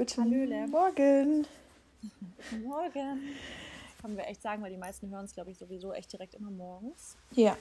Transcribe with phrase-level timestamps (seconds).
[0.00, 0.66] Guten Hallöle.
[0.66, 1.46] Morgen.
[2.64, 3.20] Morgen.
[4.00, 6.50] Kann wir echt sagen, weil die meisten hören es, glaube ich, sowieso echt direkt immer
[6.50, 7.18] morgens.
[7.32, 7.54] Ja.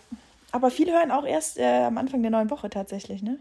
[0.54, 3.40] Aber viele hören auch erst äh, am Anfang der neuen Woche tatsächlich, ne?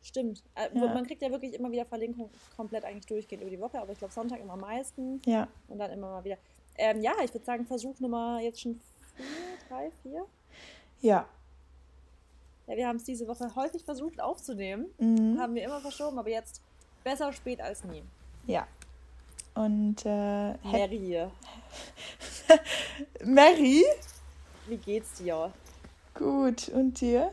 [0.00, 0.44] Stimmt.
[0.54, 0.94] Äh, ja.
[0.94, 3.98] Man kriegt ja wirklich immer wieder Verlinkungen komplett eigentlich durchgehend über die Woche, aber ich
[3.98, 5.20] glaube Sonntag immer am meisten.
[5.26, 5.48] Ja.
[5.66, 6.38] Und dann immer mal wieder.
[6.78, 8.80] Ähm, ja, ich würde sagen, Versuch Nummer jetzt schon
[9.16, 9.26] vier,
[9.68, 10.24] drei, vier.
[11.00, 11.28] Ja.
[12.68, 14.86] Ja, wir haben es diese Woche häufig versucht aufzunehmen.
[14.98, 15.36] Mhm.
[15.36, 16.62] Haben wir immer verschoben, aber jetzt
[17.02, 18.04] besser spät als nie.
[18.50, 18.66] Ja.
[19.54, 21.26] Und äh, Mary.
[23.24, 23.84] Mary?
[24.66, 25.52] Wie geht's dir?
[26.14, 26.68] Gut.
[26.68, 27.30] Und dir?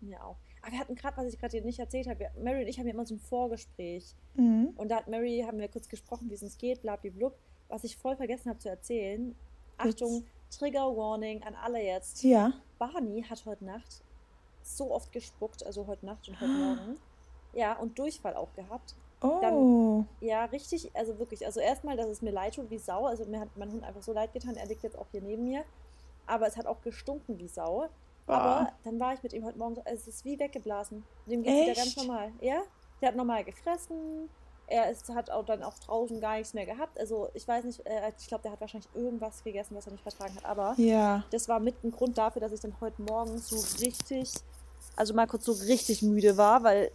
[0.00, 0.36] Mir auch.
[0.62, 2.86] Aber wir hatten gerade, was ich gerade dir nicht erzählt habe, Mary und ich haben
[2.86, 4.14] ja immer so ein Vorgespräch.
[4.34, 4.74] Mhm.
[4.76, 7.34] Und da hat Mary, haben wir kurz gesprochen, wie es uns geht, blablablub.
[7.68, 9.34] Was ich voll vergessen habe zu erzählen.
[9.78, 12.22] Achtung, Trigger Warning an alle jetzt.
[12.22, 12.52] Ja.
[12.78, 14.02] Barney hat heute Nacht
[14.62, 16.96] so oft gespuckt, also heute Nacht und heute Morgen.
[17.52, 18.94] Ja, und Durchfall auch gehabt.
[19.22, 19.38] Oh.
[19.40, 21.44] Dann, ja, richtig, also wirklich.
[21.44, 23.06] Also erstmal, dass es mir leid tut wie Sau.
[23.06, 24.56] Also mir hat mein Hund einfach so leid getan.
[24.56, 25.62] Er liegt jetzt auch hier neben mir.
[26.26, 27.88] Aber es hat auch gestunken wie Sau.
[28.26, 28.32] Oh.
[28.32, 31.04] Aber dann war ich mit ihm heute Morgen so, also es ist wie weggeblasen.
[31.26, 32.32] Dem geht es wieder ganz normal.
[32.40, 32.62] Ja,
[33.00, 34.28] der hat normal gefressen.
[34.66, 36.98] Er ist, hat auch dann auch draußen gar nichts mehr gehabt.
[36.98, 40.02] Also ich weiß nicht, äh, ich glaube, der hat wahrscheinlich irgendwas gegessen, was er nicht
[40.02, 40.44] vertragen hat.
[40.44, 41.24] Aber ja.
[41.32, 44.32] das war mit ein Grund dafür, dass ich dann heute Morgen so richtig,
[44.94, 46.92] also mal kurz so richtig müde war, weil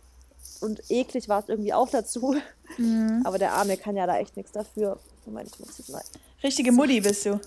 [0.62, 2.36] und eklig war es irgendwie auch dazu.
[2.78, 3.22] Mhm.
[3.24, 5.00] Aber der Arme kann ja da echt nichts dafür.
[5.26, 6.02] Moment, ich muss jetzt mal.
[6.44, 7.40] Richtige Mutti bist du.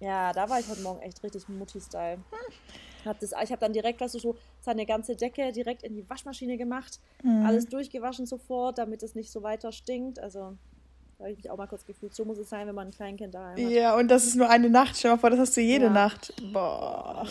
[0.00, 2.18] Ja, da war ich heute Morgen echt richtig Mutti-Style.
[3.04, 6.08] Hab das, ich habe dann direkt, weißt du, so seine ganze Decke direkt in die
[6.08, 7.00] Waschmaschine gemacht.
[7.22, 7.46] Mhm.
[7.46, 10.18] Alles durchgewaschen sofort, damit es nicht so weiter stinkt.
[10.18, 10.56] Also,
[11.18, 12.14] da habe ich mich auch mal kurz gefühlt.
[12.14, 13.72] So muss es sein, wenn man ein Kleinkind daheim hat.
[13.72, 14.96] Ja, und das ist nur eine Nacht.
[14.96, 15.90] Stell dir mal vor, das hast du jede ja.
[15.90, 16.32] Nacht.
[16.52, 17.26] Boah.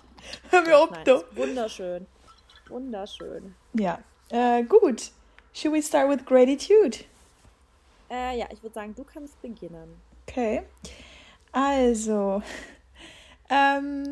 [0.50, 1.24] Hör mir auf, du.
[1.34, 2.06] Wunderschön.
[2.68, 3.54] Wunderschön.
[3.74, 3.98] Ja,
[4.34, 5.12] äh, gut.
[5.52, 7.04] Should we start with gratitude?
[8.10, 10.00] Äh, ja, ich würde sagen, du kannst beginnen.
[10.26, 10.64] Okay.
[11.52, 12.42] Also,
[13.48, 14.10] ähm,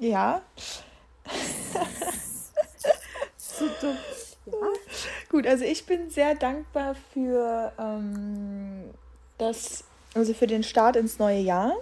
[0.00, 0.40] ja.
[3.36, 3.96] so dumm.
[4.46, 4.52] Ja.
[5.28, 8.84] Gut, also ich bin sehr dankbar für ähm,
[9.38, 9.84] das,
[10.14, 11.76] also für den Start ins neue Jahr.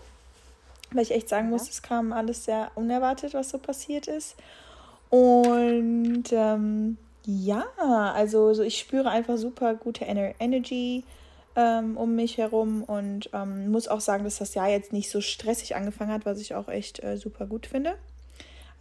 [0.90, 1.50] Weil ich echt sagen ja.
[1.52, 4.34] muss, es kam alles sehr unerwartet, was so passiert ist.
[5.10, 7.64] Und ähm, ja,
[8.14, 11.04] also so ich spüre einfach super gute Ener Energy
[11.56, 15.20] ähm, um mich herum und ähm, muss auch sagen, dass das Jahr jetzt nicht so
[15.20, 17.94] stressig angefangen hat, was ich auch echt äh, super gut finde.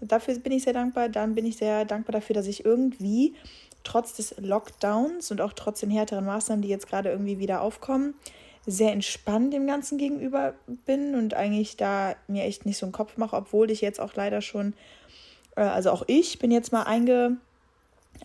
[0.01, 1.09] Dafür bin ich sehr dankbar.
[1.09, 3.35] Dann bin ich sehr dankbar dafür, dass ich irgendwie
[3.83, 8.15] trotz des Lockdowns und auch trotz den härteren Maßnahmen, die jetzt gerade irgendwie wieder aufkommen,
[8.65, 10.53] sehr entspannt dem Ganzen gegenüber
[10.85, 14.13] bin und eigentlich da mir echt nicht so einen Kopf mache, obwohl ich jetzt auch
[14.15, 14.73] leider schon,
[15.55, 17.37] äh, also auch ich bin jetzt mal einge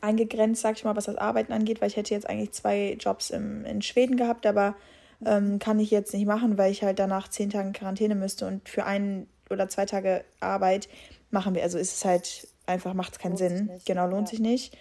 [0.03, 3.31] eingegrenzt, sag ich mal, was das Arbeiten angeht, weil ich hätte jetzt eigentlich zwei Jobs
[3.31, 4.77] im, in Schweden gehabt, aber
[5.25, 8.69] ähm, kann ich jetzt nicht machen, weil ich halt danach zehn Tage Quarantäne müsste und
[8.69, 10.89] für ein oder zwei Tage Arbeit
[11.31, 13.71] machen wir, also ist es halt einfach, macht es keinen lohnt Sinn.
[13.87, 14.31] Genau, lohnt ja.
[14.31, 14.77] sich nicht.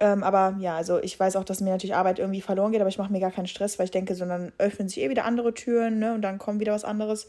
[0.00, 2.88] Ähm, aber ja, also ich weiß auch, dass mir natürlich Arbeit irgendwie verloren geht, aber
[2.88, 5.54] ich mache mir gar keinen Stress, weil ich denke, sondern öffnen sich eh wieder andere
[5.54, 7.26] Türen, ne, und dann kommt wieder was anderes.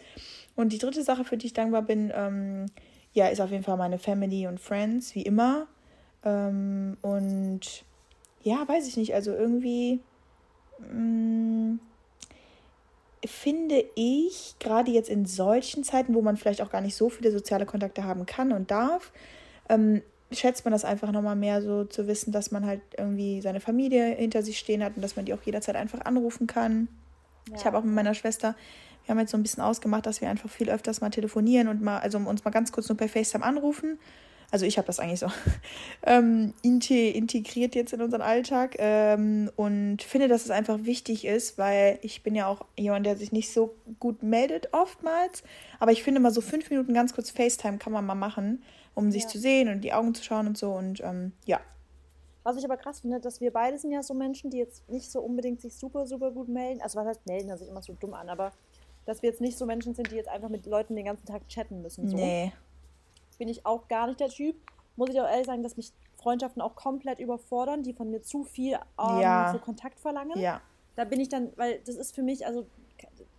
[0.55, 2.67] Und die dritte Sache, für die ich dankbar bin, ähm,
[3.13, 5.67] ja, ist auf jeden Fall meine Family und Friends, wie immer.
[6.23, 7.83] Ähm, und
[8.41, 9.99] ja, weiß ich nicht, also irgendwie
[10.79, 11.79] mh, mm,
[13.25, 17.31] finde ich, gerade jetzt in solchen Zeiten, wo man vielleicht auch gar nicht so viele
[17.31, 19.11] soziale Kontakte haben kann und darf,
[19.67, 23.59] ähm, schätzt man das einfach nochmal mehr so zu wissen, dass man halt irgendwie seine
[23.59, 26.87] Familie hinter sich stehen hat und dass man die auch jederzeit einfach anrufen kann.
[27.49, 27.55] Ja.
[27.57, 28.55] Ich habe auch mit meiner Schwester,
[29.05, 31.81] wir haben jetzt so ein bisschen ausgemacht, dass wir einfach viel öfters mal telefonieren und
[31.81, 33.97] mal, also uns mal ganz kurz nur per FaceTime anrufen
[34.51, 35.27] also ich habe das eigentlich so
[36.03, 41.99] ähm, integriert jetzt in unseren Alltag ähm, und finde, dass es einfach wichtig ist, weil
[42.01, 45.43] ich bin ja auch jemand, der sich nicht so gut meldet oftmals,
[45.79, 48.63] aber ich finde mal so fünf Minuten ganz kurz FaceTime kann man mal machen,
[48.95, 49.29] um sich ja.
[49.29, 51.59] zu sehen und die Augen zu schauen und so und ähm, ja.
[52.43, 55.11] Was ich aber krass finde, dass wir beide sind ja so Menschen, die jetzt nicht
[55.11, 56.81] so unbedingt sich super, super gut melden.
[56.81, 58.53] Also was heißt melden, das sich immer so dumm an, aber
[59.05, 61.47] dass wir jetzt nicht so Menschen sind, die jetzt einfach mit Leuten den ganzen Tag
[61.49, 62.07] chatten müssen.
[62.07, 62.15] So.
[62.15, 62.53] Nee
[63.39, 64.55] bin ich auch gar nicht der Typ.
[64.95, 68.43] Muss ich auch ehrlich sagen, dass mich Freundschaften auch komplett überfordern, die von mir zu
[68.43, 69.51] viel ähm, ja.
[69.51, 70.37] so Kontakt verlangen.
[70.37, 70.61] Ja.
[70.95, 72.67] Da bin ich dann, weil das ist für mich, also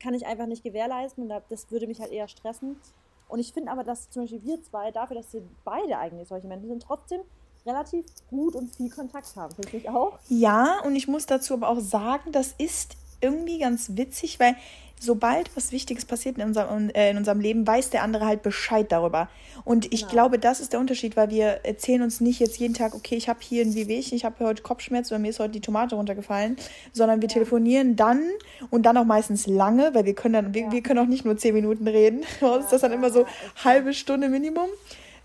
[0.00, 2.80] kann ich einfach nicht gewährleisten und das würde mich halt eher stressen.
[3.28, 6.48] Und ich finde aber, dass zum Beispiel wir zwei, dafür, dass wir beide eigentlich solche
[6.48, 7.20] Menschen sind, trotzdem
[7.66, 9.54] relativ gut und viel Kontakt haben.
[9.54, 10.18] Finde ich auch?
[10.28, 14.56] Ja, und ich muss dazu aber auch sagen, das ist irgendwie ganz witzig, weil
[15.00, 18.92] sobald was Wichtiges passiert in unserem, äh, in unserem Leben, weiß der andere halt Bescheid
[18.92, 19.28] darüber.
[19.64, 20.12] Und ich genau.
[20.12, 23.28] glaube, das ist der Unterschied, weil wir erzählen uns nicht jetzt jeden Tag, okay, ich
[23.28, 26.56] habe hier ein Wehwehchen, ich habe heute Kopfschmerz oder mir ist heute die Tomate runtergefallen,
[26.92, 27.32] sondern wir ja.
[27.32, 28.22] telefonieren dann
[28.68, 31.36] und dann auch meistens lange, weil wir können dann, wir, wir können auch nicht nur
[31.38, 32.20] zehn Minuten reden.
[32.40, 33.24] Bei uns ist das dann immer so
[33.64, 34.68] halbe Stunde Minimum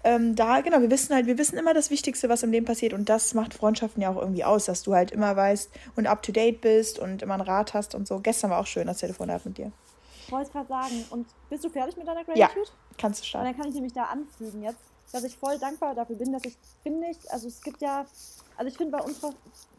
[0.06, 2.94] ähm, da, genau, wir wissen halt, wir wissen immer das Wichtigste, was im Leben passiert.
[2.94, 6.22] Und das macht Freundschaften ja auch irgendwie aus, dass du halt immer weißt und up
[6.22, 8.20] to date bist und immer einen Rat hast und so.
[8.20, 9.72] Gestern war auch schön das Telefonat mit dir.
[10.24, 12.68] Ich wollte gerade sagen, und bist du fertig mit deiner Gratitude?
[12.68, 13.48] Ja, kannst du starten.
[13.48, 14.78] Und dann kann ich nämlich da anfügen jetzt,
[15.12, 18.06] dass ich voll dankbar dafür bin, dass ich, finde ich, also es gibt ja,
[18.58, 19.34] also ich finde bei unserer,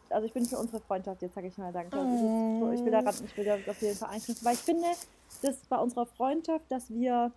[0.09, 2.01] also ich bin für unsere Freundschaft, jetzt sage ich mal dankbar.
[2.05, 2.71] Oh.
[2.73, 4.87] Ich will da ich will da auf jeden Fall einknüpfen, weil ich finde,
[5.41, 7.31] dass bei unserer Freundschaft, dass wir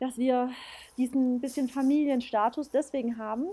[0.00, 0.50] dass wir
[0.96, 3.46] diesen bisschen Familienstatus deswegen haben,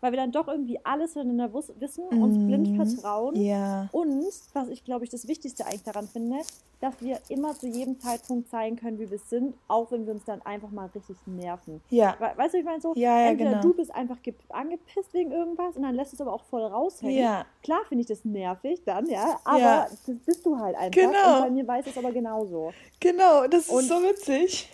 [0.00, 2.22] weil wir dann doch irgendwie alles voneinander wissen, mm.
[2.22, 2.76] uns blind mhm.
[2.84, 3.36] vertrauen.
[3.36, 3.88] Yeah.
[3.92, 6.38] Und, was ich glaube ich das Wichtigste eigentlich daran finde,
[6.80, 10.24] dass wir immer zu jedem Zeitpunkt zeigen können, wie wir sind, auch wenn wir uns
[10.24, 11.80] dann einfach mal richtig nerven.
[11.90, 12.16] Ja.
[12.18, 13.62] We weißt du, ich meine so, ja, ja, entweder genau.
[13.62, 14.18] du bist einfach
[14.48, 17.16] angepisst wegen irgendwas und dann lässt es aber auch voll raushängen.
[17.16, 17.46] Ja.
[17.62, 19.84] Klar finde ich das nervig dann, ja, aber ja.
[19.88, 20.90] das bist du halt einfach.
[20.90, 21.36] Genau.
[21.36, 22.72] Und bei mir weiß es aber genauso.
[22.98, 24.68] Genau, das ist und so witzig.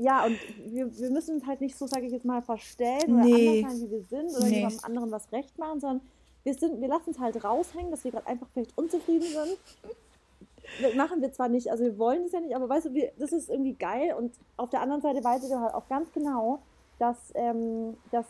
[0.00, 3.24] Ja, und wir, wir müssen uns halt nicht so, sage ich jetzt mal, verstellen oder
[3.24, 3.62] nee.
[3.62, 4.56] anders sein, wie wir sind oder nee.
[4.56, 6.00] jemandem anderen was recht machen, sondern
[6.42, 9.58] wir, sind, wir lassen es halt raushängen, dass wir gerade einfach vielleicht unzufrieden sind.
[10.80, 13.12] Das machen wir zwar nicht, also wir wollen es ja nicht, aber weißt du, wir,
[13.18, 16.60] das ist irgendwie geil und auf der anderen Seite weiß ich halt auch ganz genau,
[16.98, 18.26] dass, ähm, dass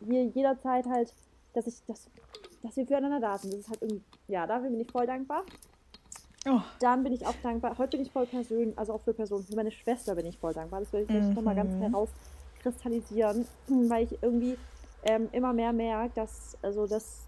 [0.00, 1.14] wir jederzeit halt,
[1.52, 2.08] dass ich, dass,
[2.64, 3.52] dass wir füreinander da sind.
[3.52, 5.44] Das ist halt irgendwie, ja, dafür bin ich voll dankbar.
[6.48, 6.60] Oh.
[6.80, 7.76] Dann bin ich auch dankbar.
[7.78, 9.44] Heute bin ich voll persönlich, also auch für Personen.
[9.44, 10.80] Für meine Schwester bin ich voll dankbar.
[10.80, 11.34] Das will ich mhm.
[11.34, 14.58] nochmal ganz herauskristallisieren, weil ich irgendwie
[15.04, 17.26] ähm, immer mehr merke, dass, also das,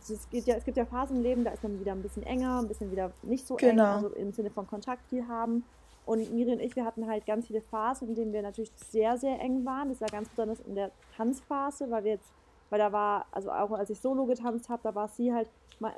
[0.00, 2.22] es gibt, ja, es gibt ja Phasen im Leben, da ist man wieder ein bisschen
[2.22, 3.70] enger, ein bisschen wieder nicht so genau.
[3.70, 5.64] eng, also im Sinne von Kontakt viel haben.
[6.04, 9.16] Und Miri und ich, wir hatten halt ganz viele Phasen, in denen wir natürlich sehr,
[9.18, 9.88] sehr eng waren.
[9.88, 12.28] Das war ganz besonders in der Tanzphase, weil wir jetzt,
[12.70, 15.48] weil da war, also auch als ich solo getanzt habe, da war sie halt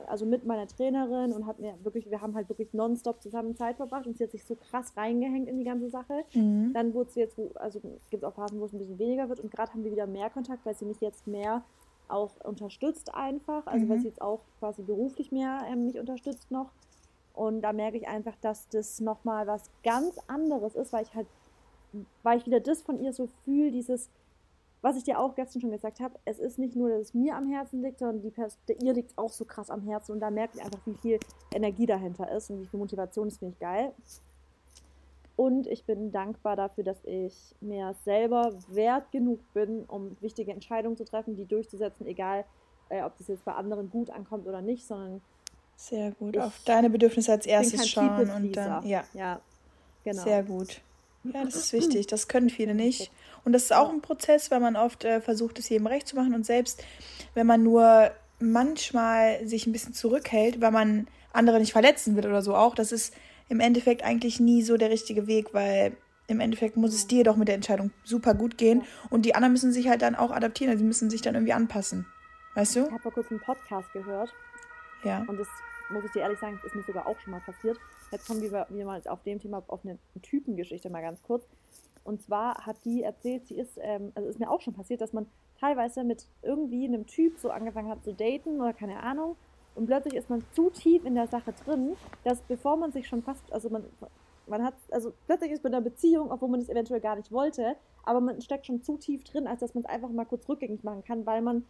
[0.06, 3.76] also mit meiner Trainerin und hat mir wirklich, wir haben halt wirklich nonstop zusammen Zeit
[3.76, 6.24] verbracht und sie hat sich so krass reingehängt in die ganze Sache.
[6.34, 6.72] Mhm.
[6.72, 7.80] Dann wurde es jetzt, also
[8.10, 10.06] gibt es auch Phasen, wo es ein bisschen weniger wird und gerade haben wir wieder
[10.06, 11.62] mehr Kontakt, weil sie mich jetzt mehr
[12.08, 13.88] auch unterstützt einfach, also mhm.
[13.90, 16.70] weil sie jetzt auch quasi beruflich mehr ähm, mich unterstützt noch.
[17.34, 21.26] Und da merke ich einfach, dass das nochmal was ganz anderes ist, weil ich halt,
[22.22, 24.08] weil ich wieder das von ihr so fühle, dieses,
[24.84, 27.34] was ich dir auch gestern schon gesagt habe, es ist nicht nur, dass es mir
[27.34, 30.30] am Herzen liegt, sondern die Pers ihr liegt auch so krass am Herzen und da
[30.30, 31.18] merke ich einfach, wie viel
[31.54, 33.92] Energie dahinter ist und wie viel Motivation, das finde ich geil.
[35.36, 40.98] Und ich bin dankbar dafür, dass ich mir selber wert genug bin, um wichtige Entscheidungen
[40.98, 42.44] zu treffen, die durchzusetzen, egal
[42.90, 45.22] äh, ob das jetzt bei anderen gut ankommt oder nicht, sondern
[45.76, 46.36] sehr gut.
[46.36, 49.02] Auf deine Bedürfnisse als erstes schauen und dann ja.
[49.14, 49.40] Ja,
[50.04, 50.22] genau.
[50.22, 50.82] Sehr gut.
[51.24, 52.06] Ja, das ist wichtig.
[52.06, 53.10] Das können viele nicht.
[53.44, 56.16] Und das ist auch ein Prozess, weil man oft äh, versucht, es jedem recht zu
[56.16, 56.34] machen.
[56.34, 56.84] Und selbst
[57.34, 58.10] wenn man nur
[58.40, 62.92] manchmal sich ein bisschen zurückhält, weil man andere nicht verletzen will oder so auch, das
[62.92, 63.14] ist
[63.48, 65.96] im Endeffekt eigentlich nie so der richtige Weg, weil
[66.26, 68.82] im Endeffekt muss es dir doch mit der Entscheidung super gut gehen.
[69.10, 70.70] Und die anderen müssen sich halt dann auch adaptieren.
[70.70, 72.06] Also die müssen sich dann irgendwie anpassen.
[72.54, 72.86] Weißt du?
[72.86, 74.32] Ich habe vor kurzem einen Podcast gehört.
[75.02, 75.24] Ja.
[75.26, 75.48] Und das
[75.90, 77.78] muss ich dir ehrlich sagen, das ist mir sogar auch schon mal passiert.
[78.10, 81.44] Jetzt kommen wir, wir mal auf dem Thema auf eine Typengeschichte mal ganz kurz.
[82.04, 85.12] Und zwar hat die erzählt, sie ist, ähm, also ist mir auch schon passiert, dass
[85.12, 85.26] man
[85.58, 89.36] teilweise mit irgendwie einem Typ so angefangen hat zu daten oder keine Ahnung.
[89.74, 93.22] Und plötzlich ist man zu tief in der Sache drin, dass bevor man sich schon
[93.22, 93.84] fast, also man,
[94.46, 97.32] man hat, also plötzlich ist man in einer Beziehung, obwohl man es eventuell gar nicht
[97.32, 97.74] wollte,
[98.04, 100.84] aber man steckt schon zu tief drin, als dass man es einfach mal kurz rückgängig
[100.84, 101.64] machen kann, weil man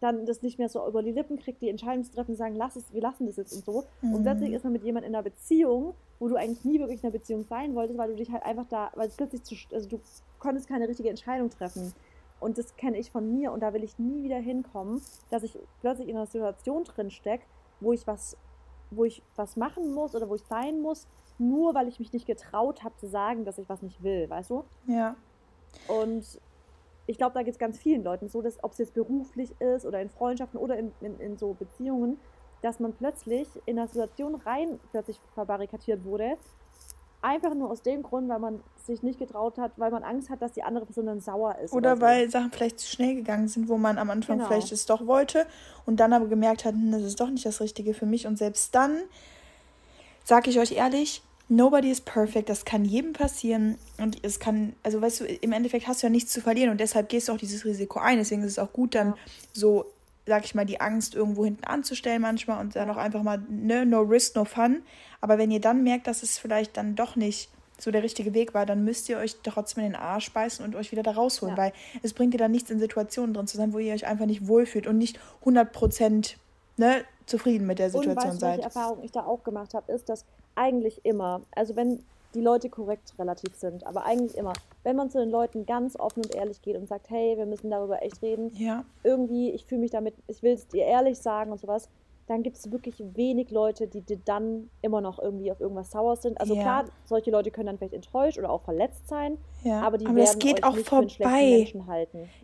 [0.00, 2.76] dann das nicht mehr so über die Lippen kriegt, die Entscheidung zu treffen, sagen, lass
[2.76, 3.84] es, wir lassen das jetzt und so.
[4.02, 4.14] Mhm.
[4.14, 7.06] Und plötzlich ist man mit jemandem in einer Beziehung, wo du eigentlich nie wirklich in
[7.06, 9.88] einer Beziehung sein wolltest, weil du dich halt einfach da, weil es plötzlich zu, also
[9.88, 10.00] du
[10.38, 11.92] konntest keine richtige Entscheidung treffen.
[12.38, 15.00] Und das kenne ich von mir und da will ich nie wieder hinkommen,
[15.30, 17.44] dass ich plötzlich in einer Situation drin stecke,
[17.80, 18.36] wo ich was,
[18.90, 21.06] wo ich was machen muss oder wo ich sein muss,
[21.38, 24.50] nur weil ich mich nicht getraut habe zu sagen, dass ich was nicht will, weißt
[24.50, 24.64] du?
[24.86, 25.16] Ja.
[25.88, 26.40] Und
[27.06, 29.86] ich glaube, da geht es ganz vielen Leuten so, dass ob es jetzt beruflich ist
[29.86, 32.18] oder in Freundschaften oder in, in, in so Beziehungen,
[32.62, 36.36] dass man plötzlich in einer Situation rein plötzlich verbarrikadiert wurde.
[37.22, 40.42] Einfach nur aus dem Grund, weil man sich nicht getraut hat, weil man Angst hat,
[40.42, 41.72] dass die andere Person dann sauer ist.
[41.72, 42.02] Oder, oder so.
[42.02, 44.48] weil Sachen vielleicht zu schnell gegangen sind, wo man am Anfang genau.
[44.48, 45.46] vielleicht es doch wollte
[45.86, 48.26] und dann aber gemerkt hat, hm, das ist doch nicht das Richtige für mich.
[48.26, 48.98] Und selbst dann,
[50.24, 55.00] sage ich euch ehrlich, nobody is perfect, das kann jedem passieren und es kann, also
[55.00, 57.38] weißt du, im Endeffekt hast du ja nichts zu verlieren und deshalb gehst du auch
[57.38, 58.18] dieses Risiko ein.
[58.18, 59.14] Deswegen ist es auch gut, dann
[59.52, 59.86] so
[60.26, 63.86] sag ich mal, die Angst, irgendwo hinten anzustellen manchmal und dann auch einfach mal, ne,
[63.86, 64.82] no risk, no fun.
[65.20, 67.48] Aber wenn ihr dann merkt, dass es vielleicht dann doch nicht
[67.78, 70.74] so der richtige Weg war, dann müsst ihr euch trotzdem in den Arsch beißen und
[70.74, 71.62] euch wieder da rausholen, ja.
[71.62, 71.72] weil
[72.02, 74.48] es bringt dir dann nichts in Situationen drin zu sein, wo ihr euch einfach nicht
[74.48, 76.38] wohlfühlt und nicht 100 Prozent
[76.76, 78.50] ne, zufrieden mit der Situation und weißt, seid.
[78.58, 80.24] Welche Erfahrung ich da auch gemacht habe, ist, dass
[80.56, 82.00] eigentlich immer, also wenn
[82.34, 86.22] die Leute korrekt relativ sind, aber eigentlich immer, wenn man zu den Leuten ganz offen
[86.22, 88.84] und ehrlich geht und sagt, hey, wir müssen darüber echt reden, ja.
[89.04, 91.88] irgendwie, ich fühle mich damit, ich will es dir ehrlich sagen und sowas,
[92.26, 96.16] dann gibt es wirklich wenig Leute, die dir dann immer noch irgendwie auf irgendwas sauer
[96.16, 96.40] sind.
[96.40, 96.62] Also ja.
[96.62, 99.80] klar, solche Leute können dann vielleicht enttäuscht oder auch verletzt sein, ja.
[99.80, 101.72] aber die aber werden das geht auch vorbei.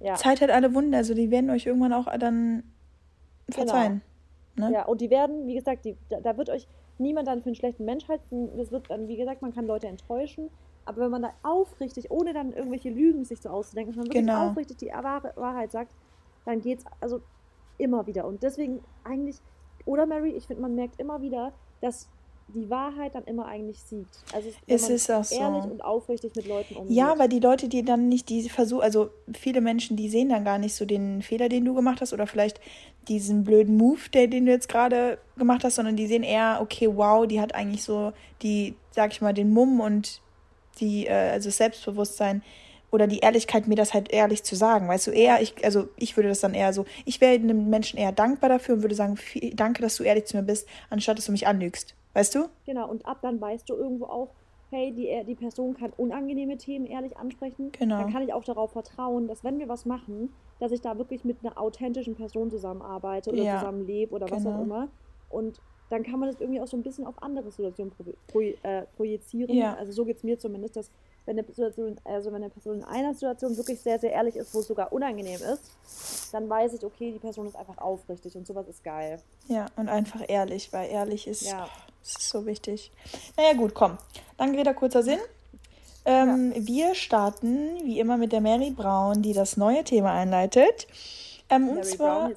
[0.01, 0.15] Ja.
[0.15, 2.63] Zeit hat alle Wunder, also die werden euch irgendwann auch dann
[3.51, 4.03] verzeihen.
[4.55, 4.69] Genau.
[4.69, 4.75] Ne?
[4.75, 7.55] Ja, und die werden, wie gesagt, die, da, da, wird euch niemand dann für einen
[7.55, 8.51] schlechten Mensch halten.
[8.57, 10.51] Das wird dann, wie gesagt, man kann Leute enttäuschen.
[10.85, 14.27] Aber wenn man da aufrichtig, ohne dann irgendwelche Lügen sich so auszudenken, wenn man wirklich
[14.27, 14.51] genau.
[14.51, 15.93] aufrichtig die Wahrheit sagt,
[16.45, 17.21] dann geht es also
[17.79, 18.27] immer wieder.
[18.27, 19.41] Und deswegen eigentlich
[19.85, 22.09] oder Mary, ich finde, man merkt immer wieder, dass
[22.55, 24.19] die Wahrheit dann immer eigentlich siegt.
[24.33, 25.37] Also es ist auch so.
[25.37, 26.97] ehrlich und aufrichtig mit Leuten umgeht.
[26.97, 30.45] Ja, weil die Leute, die dann nicht die versuchen, also viele Menschen, die sehen dann
[30.45, 32.61] gar nicht so den Fehler, den du gemacht hast oder vielleicht
[33.09, 36.89] diesen blöden Move, der, den du jetzt gerade gemacht hast, sondern die sehen eher, okay,
[36.93, 40.21] wow, die hat eigentlich so die, sag ich mal, den Mumm und
[40.81, 42.43] die, äh, also Selbstbewusstsein,
[42.93, 44.87] oder die Ehrlichkeit, mir das halt ehrlich zu sagen.
[44.87, 47.99] Weißt du, eher, ich, also ich würde das dann eher so, ich wäre einem Menschen
[47.99, 51.17] eher dankbar dafür und würde sagen, viel, danke, dass du ehrlich zu mir bist, anstatt
[51.17, 51.95] dass du mich anlügst.
[52.15, 52.49] Weißt du?
[52.67, 54.29] Genau, und ab dann weißt du irgendwo auch,
[54.71, 57.73] hey, die, die Person kann unangenehme Themen ehrlich ansprechen.
[57.73, 57.99] Genau.
[57.99, 61.25] Dann kann ich auch darauf vertrauen, dass wenn wir was machen, dass ich da wirklich
[61.25, 63.59] mit einer authentischen Person zusammenarbeite oder ja.
[63.59, 64.37] zusammenlebe oder genau.
[64.37, 64.63] was auch genau.
[64.63, 64.89] immer.
[65.29, 68.41] Und dann kann man das irgendwie auch so ein bisschen auf andere Situationen pro, pro,
[68.41, 69.55] äh, projizieren.
[69.55, 69.75] Ja.
[69.75, 70.91] Also so geht es mir zumindest, dass
[71.27, 74.55] wenn eine Situation, also wenn eine Person in einer Situation wirklich sehr, sehr ehrlich ist,
[74.55, 78.47] wo es sogar unangenehm ist, dann weiß ich, okay, die Person ist einfach aufrichtig und
[78.47, 79.21] sowas ist geil.
[79.49, 81.69] Ja, und einfach ehrlich, weil ehrlich ist, ja.
[82.03, 82.91] Ist so wichtig.
[83.37, 83.99] Naja, gut, komm.
[84.39, 85.19] Lange Rede, kurzer Sinn.
[86.05, 86.67] Ähm, ja.
[86.67, 90.87] Wir starten wie immer mit der Mary Brown, die das neue Thema einleitet.
[91.49, 92.35] Ähm, Mary und zwar, Brown,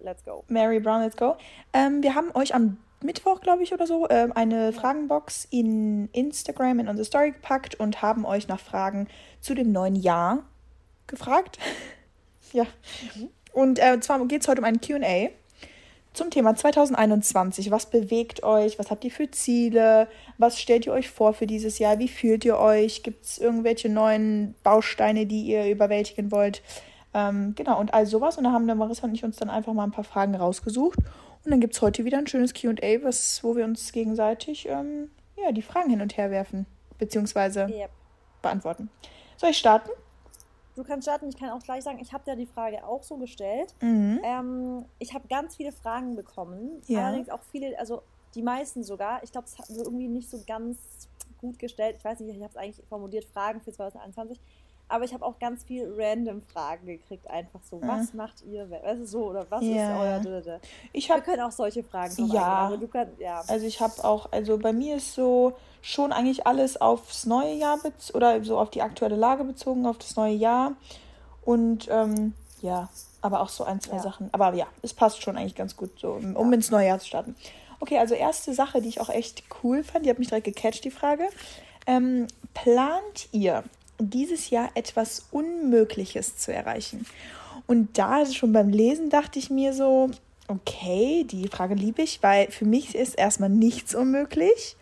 [0.00, 0.44] let's go.
[0.48, 1.36] Mary Brown, let's go.
[1.72, 6.80] Ähm, wir haben euch am Mittwoch, glaube ich, oder so, äh, eine Fragenbox in Instagram
[6.80, 9.08] in unsere Story gepackt und haben euch nach Fragen
[9.40, 10.44] zu dem neuen Jahr
[11.06, 11.58] gefragt.
[12.52, 12.64] ja.
[13.16, 13.30] Mhm.
[13.52, 15.30] Und äh, zwar geht es heute um ein QA
[16.12, 17.70] zum Thema 2021.
[17.70, 18.78] Was bewegt euch?
[18.78, 20.08] Was habt ihr für Ziele?
[20.38, 21.98] Was stellt ihr euch vor für dieses Jahr?
[21.98, 23.02] Wie fühlt ihr euch?
[23.02, 26.62] Gibt es irgendwelche neuen Bausteine, die ihr überwältigen wollt?
[27.12, 28.38] Ähm, genau, und all sowas.
[28.38, 30.98] Und da haben der Marissa und ich uns dann einfach mal ein paar Fragen rausgesucht
[31.44, 32.72] und dann gibt es heute wieder ein schönes QA,
[33.42, 36.66] wo wir uns gegenseitig ähm, ja, die Fragen hin und her werfen,
[36.98, 37.90] beziehungsweise yep.
[38.42, 38.90] beantworten.
[39.36, 39.90] Soll ich starten?
[40.80, 43.18] Du kannst starten, ich kann auch gleich sagen, ich habe ja die Frage auch so
[43.18, 43.74] gestellt.
[43.82, 44.20] Mhm.
[44.22, 47.06] Ähm, ich habe ganz viele Fragen bekommen, ja.
[47.06, 48.00] allerdings auch viele, also
[48.34, 49.22] die meisten sogar.
[49.22, 50.78] Ich glaube, es hat irgendwie nicht so ganz
[51.38, 51.96] gut gestellt.
[51.98, 54.40] Ich weiß nicht, ich habe es eigentlich formuliert, Fragen für 2021
[54.90, 58.16] aber ich habe auch ganz viel random Fragen gekriegt, einfach so, was mhm.
[58.16, 59.94] macht ihr, weißt du, so, oder was ja.
[59.94, 60.60] ist euer
[60.92, 63.40] ich hab, Wir können auch solche Fragen ja, aber du kannst, ja.
[63.46, 67.78] Also ich habe auch, also bei mir ist so schon eigentlich alles aufs neue Jahr
[68.14, 70.72] oder so auf die aktuelle Lage bezogen, auf das neue Jahr
[71.44, 72.88] und ähm, ja,
[73.22, 74.02] aber auch so ein, zwei ja.
[74.02, 74.28] Sachen.
[74.32, 76.54] Aber ja, es passt schon eigentlich ganz gut, so, um ja.
[76.54, 77.34] ins neue Jahr zu starten.
[77.80, 80.84] Okay, also erste Sache, die ich auch echt cool fand, die hat mich direkt gecatcht,
[80.84, 81.24] die Frage.
[81.86, 83.64] Ähm, plant ihr
[83.98, 87.06] dieses Jahr etwas Unmögliches zu erreichen.
[87.66, 90.10] Und da schon beim Lesen dachte ich mir so,
[90.48, 94.76] okay, die Frage liebe ich, weil für mich ist erstmal nichts unmöglich.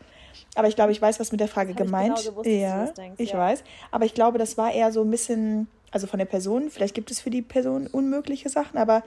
[0.58, 2.16] Aber ich glaube, ich weiß, was mit der Frage gemeint.
[2.16, 3.38] Genau gewusst, ja, denkst, ich ja.
[3.38, 3.62] weiß.
[3.92, 6.68] Aber ich glaube, das war eher so ein bisschen, also von der Person.
[6.68, 9.04] Vielleicht gibt es für die Person unmögliche Sachen, aber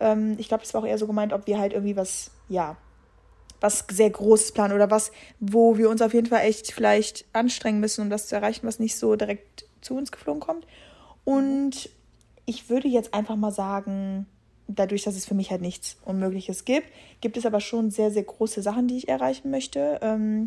[0.00, 2.78] ähm, ich glaube, es war auch eher so gemeint, ob wir halt irgendwie was, ja,
[3.60, 7.80] was sehr Großes planen oder was, wo wir uns auf jeden Fall echt vielleicht anstrengen
[7.80, 10.66] müssen, um das zu erreichen, was nicht so direkt zu uns geflogen kommt.
[11.24, 11.90] Und
[12.46, 14.24] ich würde jetzt einfach mal sagen,
[14.68, 16.86] dadurch, dass es für mich halt nichts Unmögliches gibt,
[17.20, 19.98] gibt es aber schon sehr, sehr große Sachen, die ich erreichen möchte.
[20.00, 20.46] Ähm,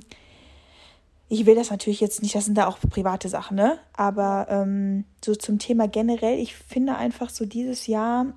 [1.30, 3.80] ich will das natürlich jetzt nicht, das sind da auch private Sachen, ne?
[3.94, 8.34] Aber ähm, so zum Thema generell, ich finde einfach so dieses Jahr,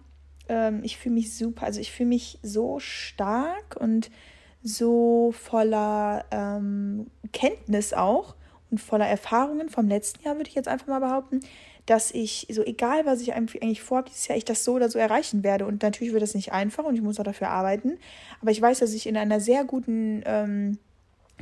[0.49, 4.11] ähm, ich fühle mich super, also ich fühle mich so stark und
[4.63, 8.35] so voller ähm, Kenntnis auch
[8.71, 11.41] und voller Erfahrungen vom letzten Jahr, würde ich jetzt einfach mal behaupten,
[11.87, 14.99] dass ich, so egal was ich eigentlich vorhabe dieses Jahr, ich das so oder so
[14.99, 15.67] erreichen werde.
[15.67, 17.99] Und natürlich wird das nicht einfach und ich muss auch dafür arbeiten.
[18.41, 20.79] Aber ich weiß, dass ich in einer sehr guten, ähm,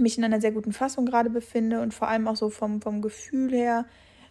[0.00, 3.02] mich in einer sehr guten Fassung gerade befinde und vor allem auch so vom, vom
[3.02, 3.86] Gefühl her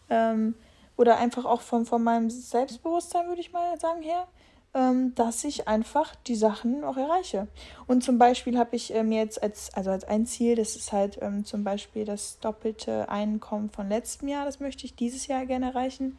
[0.09, 0.55] ähm,
[0.95, 4.27] oder einfach auch von, von meinem Selbstbewusstsein, würde ich mal sagen, her,
[4.73, 7.47] ähm, dass ich einfach die Sachen auch erreiche.
[7.87, 10.91] Und zum Beispiel habe ich äh, mir jetzt als, also als ein Ziel, das ist
[10.91, 15.45] halt ähm, zum Beispiel das doppelte Einkommen von letztem Jahr, das möchte ich dieses Jahr
[15.45, 16.17] gerne erreichen.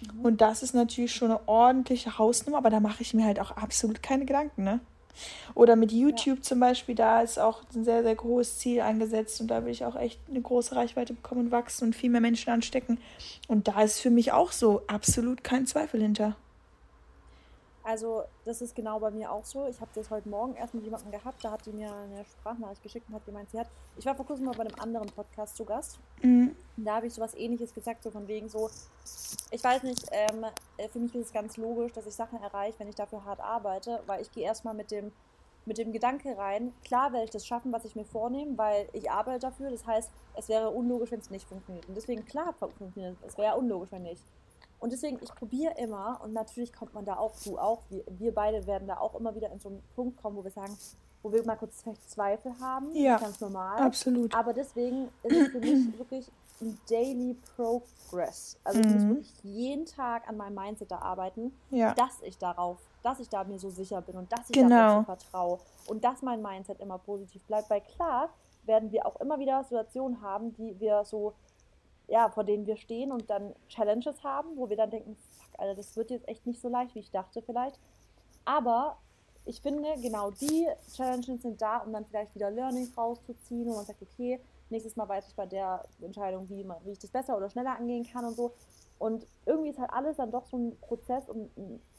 [0.00, 0.20] Mhm.
[0.20, 3.52] Und das ist natürlich schon eine ordentliche Hausnummer, aber da mache ich mir halt auch
[3.52, 4.80] absolut keine Gedanken, ne?
[5.54, 6.42] Oder mit YouTube ja.
[6.42, 9.84] zum Beispiel, da ist auch ein sehr, sehr großes Ziel angesetzt und da will ich
[9.84, 12.98] auch echt eine große Reichweite bekommen und wachsen und viel mehr Menschen anstecken.
[13.48, 16.36] Und da ist für mich auch so absolut kein Zweifel hinter.
[17.86, 19.68] Also, das ist genau bei mir auch so.
[19.68, 22.82] Ich habe das heute Morgen erst mit jemandem gehabt, da hat die mir eine Sprachnachricht
[22.82, 23.68] geschickt und hat gemeint, sie hat.
[23.96, 26.00] Ich war vor kurzem mal bei einem anderen Podcast zu Gast.
[26.20, 26.56] Mhm.
[26.78, 28.68] Da habe ich so was ähnliches gesagt, so von wegen so,
[29.52, 30.46] ich weiß nicht, ähm,
[30.78, 33.38] äh, für mich ist es ganz logisch, dass ich Sachen erreiche, wenn ich dafür hart
[33.38, 35.12] arbeite, weil ich gehe erstmal mit dem,
[35.64, 39.12] mit dem Gedanke rein, klar werde ich das schaffen, was ich mir vornehme, weil ich
[39.12, 39.70] arbeite dafür.
[39.70, 41.86] Das heißt, es wäre unlogisch, wenn es nicht funktioniert.
[41.86, 43.28] Und deswegen, klar, funktioniert es.
[43.28, 44.24] Es wäre unlogisch, wenn nicht.
[44.78, 48.34] Und deswegen, ich probiere immer, und natürlich kommt man da auch zu, auch wir, wir
[48.34, 50.76] beide werden da auch immer wieder in so einen Punkt kommen, wo wir sagen,
[51.22, 52.94] wo wir mal kurz Zweifel haben.
[52.94, 53.78] Ja, ganz normal.
[53.78, 54.34] Absolut.
[54.34, 56.30] Aber deswegen ist es für mich wirklich
[56.60, 58.58] ein Daily Progress.
[58.64, 59.08] Also ich muss mhm.
[59.08, 61.94] wirklich jeden Tag an meinem Mindset da arbeiten, ja.
[61.94, 64.68] dass ich darauf, dass ich da mir so sicher bin und dass ich genau.
[64.68, 67.68] darauf vertraue und dass mein Mindset immer positiv bleibt.
[67.70, 68.30] Weil klar
[68.64, 71.34] werden wir auch immer wieder Situationen haben, die wir so
[72.08, 75.74] ja, vor denen wir stehen und dann Challenges haben, wo wir dann denken, fuck, Alter,
[75.74, 77.78] das wird jetzt echt nicht so leicht, wie ich dachte vielleicht.
[78.44, 78.98] Aber
[79.44, 83.84] ich finde, genau die Challenges sind da, um dann vielleicht wieder Learnings rauszuziehen, wo man
[83.84, 87.50] sagt, okay, nächstes Mal weiß ich bei der Entscheidung, wie, wie ich das besser oder
[87.50, 88.52] schneller angehen kann und so.
[88.98, 91.50] Und irgendwie ist halt alles dann doch so ein Prozess und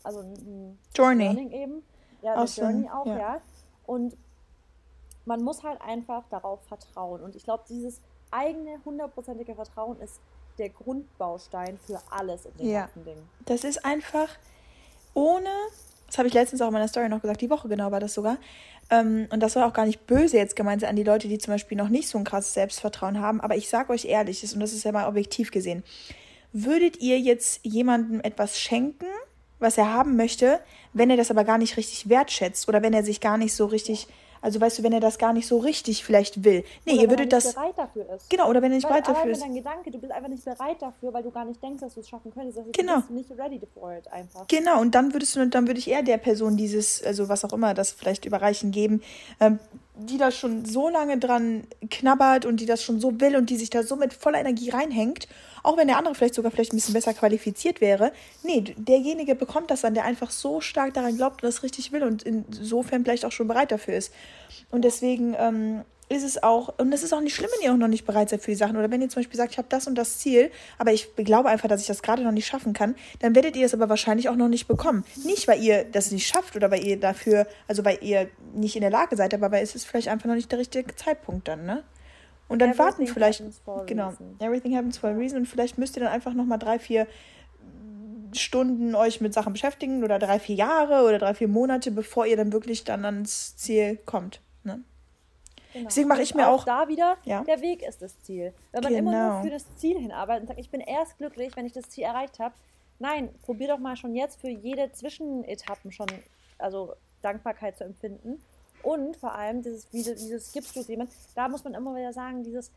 [0.04, 1.26] also ein Journey.
[1.26, 1.84] Learning eben.
[2.22, 3.18] Ja, eine Journey auch, ja.
[3.18, 3.42] ja.
[3.86, 4.18] Und
[5.26, 7.22] man muss halt einfach darauf vertrauen.
[7.22, 10.20] Und ich glaube, dieses eigene hundertprozentige Vertrauen ist
[10.58, 12.82] der Grundbaustein für alles in dem ja.
[12.82, 13.18] ganzen Ding.
[13.46, 14.30] Das ist einfach
[15.14, 15.50] ohne,
[16.08, 18.14] das habe ich letztens auch in meiner Story noch gesagt, die Woche genau war das
[18.14, 18.38] sogar.
[18.90, 21.54] Ähm, und das war auch gar nicht böse jetzt gemeint an die Leute, die zum
[21.54, 23.42] Beispiel noch nicht so ein krasses Selbstvertrauen haben.
[23.42, 25.84] Aber ich sage euch ehrlich, und das ist ja mal objektiv gesehen,
[26.54, 29.08] würdet ihr jetzt jemandem etwas schenken,
[29.60, 30.60] was er haben möchte,
[30.94, 33.66] wenn er das aber gar nicht richtig wertschätzt oder wenn er sich gar nicht so
[33.66, 34.04] richtig.
[34.04, 36.64] Ja also weißt du, wenn er das gar nicht so richtig vielleicht will.
[36.86, 37.54] Nee, oder ihr würdet das.
[37.54, 38.30] bereit dafür ist.
[38.30, 39.42] Genau, oder wenn er nicht weil, bereit dafür ist.
[39.42, 42.02] Dein Gedanke, du bist einfach nicht bereit dafür, weil du gar nicht denkst, dass du
[42.02, 42.58] es schaffen könntest.
[42.58, 42.96] Also genau.
[42.96, 44.48] Du bist nicht ready for it einfach.
[44.48, 47.54] Genau, und dann würdest du, dann würde ich eher der Person dieses, also was auch
[47.54, 49.02] immer, das vielleicht überreichen geben,
[49.40, 49.60] ähm,
[50.00, 53.58] die da schon so lange dran knabbert und die das schon so will und die
[53.58, 55.28] sich da so mit voller Energie reinhängt
[55.68, 58.14] auch wenn der andere vielleicht sogar vielleicht ein bisschen besser qualifiziert wäre.
[58.42, 62.04] Nee, derjenige bekommt das dann, der einfach so stark daran glaubt und das richtig will
[62.04, 64.14] und insofern vielleicht auch schon bereit dafür ist.
[64.72, 67.78] Und deswegen ähm, ist es auch, und es ist auch nicht schlimm, wenn ihr auch
[67.78, 68.78] noch nicht bereit seid für die Sachen.
[68.78, 71.50] Oder wenn ihr zum Beispiel sagt, ich habe das und das Ziel, aber ich glaube
[71.50, 74.30] einfach, dass ich das gerade noch nicht schaffen kann, dann werdet ihr es aber wahrscheinlich
[74.30, 75.04] auch noch nicht bekommen.
[75.26, 78.84] Nicht, weil ihr das nicht schafft oder weil ihr dafür, also weil ihr nicht in
[78.84, 81.66] der Lage seid, aber weil es ist vielleicht einfach noch nicht der richtige Zeitpunkt dann,
[81.66, 81.84] ne?
[82.48, 83.44] Und dann everything warten vielleicht.
[83.88, 84.14] Genau.
[84.40, 85.40] Everything happens for a reason.
[85.40, 87.08] Und vielleicht müsst ihr dann einfach nochmal drei, vier
[88.34, 92.38] Stunden euch mit Sachen beschäftigen oder drei, vier Jahre oder drei, vier Monate, bevor ihr
[92.38, 94.42] dann wirklich dann ans Ziel kommt.
[94.64, 94.82] Ne?
[95.74, 95.86] Genau.
[95.88, 97.44] Deswegen mache ich mir auch, auch, da wieder, ja.
[97.44, 98.54] der Weg ist das Ziel.
[98.72, 99.00] Wenn man genau.
[99.00, 99.44] immer nur genau.
[99.44, 102.40] für das Ziel hinarbeitet und sagt, ich bin erst glücklich, wenn ich das Ziel erreicht
[102.40, 102.54] habe.
[103.00, 106.08] Nein, probier doch mal schon jetzt für jede Zwischenetappen schon,
[106.58, 108.42] also Dankbarkeit zu empfinden
[108.84, 112.72] und vor allem dieses, dieses gibst du jemand, da muss man immer wieder sagen, dieses,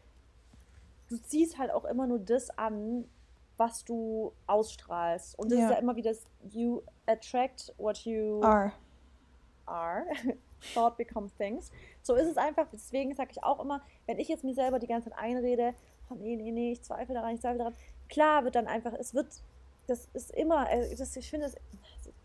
[1.09, 3.05] du ziehst halt auch immer nur das an,
[3.57, 5.39] was du ausstrahlst.
[5.39, 5.65] Und das ja.
[5.67, 8.73] ist ja immer wieder das, you attract what you are.
[9.67, 10.05] are.
[10.75, 11.71] Thought become things.
[12.03, 12.67] So ist es einfach.
[12.73, 15.75] Deswegen sage ich auch immer, wenn ich jetzt mir selber die ganze Zeit einrede,
[16.11, 17.75] oh nee, nee, nee, ich zweifle daran, ich zweifle daran.
[18.09, 19.27] Klar wird dann einfach, es wird,
[19.87, 21.51] das ist immer, äh, das, ich finde,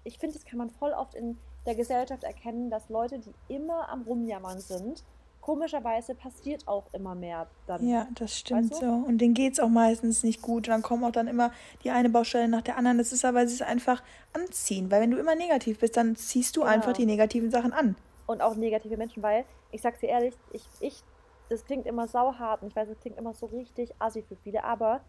[0.04, 3.90] ich finde, das kann man voll oft in der Gesellschaft erkennen, dass Leute, die immer
[3.90, 5.04] am Rumjammern sind,
[5.46, 7.88] komischerweise passiert auch immer mehr dann.
[7.88, 8.86] Ja, das stimmt weißt du?
[8.88, 8.92] so.
[9.08, 10.68] Und denen geht es auch meistens nicht gut.
[10.68, 11.52] Und dann kommen auch dann immer
[11.84, 12.98] die eine Baustelle nach der anderen.
[12.98, 14.02] Das ist aber, sie ist einfach
[14.34, 14.90] anziehen.
[14.90, 16.74] Weil wenn du immer negativ bist, dann ziehst du genau.
[16.74, 17.96] einfach die negativen Sachen an.
[18.26, 21.04] Und auch negative Menschen, weil, ich sag's dir ehrlich, ich, ich,
[21.50, 24.64] das klingt immer sauhart und ich weiß, es klingt immer so richtig assi für viele,
[24.64, 25.02] aber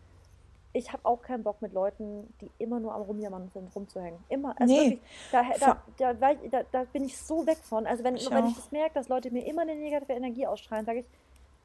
[0.76, 4.20] ich habe auch keinen Bock mit Leuten, die immer nur am Rumjammern sind, rumzuhängen.
[4.28, 4.54] Immer.
[4.60, 5.00] Also nee.
[5.32, 6.14] wirklich, da, da,
[6.50, 7.86] da, da, bin ich so weg von.
[7.86, 10.84] Also wenn ich, wenn ich das merke, dass Leute mir immer eine negative Energie ausstrahlen,
[10.84, 11.06] sage ich,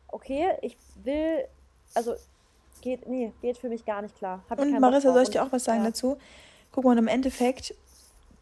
[0.07, 1.45] okay, ich will,
[1.93, 2.13] also
[2.79, 4.43] geht, nee, geht für mich gar nicht klar.
[4.49, 5.87] Hab und Marissa, soll ich dir auch was sagen ja.
[5.87, 6.17] dazu?
[6.71, 7.75] Guck mal, im Endeffekt,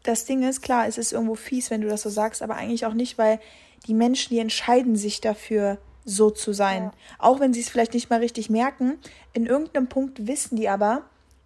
[0.04, 2.86] das Ding ist, klar, es ist irgendwo fies, wenn du das so sagst, aber eigentlich
[2.86, 3.40] auch nicht, weil
[3.88, 5.80] die Menschen, die entscheiden sich dafür,
[6.10, 6.84] so zu sein.
[6.84, 6.92] Ja.
[7.20, 8.98] Auch wenn sie es vielleicht nicht mal richtig merken.
[9.34, 11.04] In irgendeinem Punkt wissen die aber,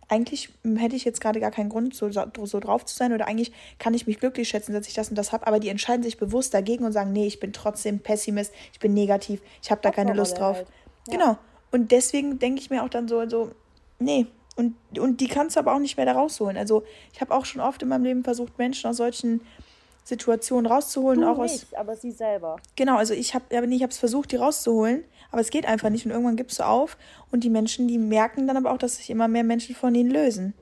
[0.07, 3.51] eigentlich hätte ich jetzt gerade gar keinen Grund, so, so drauf zu sein oder eigentlich
[3.79, 6.17] kann ich mich glücklich schätzen, dass ich das und das habe, aber die entscheiden sich
[6.17, 9.91] bewusst dagegen und sagen, nee, ich bin trotzdem Pessimist, ich bin negativ, ich habe da
[9.91, 10.57] keine Lust drauf.
[10.57, 10.67] Halt.
[11.07, 11.17] Ja.
[11.17, 11.37] Genau.
[11.71, 13.51] Und deswegen denke ich mir auch dann so, so,
[13.99, 14.27] nee.
[14.55, 16.57] Und, und die kannst du aber auch nicht mehr da rausholen.
[16.57, 19.41] Also ich habe auch schon oft in meinem Leben versucht, Menschen aus solchen
[20.03, 21.21] Situationen rauszuholen.
[21.21, 22.57] Du auch nicht, aus, aber sie selber.
[22.75, 26.05] Genau, also ich habe ich habe es versucht, die rauszuholen, aber es geht einfach nicht
[26.05, 26.97] und irgendwann gibst du auf
[27.31, 30.11] und die Menschen, die merken dann aber auch, dass sich immer mehr Menschen von ihnen
[30.11, 30.53] lösen.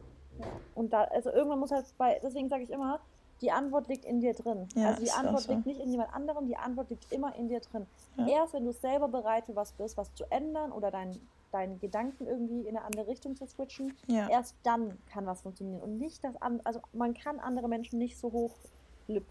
[0.75, 2.99] Und da, also irgendwann muss halt bei, deswegen sage ich immer,
[3.41, 4.67] die Antwort liegt in dir drin.
[4.75, 5.53] Ja, also die Antwort so.
[5.53, 7.87] liegt nicht in jemand anderem, die Antwort liegt immer in dir drin.
[8.17, 8.27] Ja.
[8.27, 11.19] Erst wenn du selber bereit für was bist, was zu ändern oder dein,
[11.51, 14.29] deinen Gedanken irgendwie in eine andere Richtung zu switchen, ja.
[14.29, 15.81] erst dann kann was funktionieren.
[15.81, 18.51] Und nicht das an, also man kann andere Menschen nicht so hoch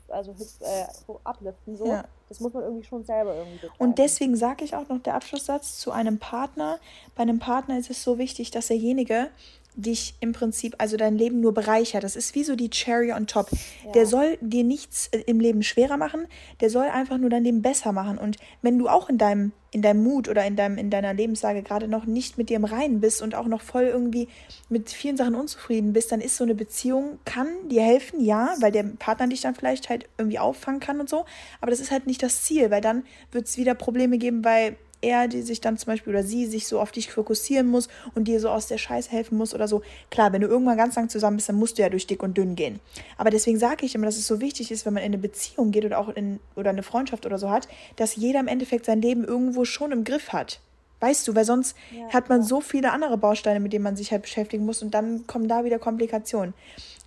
[0.09, 0.87] also äh,
[1.25, 1.77] upliften.
[1.77, 1.87] So.
[1.87, 2.05] Ja.
[2.29, 3.83] Das muss man irgendwie schon selber irgendwie begreifen.
[3.83, 6.79] Und deswegen sage ich auch noch der Abschlusssatz zu einem Partner.
[7.17, 9.29] Bei einem Partner ist es so wichtig, dass derjenige
[9.77, 12.05] dich im Prinzip, also dein Leben nur bereichert.
[12.05, 13.49] Das ist wie so die Cherry on top.
[13.85, 13.93] Ja.
[13.93, 16.27] Der soll dir nichts äh, im Leben schwerer machen,
[16.61, 18.19] der soll einfach nur dein Leben besser machen.
[18.19, 21.63] Und wenn du auch in deinem, in deinem Mut oder in, deinem, in deiner Lebenslage
[21.63, 24.29] gerade noch nicht mit dir im Reinen bist und auch noch voll irgendwie
[24.69, 28.73] mit vielen Sachen unzufrieden bist, dann ist so eine Beziehung, kann dir helfen, ja, weil
[28.73, 31.25] der Partner dich dann vielleicht halt irgendwie auffangen kann und so.
[31.61, 34.77] Aber das ist halt nicht das Ziel, weil dann wird es wieder Probleme geben, weil
[35.03, 38.25] er, die sich dann zum Beispiel oder sie sich so auf dich fokussieren muss und
[38.25, 39.83] dir so aus der Scheiße helfen muss oder so.
[40.11, 42.37] Klar, wenn du irgendwann ganz lang zusammen bist, dann musst du ja durch dick und
[42.37, 42.81] dünn gehen.
[43.17, 45.71] Aber deswegen sage ich immer, dass es so wichtig ist, wenn man in eine Beziehung
[45.71, 49.03] geht oder auch in oder eine Freundschaft oder so hat, dass jeder im Endeffekt sein
[49.03, 50.61] Leben irgendwo schon im Griff hat.
[51.01, 52.47] Weißt du, weil sonst ja, hat man ja.
[52.47, 55.65] so viele andere Bausteine, mit denen man sich halt beschäftigen muss und dann kommen da
[55.65, 56.53] wieder Komplikationen.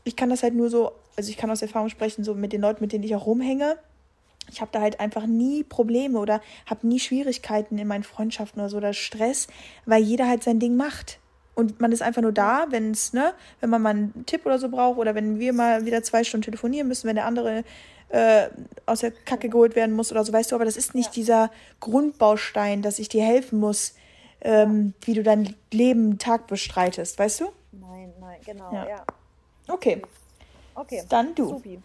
[0.04, 2.62] Ich kann das halt nur so, also ich kann aus Erfahrung sprechen, so mit den
[2.62, 3.78] Leuten, mit denen ich auch rumhänge
[4.52, 8.70] ich habe da halt einfach nie Probleme oder habe nie Schwierigkeiten in meinen Freundschaften oder
[8.70, 9.48] so oder Stress,
[9.86, 11.20] weil jeder halt sein Ding macht.
[11.56, 14.58] Und man ist einfach nur da, wenn es, ne, wenn man mal einen Tipp oder
[14.58, 17.64] so braucht oder wenn wir mal wieder zwei Stunden telefonieren müssen, wenn der andere
[18.10, 18.50] äh,
[18.86, 21.14] aus der Kacke geholt werden muss oder so, weißt du, aber das ist nicht ja.
[21.14, 23.94] dieser Grundbaustein, dass ich dir helfen muss,
[24.42, 27.46] ähm, wie du dein Leben Tag bestreitest, weißt du?
[27.72, 28.90] Nein, nein, genau, ja.
[28.90, 29.06] ja.
[29.68, 30.02] Okay.
[30.76, 31.04] Okay.
[31.10, 31.50] Dann du.
[31.50, 31.80] Supi.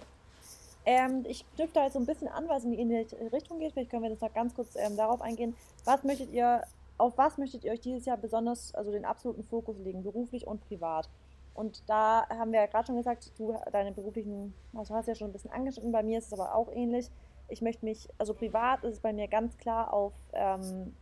[0.91, 2.97] Ähm, ich knüpfe da jetzt so ein bisschen an, weil es in die
[3.31, 3.75] Richtung geht.
[3.75, 5.55] Vielleicht können wir jetzt noch ganz kurz ähm, darauf eingehen.
[5.85, 6.63] Was möchtet ihr,
[6.97, 10.67] auf was möchtet ihr euch dieses Jahr besonders, also den absoluten Fokus legen, beruflich und
[10.67, 11.11] privat?
[11.53, 15.29] Und da haben wir ja gerade schon gesagt, du deine beruflichen, also hast ja schon
[15.29, 17.11] ein bisschen angeschnitten, bei mir ist es aber auch ähnlich.
[17.49, 20.97] Ich möchte mich, also privat ist es bei mir ganz klar auf ähm,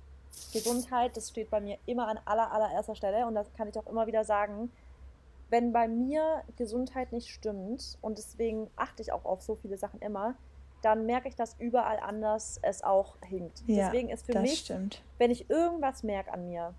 [0.53, 3.87] Gesundheit, das steht bei mir immer an aller, allererster Stelle und das kann ich auch
[3.87, 4.73] immer wieder sagen
[5.51, 10.01] wenn bei mir Gesundheit nicht stimmt und deswegen achte ich auch auf so viele Sachen
[10.01, 10.35] immer,
[10.83, 13.63] dann merke ich, dass überall anders es auch hinkt.
[13.67, 15.03] Ja, deswegen ist für mich, stimmt.
[15.19, 16.75] wenn ich irgendwas merke an mir,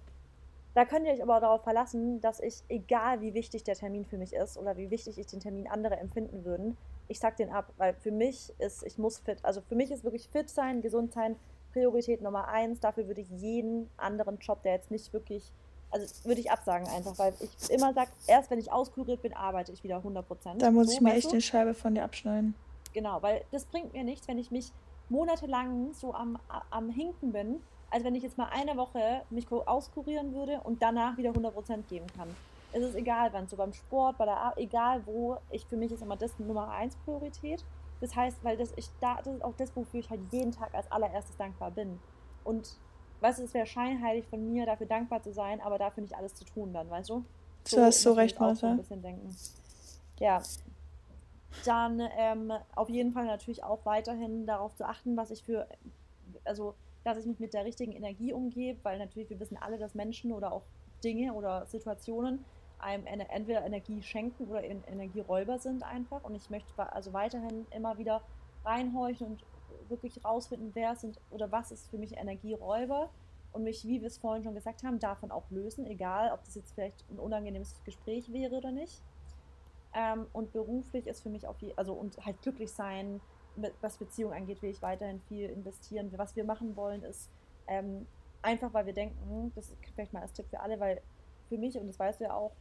[0.75, 4.17] da könnt ihr euch aber darauf verlassen, dass ich, egal wie wichtig der Termin für
[4.17, 6.77] mich ist oder wie wichtig ich den Termin andere empfinden würden,
[7.07, 10.03] ich sag den ab, weil für mich ist, ich muss fit, also für mich ist
[10.03, 11.35] wirklich fit sein, gesund sein,
[11.77, 12.79] Priorität Nummer eins.
[12.79, 15.51] Dafür würde ich jeden anderen Job, der jetzt nicht wirklich
[15.91, 19.71] also würde ich absagen einfach, weil ich immer sage, erst wenn ich auskuriert bin, arbeite
[19.71, 20.61] ich wieder 100 Prozent.
[20.61, 22.55] Da muss so, ich mir echt eine Scheibe von dir abschneiden.
[22.93, 24.71] Genau, weil das bringt mir nichts, wenn ich mich
[25.09, 26.37] monatelang so am,
[26.69, 31.17] am Hinken bin, als wenn ich jetzt mal eine Woche mich auskurieren würde und danach
[31.17, 32.27] wieder 100 Prozent geben kann.
[32.73, 35.91] Es ist egal, wann, so beim Sport, bei der Arbeit, egal wo, ich, für mich
[35.91, 37.63] ist immer das Nummer eins Priorität.
[38.01, 40.75] Das heißt, weil das, ich, da, das ist auch das, wofür ich halt jeden Tag
[40.75, 41.99] als allererstes dankbar bin.
[42.43, 42.77] Und
[43.21, 46.35] weißt du, es wäre scheinheilig von mir, dafür dankbar zu sein, aber dafür nicht alles
[46.35, 47.23] zu tun dann, weißt du?
[47.65, 48.71] So, du hast so recht, Martha.
[48.71, 49.35] ein bisschen denken.
[50.19, 50.41] Ja.
[51.65, 55.67] Dann ähm, auf jeden Fall natürlich auch weiterhin darauf zu achten, was ich für,
[56.45, 59.95] also, dass ich mich mit der richtigen Energie umgebe, weil natürlich, wir wissen alle, dass
[59.95, 60.63] Menschen oder auch
[61.03, 62.45] Dinge oder Situationen
[62.79, 66.23] einem entweder Energie schenken oder Energieräuber sind einfach.
[66.23, 68.21] Und ich möchte also weiterhin immer wieder
[68.63, 69.43] reinhorchen und
[69.89, 73.09] wirklich rausfinden, wer sind oder was ist für mich Energieräuber
[73.53, 76.55] und mich, wie wir es vorhin schon gesagt haben, davon auch lösen, egal ob das
[76.55, 79.01] jetzt vielleicht ein unangenehmes Gespräch wäre oder nicht.
[79.93, 83.21] Ähm, und beruflich ist für mich auch, also und halt glücklich sein,
[83.81, 86.11] was Beziehung angeht, will ich weiterhin viel investieren.
[86.15, 87.29] Was wir machen wollen, ist
[87.67, 88.05] ähm,
[88.41, 91.01] einfach, weil wir denken, das ist vielleicht mal als Tipp für alle, weil
[91.49, 92.51] für mich, und das weißt du ja auch,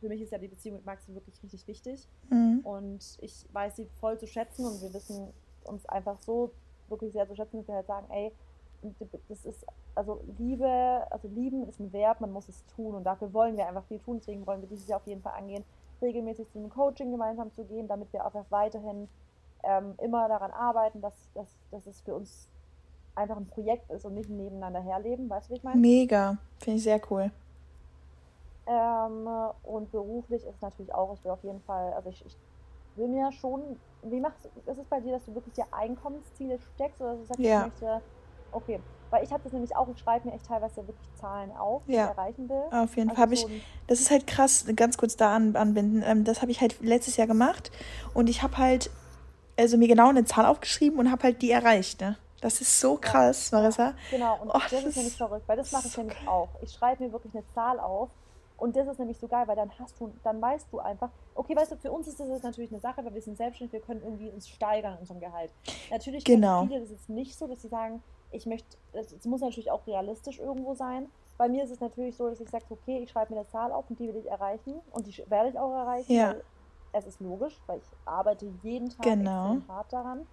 [0.00, 2.08] für mich ist ja die Beziehung mit Max wirklich richtig wichtig.
[2.28, 2.60] Mhm.
[2.64, 5.32] Und ich weiß sie voll zu schätzen und wir wissen
[5.64, 6.50] uns einfach so
[6.92, 8.32] wirklich sehr zu schätzen, dass wir halt sagen, ey,
[9.28, 13.32] das ist, also Liebe, also lieben ist ein Verb, man muss es tun und dafür
[13.32, 15.64] wollen wir einfach viel tun, deswegen wollen wir dieses Jahr auf jeden Fall angehen,
[16.00, 19.08] regelmäßig zu einem Coaching gemeinsam zu gehen, damit wir einfach weiterhin
[19.62, 22.48] ähm, immer daran arbeiten, dass, dass, dass es für uns
[23.14, 25.80] einfach ein Projekt ist und nicht ein nebeneinander herleben, weißt du, wie ich meine?
[25.80, 27.30] Mega, finde ich sehr cool.
[28.66, 29.28] Ähm,
[29.64, 32.36] und beruflich ist natürlich auch, ich will auf jeden Fall, also ich, ich
[32.96, 33.60] will mir schon,
[34.02, 37.24] wie machst du, ist es bei dir, dass du wirklich dir Einkommensziele steckst oder du
[37.24, 37.60] sagst, ja.
[37.60, 38.02] ich möchte,
[38.52, 41.82] okay, weil ich habe das nämlich auch, ich schreibe mir echt teilweise wirklich Zahlen auf,
[41.86, 42.04] die ja.
[42.04, 42.62] ich erreichen will.
[42.70, 43.36] Auf jeden also Fall.
[43.36, 46.02] So ich, das ist halt krass, ganz kurz da an, anbinden.
[46.04, 47.70] Ähm, das habe ich halt letztes Jahr gemacht
[48.14, 48.90] und ich habe halt
[49.58, 52.00] also mir genau eine Zahl aufgeschrieben und habe halt die erreicht.
[52.00, 52.16] Ne?
[52.40, 53.58] Das ist so krass, ja.
[53.58, 53.94] Marissa.
[54.10, 56.48] Genau, und oh, das, das, ist nämlich verrückt, weil das mache ich so nämlich auch.
[56.62, 58.08] Ich schreibe mir wirklich eine Zahl auf
[58.56, 61.56] und das ist nämlich so geil, weil dann hast du, dann weißt du einfach, okay,
[61.56, 64.02] weißt du, für uns ist das natürlich eine Sache, weil wir sind selbstständig, wir können
[64.02, 65.52] irgendwie uns steigern in unserem Gehalt.
[65.90, 66.66] Natürlich genau.
[66.66, 70.38] viele das ist nicht so, dass sie sagen, ich möchte, es muss natürlich auch realistisch
[70.38, 71.06] irgendwo sein.
[71.38, 73.72] Bei mir ist es natürlich so, dass ich sage, okay, ich schreibe mir eine Zahl
[73.72, 76.12] auf und die will ich erreichen und die werde ich auch erreichen.
[76.12, 76.34] Ja.
[76.92, 79.56] es ist logisch, weil ich arbeite jeden Tag genau.
[79.68, 80.26] hart daran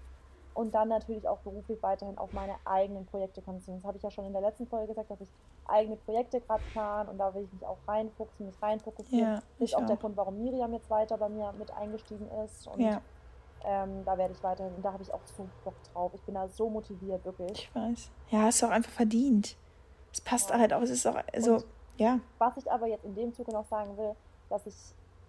[0.60, 3.78] und dann natürlich auch beruflich weiterhin auf meine eigenen Projekte konzentrieren.
[3.78, 5.30] Das habe ich ja schon in der letzten Folge gesagt, dass ich
[5.66, 9.36] eigene Projekte gerade plane und da will ich mich auch reinfuchsen, mich reinfokussieren.
[9.36, 12.28] Ja, das ist auch, auch, der Grund, warum Miriam jetzt weiter bei mir mit eingestiegen
[12.44, 13.00] ist und ja.
[13.64, 16.12] ähm, da werde ich weiterhin und da habe ich auch so Bock drauf.
[16.14, 17.54] Ich bin da so motiviert, wirklich.
[17.54, 18.12] Ich weiß.
[18.30, 19.56] Ja, hast du auch einfach verdient.
[20.12, 20.60] Es passt ja.
[20.60, 21.64] halt auch, es ist auch, also,
[21.96, 22.20] ja.
[22.38, 24.14] Was ich aber jetzt in dem Zuge noch sagen will,
[24.50, 24.76] dass ich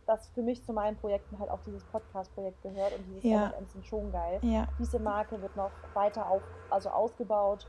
[0.07, 3.53] dass für mich zu meinen Projekten halt auch dieses Podcast-Projekt gehört und dieses ja.
[3.73, 4.39] sind schon geil.
[4.43, 4.67] Ja.
[4.79, 7.67] Diese Marke wird noch weiter auf, also ausgebaut.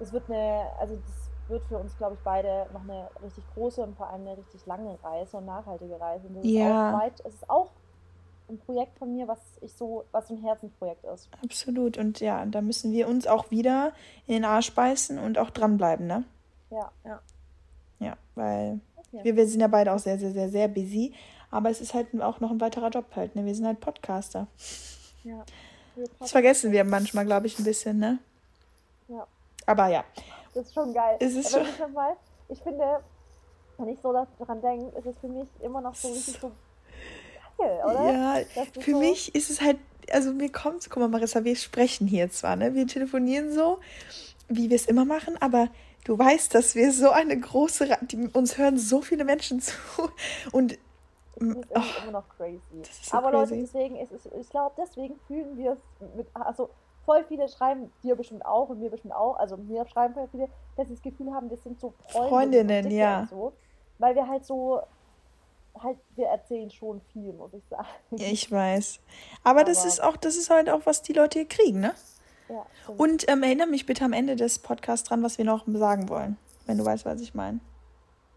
[0.00, 3.82] Es wird eine, also das wird für uns, glaube ich, beide noch eine richtig große
[3.82, 6.28] und vor allem eine richtig lange Reise und nachhaltige Reise.
[6.28, 6.88] Und das ja.
[6.88, 7.70] ist auch weit, es ist auch
[8.48, 11.28] ein Projekt von mir, was ich so, was so ein Herzensprojekt ist.
[11.42, 11.98] Absolut.
[11.98, 13.92] Und ja, da müssen wir uns auch wieder
[14.26, 16.24] in den Arsch beißen und auch dranbleiben, ne?
[16.70, 17.20] Ja, ja.
[17.98, 19.20] Ja, weil okay.
[19.24, 21.14] wir, wir sind ja beide auch sehr, sehr, sehr, sehr busy.
[21.50, 23.34] Aber es ist halt auch noch ein weiterer Job halt.
[23.34, 23.44] Ne?
[23.44, 24.46] Wir sind halt Podcaster.
[25.24, 25.44] Ja.
[26.18, 28.18] Das vergessen wir manchmal, glaube ich, ein bisschen, ne?
[29.08, 29.26] Ja.
[29.66, 30.04] Aber ja.
[30.54, 31.16] Das ist schon geil.
[31.20, 31.62] Ist es schon...
[31.62, 32.16] Ich, mal,
[32.48, 33.00] ich finde,
[33.78, 36.52] wenn ich so daran denke, ist es für mich immer noch so richtig so
[37.58, 38.12] geil, oder?
[38.12, 39.78] Ja, für so mich ist es halt,
[40.12, 42.74] also mir kommt, guck mal, Marissa, wir sprechen hier zwar, ne?
[42.74, 43.78] Wir telefonieren so,
[44.48, 45.68] wie wir es immer machen, aber
[46.04, 49.74] du weißt, dass wir so eine große, die, uns hören so viele Menschen zu
[50.52, 50.78] und
[51.40, 52.60] das ist oh, immer noch crazy.
[53.02, 53.54] So Aber crazy.
[53.54, 55.78] Leute, deswegen ist es, ich glaube, deswegen fühlen wir es
[56.14, 56.70] mit, also
[57.04, 60.48] voll viele schreiben, dir bestimmt auch und mir bestimmt auch, also mir schreiben voll viele,
[60.76, 63.26] dass sie das Gefühl haben, wir sind so Freundinnen, Freundinnen ja.
[63.30, 63.52] So,
[63.98, 64.80] weil wir halt so,
[65.82, 67.88] halt, wir erzählen schon viel, muss ich sagen.
[68.10, 69.00] Ja, ich weiß.
[69.42, 71.94] Aber, Aber das ist auch, das ist halt auch, was die Leute hier kriegen, ne?
[72.48, 72.66] Ja.
[72.96, 76.36] Und ähm, erinnere mich bitte am Ende des Podcasts dran, was wir noch sagen wollen,
[76.66, 77.60] wenn du weißt, was ich meine.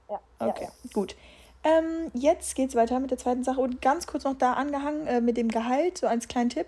[0.10, 0.20] Ja.
[0.40, 0.90] Okay, ja, ja.
[0.94, 1.16] gut.
[1.64, 5.08] Ähm, jetzt geht es weiter mit der zweiten Sache und ganz kurz noch da angehangen
[5.08, 6.68] äh, mit dem Gehalt, so als kleinen Tipp.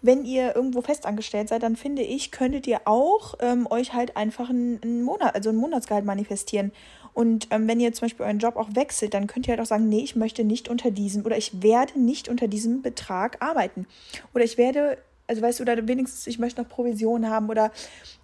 [0.00, 4.48] Wenn ihr irgendwo festangestellt seid, dann finde ich, könntet ihr auch ähm, euch halt einfach
[4.48, 6.70] einen, Monat, also einen Monatsgehalt manifestieren.
[7.14, 9.66] Und ähm, wenn ihr zum Beispiel euren Job auch wechselt, dann könnt ihr halt auch
[9.66, 13.86] sagen, nee, ich möchte nicht unter diesem oder ich werde nicht unter diesem Betrag arbeiten.
[14.34, 14.98] Oder ich werde
[15.28, 17.70] also weißt du, oder wenigstens, ich möchte noch Provision haben oder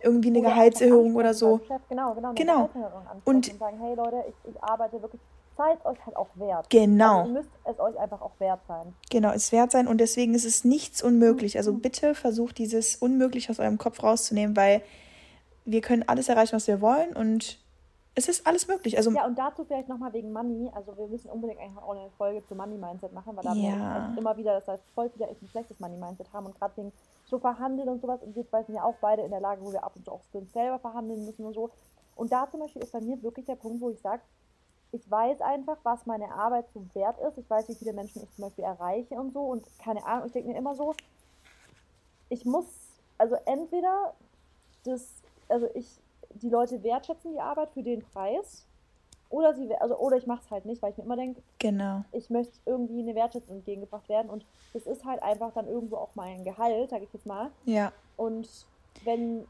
[0.00, 1.60] irgendwie eine oder Gehaltserhöhung oder so.
[1.68, 2.32] Chef, genau, genau.
[2.32, 2.70] genau.
[3.24, 5.20] Und, und sagen, hey Leute, ich, ich arbeite wirklich
[5.56, 6.68] seid euch halt auch wert.
[6.70, 7.20] Genau.
[7.20, 8.94] Also ihr müsst es euch einfach auch wert sein.
[9.10, 11.56] Genau, es wert sein und deswegen ist es nichts unmöglich.
[11.56, 11.80] Also mhm.
[11.80, 14.82] bitte versucht dieses Unmöglich aus eurem Kopf rauszunehmen, weil
[15.64, 17.58] wir können alles erreichen, was wir wollen und
[18.16, 18.96] es ist alles möglich.
[18.96, 20.70] Also, ja, und dazu vielleicht nochmal wegen Money.
[20.72, 24.12] Also wir müssen unbedingt eigentlich auch eine Folge zu Money Mindset machen, weil da ja.
[24.12, 26.76] wir immer wieder, das heißt, voll wieder echt ein schlechtes Money Mindset haben und gerade
[26.76, 26.92] wegen
[27.24, 28.22] so verhandeln und sowas.
[28.22, 30.12] Und wir zwei sind ja auch beide in der Lage, wo wir ab und zu
[30.12, 31.70] auch für uns selber verhandeln müssen und so.
[32.14, 34.22] Und da zum Beispiel ist bei mir wirklich der Punkt, wo ich sage,
[34.94, 37.36] ich weiß einfach, was meine Arbeit so wert ist.
[37.36, 39.40] Ich weiß, wie viele Menschen ich zum Beispiel erreiche und so.
[39.40, 40.94] Und keine Ahnung, ich denke mir immer so,
[42.28, 42.64] ich muss,
[43.18, 44.14] also entweder
[44.84, 45.08] das,
[45.48, 45.98] also ich,
[46.34, 48.66] die Leute wertschätzen die Arbeit für den Preis.
[49.30, 52.04] Oder sie, also, oder ich mache es halt nicht, weil ich mir immer denke, genau.
[52.12, 54.30] ich möchte irgendwie eine Wertschätzung entgegengebracht werden.
[54.30, 57.50] Und das ist halt einfach dann irgendwo auch mein Gehalt, sage ich jetzt mal.
[57.64, 57.90] Ja.
[58.16, 58.48] Und
[59.02, 59.44] wenn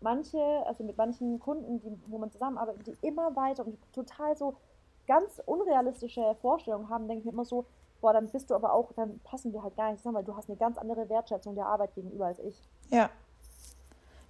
[0.00, 4.56] manche, also mit manchen Kunden, die, wo man zusammenarbeitet, die immer weiter und total so
[5.08, 7.64] ganz unrealistische Vorstellungen haben, denke ich mir immer so,
[8.00, 10.36] boah, dann bist du aber auch, dann passen wir halt gar nicht zusammen, weil du
[10.36, 12.54] hast eine ganz andere Wertschätzung der Arbeit gegenüber als ich.
[12.90, 13.10] Ja.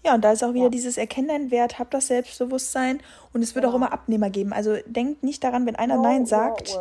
[0.05, 0.71] Ja, und da ist auch wieder ja.
[0.71, 3.01] dieses Erkennen deinen Wert, hab das Selbstbewusstsein
[3.33, 3.71] und es wird ja.
[3.71, 4.53] auch immer Abnehmer geben.
[4.53, 6.79] Also denkt nicht daran, wenn einer no, Nein sagt,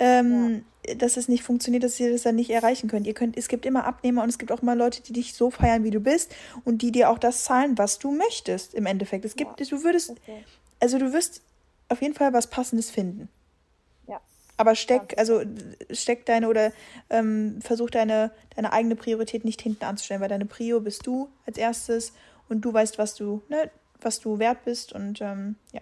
[0.00, 0.94] ähm, ja.
[0.94, 3.06] dass es nicht funktioniert, dass ihr das dann nicht erreichen könnt.
[3.06, 5.50] Ihr könnt, es gibt immer Abnehmer und es gibt auch immer Leute, die dich so
[5.50, 9.26] feiern, wie du bist und die dir auch das zahlen, was du möchtest im Endeffekt.
[9.26, 10.42] Es gibt, du würdest, okay.
[10.80, 11.42] also du wirst
[11.88, 13.28] auf jeden Fall was Passendes finden.
[14.06, 14.20] Ja.
[14.56, 15.42] Aber steck, also
[15.90, 16.72] steck deine oder
[17.10, 21.58] ähm, versuch deine, deine eigene Priorität nicht hinten anzustellen, weil deine Prio bist du als
[21.58, 22.12] erstes
[22.48, 23.70] und du weißt, was du, ne,
[24.00, 25.80] was du wert bist und ähm, ja.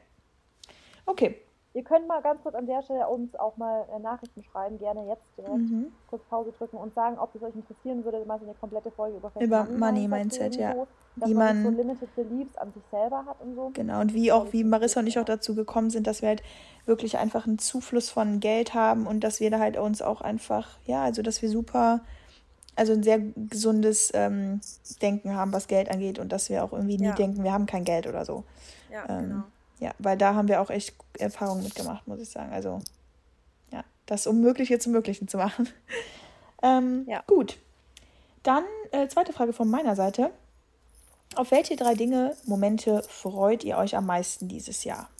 [1.07, 1.44] Okay.
[1.75, 5.09] Ihr könnt mal ganz kurz an der Stelle uns auch mal äh, Nachrichten schreiben, gerne
[5.09, 5.87] jetzt direkt mhm.
[6.09, 9.17] kurz Pause drücken und sagen, ob es euch interessieren würde, mal so eine komplette Folge
[9.17, 10.73] über, über Money Mindset, ja.
[10.73, 13.71] So, dass wie man, man so limited beliefs an sich selber hat und so.
[13.75, 16.45] Genau, und wie auch, wie Marissa und ich auch dazu gekommen sind, dass wir halt
[16.87, 20.79] wirklich einfach einen Zufluss von Geld haben und dass wir da halt uns auch einfach,
[20.85, 22.03] ja, also dass wir super,
[22.77, 24.61] also ein sehr gesundes ähm,
[25.03, 27.15] Denken haben, was Geld angeht und dass wir auch irgendwie nie ja.
[27.15, 28.45] denken, wir haben kein Geld oder so.
[28.93, 29.43] Ja, ähm, genau.
[29.85, 32.51] Ja, weil da haben wir auch echt Erfahrungen mitgemacht, muss ich sagen.
[32.55, 32.81] Also,
[33.71, 35.69] ja, das Unmögliche zum Möglichen zu machen.
[36.63, 37.23] ähm, ja.
[37.27, 37.59] Gut.
[38.43, 40.31] Dann äh, zweite Frage von meiner Seite.
[41.35, 45.11] Auf welche drei Dinge, Momente freut ihr euch am meisten dieses Jahr?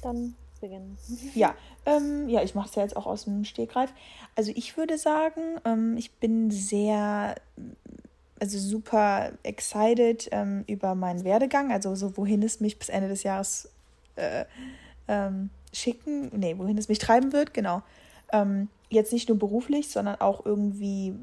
[0.00, 0.96] Dann beginnen.
[1.34, 3.92] Ja, ähm, ja, ich mache es ja jetzt auch aus dem Stegreif.
[4.36, 7.34] Also ich würde sagen, ähm, ich bin sehr
[8.44, 13.22] also super excited ähm, über meinen Werdegang, also so wohin es mich bis Ende des
[13.22, 13.70] Jahres
[14.16, 14.44] äh,
[15.08, 17.82] ähm, schicken, nee, wohin es mich treiben wird, genau.
[18.32, 21.14] Ähm, jetzt nicht nur beruflich, sondern auch irgendwie,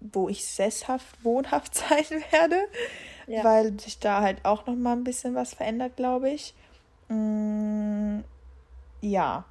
[0.00, 2.58] wo ich sesshaft, wohnhaft sein werde,
[3.26, 3.42] ja.
[3.44, 6.54] weil sich da halt auch noch mal ein bisschen was verändert, glaube ich.
[7.08, 8.18] Mm,
[9.00, 9.46] ja,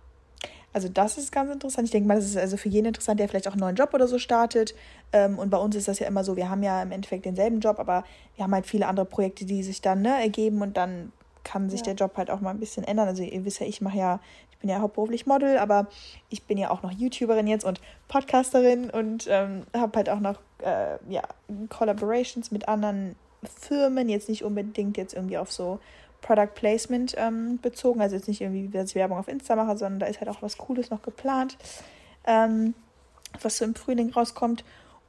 [0.74, 1.86] also das ist ganz interessant.
[1.86, 3.94] Ich denke mal, das ist also für jeden interessant, der vielleicht auch einen neuen Job
[3.94, 4.76] oder so startet.
[5.12, 7.60] Ähm, und bei uns ist das ja immer so, wir haben ja im Endeffekt denselben
[7.60, 8.04] Job, aber
[8.36, 11.12] wir haben halt viele andere Projekte, die sich dann ne, ergeben und dann
[11.44, 11.86] kann sich ja.
[11.86, 13.08] der Job halt auch mal ein bisschen ändern.
[13.08, 14.20] Also ihr wisst ja, ich mache ja,
[14.52, 15.88] ich bin ja hauptberuflich Model, aber
[16.30, 20.40] ich bin ja auch noch YouTuberin jetzt und Podcasterin und ähm, habe halt auch noch
[20.60, 21.24] äh, ja,
[21.70, 25.80] Collaborations mit anderen Firmen, jetzt nicht unbedingt jetzt irgendwie auf so
[26.22, 28.02] Product Placement ähm, bezogen.
[28.02, 30.42] Also jetzt nicht irgendwie, wie ich Werbung auf Insta mache, sondern da ist halt auch
[30.42, 31.58] was Cooles noch geplant,
[32.26, 32.74] ähm,
[33.42, 34.64] was so im Frühling rauskommt.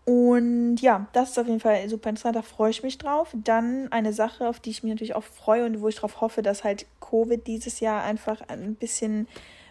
[0.04, 3.28] Und ja, das ist auf jeden Fall super interessant, da freue ich mich drauf.
[3.34, 6.40] Dann eine Sache, auf die ich mich natürlich auch freue und wo ich darauf hoffe,
[6.40, 9.28] dass halt Covid dieses Jahr einfach ein bisschen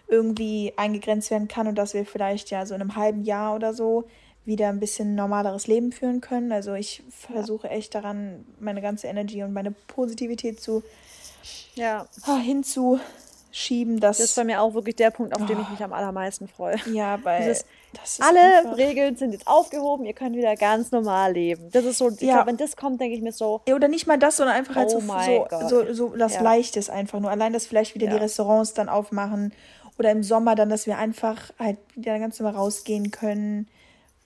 [0.07, 3.73] irgendwie eingegrenzt werden kann und dass wir vielleicht ja so in einem halben Jahr oder
[3.73, 4.05] so
[4.45, 6.51] wieder ein bisschen normaleres Leben führen können.
[6.51, 10.83] Also ich versuche echt daran, meine ganze Energie und meine Positivität zu
[11.75, 12.05] ja.
[12.23, 13.99] Ah, hinzuschieben.
[13.99, 15.45] Dass, das ist bei mir auch wirklich der Punkt, auf oh.
[15.45, 16.77] den ich mich am allermeisten freue.
[16.91, 17.55] Ja, weil
[17.93, 18.77] Dieses, alle einfach...
[18.77, 21.69] Regeln sind jetzt aufgehoben, ihr könnt wieder ganz normal leben.
[21.71, 22.35] Das ist so, ich ja.
[22.35, 23.61] glaube, wenn das kommt, denke ich mir so.
[23.67, 26.41] Ja, oder nicht mal das, sondern einfach halt oh so, so, so, so, das ja.
[26.41, 27.31] Leichtes einfach nur.
[27.31, 28.13] Allein, dass vielleicht wieder ja.
[28.13, 29.53] die Restaurants dann aufmachen
[29.97, 33.67] oder im Sommer dann, dass wir einfach halt wieder ganz normal rausgehen können.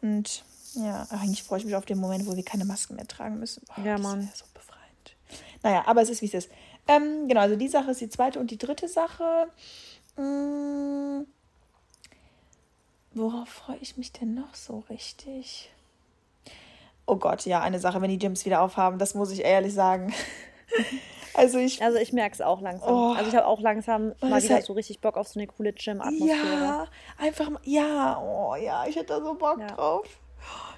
[0.02, 0.44] Und
[0.76, 3.64] ja, eigentlich freue ich mich auf den Moment, wo wir keine Masken mehr tragen müssen.
[3.76, 4.28] Boah, ja, Mann.
[4.30, 5.16] Das so befreiend.
[5.64, 6.50] Naja, aber es ist, wie es ist.
[6.92, 9.48] Ähm, genau, also die Sache ist die zweite und die dritte Sache.
[10.18, 11.28] Mh, hm,
[13.14, 15.72] worauf freue ich mich denn noch so richtig?
[17.06, 20.14] Oh Gott, ja, eine Sache, wenn die Gyms wieder aufhaben, das muss ich ehrlich sagen.
[21.34, 22.94] Also ich, also ich merke es auch langsam.
[22.94, 25.48] Oh, also ich habe auch langsam mal wieder halt, so richtig Bock auf so eine
[25.48, 26.62] coole Gym-Atmosphäre.
[26.62, 29.68] Ja, einfach mal, ja, oh ja, ich hätte da so Bock ja.
[29.68, 30.06] drauf.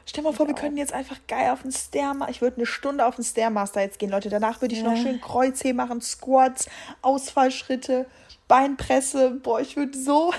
[0.05, 2.31] Stell mal vor, wir könnten jetzt einfach geil auf den Stairmaster.
[2.31, 4.29] Ich würde eine Stunde auf den Stairmaster jetzt gehen, Leute.
[4.29, 4.89] Danach würde ich ja.
[4.89, 6.67] noch schön Kreuzheben machen, Squats,
[7.01, 8.05] Ausfallschritte,
[8.47, 9.31] Beinpresse.
[9.31, 10.33] Boah, ich würde so.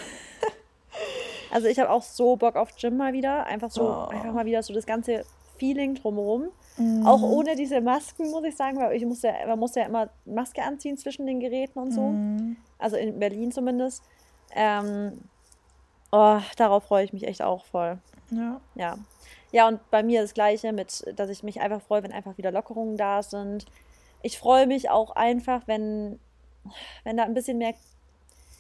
[1.51, 3.47] also ich habe auch so Bock auf Gym mal wieder.
[3.47, 4.09] Einfach so, oh.
[4.09, 5.25] einfach mal wieder so das ganze
[5.59, 6.51] Feeling drumherum.
[6.77, 7.07] Mhm.
[7.07, 10.63] Auch ohne diese Masken, muss ich sagen, weil ich musste, man musste ja immer Maske
[10.63, 12.09] anziehen zwischen den Geräten und so.
[12.09, 12.57] Mhm.
[12.79, 14.03] Also in Berlin zumindest.
[14.55, 15.21] Ähm,
[16.15, 17.99] oh, darauf freue ich mich echt auch voll.
[18.31, 18.61] Ja.
[18.75, 18.99] Ja.
[19.53, 22.51] Ja, und bei mir das Gleiche mit, dass ich mich einfach freue, wenn einfach wieder
[22.51, 23.67] Lockerungen da sind.
[24.23, 26.19] Ich freue mich auch einfach, wenn,
[27.05, 27.75] wenn da ein bisschen mehr,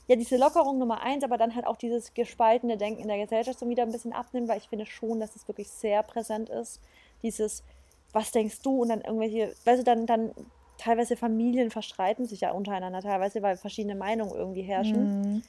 [0.07, 3.59] ja, diese Lockerung Nummer eins, aber dann halt auch dieses gespaltene Denken in der Gesellschaft
[3.59, 6.81] so wieder ein bisschen abnimmt, weil ich finde schon, dass es wirklich sehr präsent ist.
[7.23, 7.65] Dieses,
[8.13, 8.83] was denkst du?
[8.83, 10.31] Und dann irgendwelche, weißt du, dann, dann
[10.79, 15.23] teilweise Familien verstreiten sich ja untereinander, teilweise, weil verschiedene Meinungen irgendwie herrschen.
[15.23, 15.43] Mhm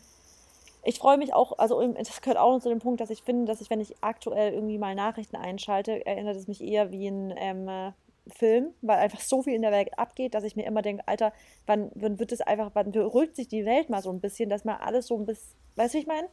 [0.86, 3.46] ich freue mich auch, also das gehört auch noch zu dem Punkt, dass ich finde,
[3.46, 7.34] dass ich, wenn ich aktuell irgendwie mal Nachrichten einschalte, erinnert es mich eher wie ein
[7.36, 7.94] ähm,
[8.28, 11.34] Film, weil einfach so viel in der Welt abgeht, dass ich mir immer denke, Alter,
[11.66, 14.64] wann, wann wird es einfach, wann beruhigt sich die Welt mal so ein bisschen, dass
[14.64, 16.28] man alles so ein bisschen, weißt du, wie ich meine?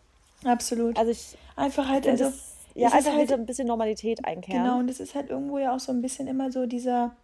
[0.44, 0.98] Absolut.
[0.98, 4.64] Also ich einfach halt, also, das, ja, einfach halt ein bisschen Normalität einkehren.
[4.64, 7.14] Genau, und es ist halt irgendwo ja auch so ein bisschen immer so dieser,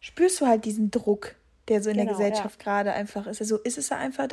[0.00, 1.36] spürst du halt diesen Druck,
[1.68, 2.64] der so in genau, der Gesellschaft ja.
[2.64, 3.40] gerade einfach ist.
[3.40, 4.28] Also ist es ja einfach,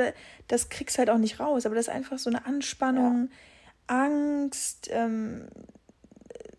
[0.47, 4.03] das kriegst du halt auch nicht raus, aber das ist einfach so eine Anspannung, ja.
[4.05, 5.47] Angst ähm,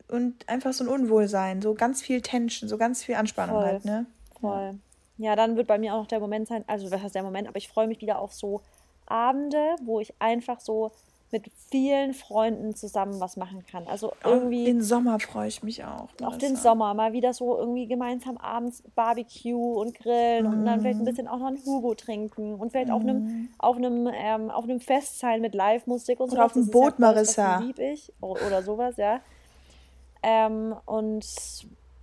[0.08, 3.64] und einfach so ein Unwohlsein, so ganz viel Tension, so ganz viel Anspannung Voll.
[3.64, 4.06] halt, ne?
[4.40, 4.78] Voll.
[5.16, 7.48] Ja, dann wird bei mir auch noch der Moment sein, also was heißt der Moment,
[7.48, 8.62] aber ich freue mich wieder auf so
[9.06, 10.90] Abende, wo ich einfach so
[11.34, 13.88] mit vielen Freunden zusammen was machen kann.
[13.88, 14.64] Also irgendwie.
[14.64, 16.08] Den Sommer freue ich mich auch.
[16.22, 20.52] Auf den Sommer mal wieder so irgendwie gemeinsam abends Barbecue und grillen mm.
[20.52, 21.06] und dann vielleicht ein mm.
[21.06, 22.92] bisschen auch noch ein Hugo trinken und vielleicht mm.
[22.92, 26.36] auf einem auf einem ähm, auf einem Fest sein mit Live-Musik und so.
[26.36, 27.58] Oder auf dem Boot, ja Marissa.
[27.58, 29.20] lieb ich oder sowas, ja.
[30.22, 31.26] Ähm, und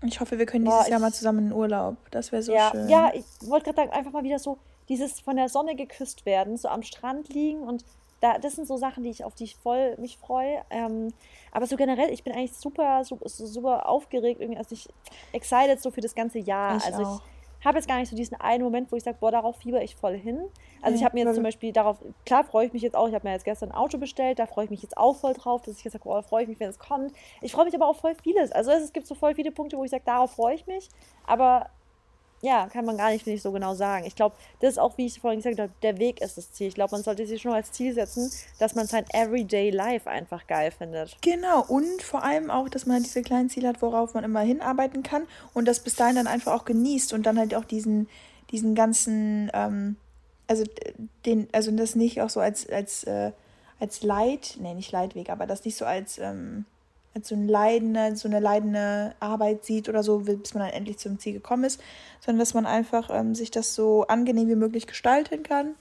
[0.03, 1.95] ich hoffe, wir können dieses boah, Jahr mal zusammen in Urlaub.
[2.11, 2.89] Das wäre so ja, schön.
[2.89, 4.57] Ja, ich wollte gerade sagen, einfach mal wieder so
[4.89, 7.85] dieses von der Sonne geküsst werden, so am Strand liegen und
[8.21, 10.61] da, das sind so Sachen, die ich, auf die ich voll mich freue.
[10.69, 11.09] Ähm,
[11.51, 14.87] aber so generell, ich bin eigentlich super, super, super aufgeregt, irgendwie, also ich
[15.33, 16.77] excited so für das ganze Jahr.
[16.77, 17.21] Ich also auch.
[17.59, 19.81] ich habe jetzt gar nicht so diesen einen Moment, wo ich sage, boah, darauf fieber
[19.81, 20.39] ich voll hin.
[20.83, 23.15] Also ich habe mir jetzt zum Beispiel darauf, klar freue ich mich jetzt auch, ich
[23.15, 25.63] habe mir jetzt gestern ein Auto bestellt, da freue ich mich jetzt auch voll drauf,
[25.63, 27.11] dass ich jetzt sage, boah, freue ich mich, wenn es kommt.
[27.41, 28.51] Ich freue mich aber auch voll vieles.
[28.51, 30.89] Also es, es gibt so voll viele Punkte, wo ich sage, darauf freue ich mich.
[31.25, 31.69] Aber
[32.41, 34.05] ja, kann man gar nicht, ich, so genau sagen.
[34.05, 36.67] Ich glaube, das ist auch, wie ich vorhin gesagt habe, der Weg ist das Ziel.
[36.67, 40.47] Ich glaube, man sollte sich schon als Ziel setzen, dass man sein Everyday Life einfach
[40.47, 41.17] geil findet.
[41.21, 44.41] Genau, und vor allem auch, dass man halt diese kleinen Ziele hat, worauf man immer
[44.41, 48.09] hinarbeiten kann und das bis dahin dann einfach auch genießt und dann halt auch diesen,
[48.49, 49.97] diesen ganzen, ähm,
[50.47, 50.63] also
[51.25, 53.31] den, also das nicht auch so als, als, äh,
[53.79, 56.65] als Leid, nee, nicht Leidweg, aber das nicht so als, ähm,
[57.13, 60.97] als so, ein leidende, so eine leidende Arbeit sieht oder so, bis man dann endlich
[60.97, 61.81] zum Ziel gekommen ist,
[62.19, 65.75] sondern dass man einfach ähm, sich das so angenehm wie möglich gestalten kann.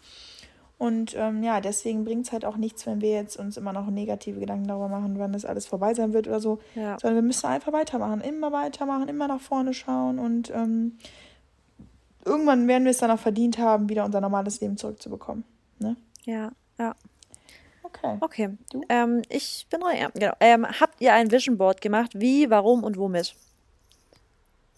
[0.79, 3.91] Und ähm, ja, deswegen bringt es halt auch nichts, wenn wir jetzt uns immer noch
[3.91, 6.59] negative Gedanken darüber machen, wann das alles vorbei sein wird oder so.
[6.75, 6.97] Ja.
[6.99, 10.97] Sondern wir müssen einfach weitermachen, immer weitermachen, immer nach vorne schauen und ähm,
[12.25, 15.45] irgendwann werden wir es dann auch verdient haben, wieder unser normales Leben zurückzubekommen.
[15.79, 15.97] Ne?
[16.25, 16.95] Ja, ja.
[17.93, 18.17] Okay.
[18.21, 18.49] Okay.
[18.71, 18.83] Du?
[18.89, 20.33] Ähm, ich bin dran, ja, genau.
[20.41, 22.13] Ähm, habt ihr ein Vision Board gemacht?
[22.15, 23.35] Wie, warum und womit?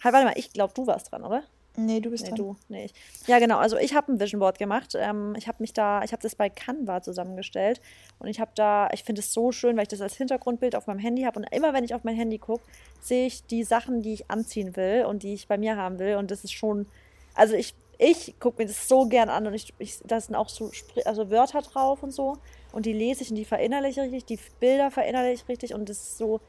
[0.03, 1.45] Halt, warte mal, ich glaube, du warst dran, oder?
[1.77, 2.37] Nee, du bist nee, dran.
[2.37, 2.95] Du, nee, ich.
[3.27, 3.59] Ja, genau.
[3.59, 4.95] Also ich habe ein Vision Board gemacht.
[4.95, 7.81] Ähm, ich habe mich da, ich habe das bei Canva zusammengestellt
[8.19, 10.87] und ich habe da, ich finde es so schön, weil ich das als Hintergrundbild auf
[10.87, 12.63] meinem Handy habe und immer wenn ich auf mein Handy gucke,
[13.01, 16.17] sehe ich die Sachen, die ich anziehen will und die ich bei mir haben will
[16.17, 16.87] und das ist schon,
[17.35, 20.51] also ich, ich gucke mir das so gern an und ich, ich da sind auch
[20.51, 20.71] so
[21.07, 22.37] also Wörter drauf und so
[22.73, 25.89] und die lese ich und die verinnerliche ich richtig, die Bilder verinnerliche ich richtig und
[25.89, 26.41] das ist so,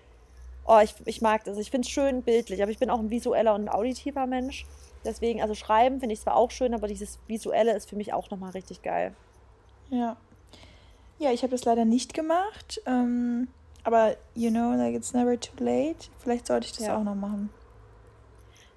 [0.65, 1.57] oh, ich, ich mag das.
[1.57, 4.65] Ich finde es schön bildlich, aber ich bin auch ein visueller und ein auditiver Mensch.
[5.05, 8.30] Deswegen, also schreiben finde ich zwar auch schön, aber dieses Visuelle ist für mich auch
[8.30, 9.13] nochmal richtig geil.
[9.89, 10.15] Ja.
[11.19, 12.82] Ja, ich habe das leider nicht gemacht.
[12.86, 13.49] Ähm,
[13.84, 16.09] aber you know, like it's never too late.
[16.19, 16.97] Vielleicht sollte ich das ja.
[16.97, 17.49] auch noch machen.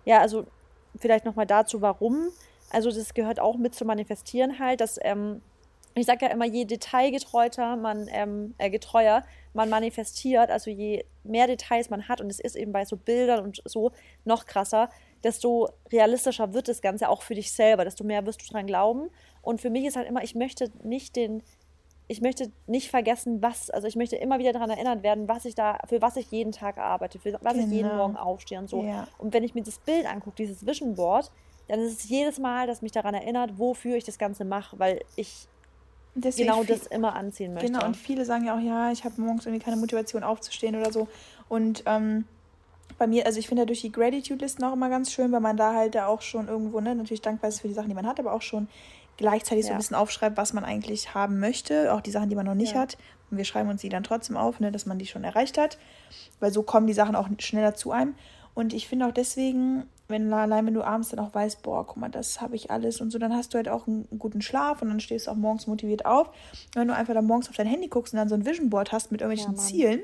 [0.04, 0.46] Ja, also
[0.98, 2.28] vielleicht nochmal dazu, warum.
[2.70, 5.42] Also das gehört auch mit zu manifestieren halt, dass ähm,
[5.96, 9.24] ich sage ja immer, je detailgetreuter man, ähm, äh, getreuer
[9.54, 13.42] man manifestiert, also je mehr Details man hat, und es ist eben bei so Bildern
[13.42, 13.92] und so
[14.24, 14.90] noch krasser,
[15.24, 19.10] desto realistischer wird das Ganze auch für dich selber, desto mehr wirst du dran glauben.
[19.40, 21.42] Und für mich ist halt immer, ich möchte nicht den,
[22.08, 25.54] ich möchte nicht vergessen, was, also ich möchte immer wieder daran erinnert werden, was ich
[25.54, 27.66] da, für was ich jeden Tag arbeite, für was genau.
[27.66, 28.02] ich jeden genau.
[28.02, 28.82] Morgen aufstehe und so.
[28.84, 29.08] Ja.
[29.16, 31.32] Und wenn ich mir das Bild angucke, dieses Vision Board,
[31.68, 35.00] dann ist es jedes Mal, dass mich daran erinnert, wofür ich das Ganze mache, weil
[35.16, 35.48] ich
[36.18, 37.70] Deswegen genau das immer anziehen möchte.
[37.70, 40.90] Genau, und viele sagen ja auch, ja, ich habe morgens irgendwie keine Motivation aufzustehen oder
[40.90, 41.08] so.
[41.48, 42.24] Und ähm,
[42.96, 45.58] bei mir, also ich finde ja durch die Gratitude-Listen auch immer ganz schön, weil man
[45.58, 48.06] da halt da auch schon irgendwo, ne, natürlich dankbar ist für die Sachen, die man
[48.06, 48.68] hat, aber auch schon
[49.18, 49.68] gleichzeitig ja.
[49.68, 52.54] so ein bisschen aufschreibt, was man eigentlich haben möchte, auch die Sachen, die man noch
[52.54, 52.80] nicht ja.
[52.80, 52.96] hat.
[53.30, 55.78] Und wir schreiben uns die dann trotzdem auf, ne, dass man die schon erreicht hat,
[56.40, 58.14] weil so kommen die Sachen auch schneller zu einem.
[58.54, 61.96] Und ich finde auch deswegen, wenn allein wenn du abends dann auch weißt, boah, guck
[61.96, 64.82] mal, das habe ich alles und so, dann hast du halt auch einen guten Schlaf
[64.82, 66.28] und dann stehst du auch morgens motiviert auf.
[66.28, 68.70] Und wenn du einfach dann morgens auf dein Handy guckst und dann so ein Vision
[68.70, 70.00] Board hast mit irgendwelchen ja, Zielen,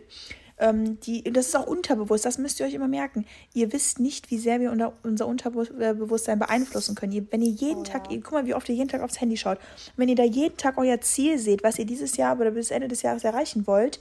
[0.62, 3.26] ähm, die, das ist auch unterbewusst, das müsst ihr euch immer merken.
[3.52, 7.12] Ihr wisst nicht, wie sehr wir unser, unser Unterbewusstsein beeinflussen können.
[7.12, 8.16] Ihr, wenn ihr jeden oh, Tag, ja.
[8.16, 9.58] ihr, guck mal, wie oft ihr jeden Tag aufs Handy schaut.
[9.96, 12.86] wenn ihr da jeden Tag euer Ziel seht, was ihr dieses Jahr oder bis Ende
[12.86, 14.00] des Jahres erreichen wollt,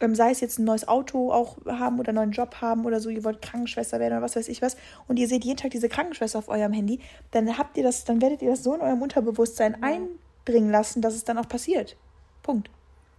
[0.00, 3.00] ähm, sei es jetzt ein neues Auto auch haben oder einen neuen Job haben oder
[3.00, 4.76] so, ihr wollt Krankenschwester werden oder was weiß ich was,
[5.08, 8.20] und ihr seht jeden Tag diese Krankenschwester auf eurem Handy, dann habt ihr das, dann
[8.20, 9.88] werdet ihr das so in eurem Unterbewusstsein ja.
[9.88, 11.96] einbringen lassen, dass es dann auch passiert.
[12.42, 12.68] Punkt.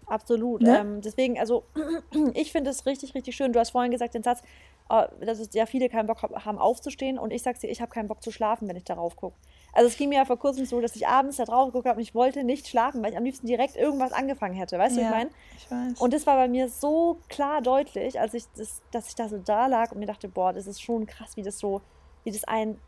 [0.08, 0.62] Absolut.
[0.62, 0.80] Ne?
[0.80, 1.64] Ähm, deswegen, also
[2.34, 3.52] ich finde es richtig, richtig schön.
[3.52, 4.42] Du hast vorhin gesagt den Satz,
[4.90, 7.92] äh, dass es ja viele keinen Bock haben aufzustehen und ich sage dir, ich habe
[7.92, 9.36] keinen Bock zu schlafen, wenn ich darauf gucke.
[9.74, 11.98] Also es ging mir ja vor kurzem so, dass ich abends da drauf geguckt habe
[11.98, 14.80] und ich wollte nicht schlafen, weil ich am liebsten direkt irgendwas angefangen hätte.
[14.80, 15.30] Weißt du, ja, ich meine?
[15.58, 16.02] Ich weiß.
[16.02, 19.38] Und das war bei mir so klar deutlich, als ich das, dass ich da so
[19.38, 21.82] da lag und mir dachte, boah, das ist schon krass, wie das so,
[22.24, 22.80] wie das einen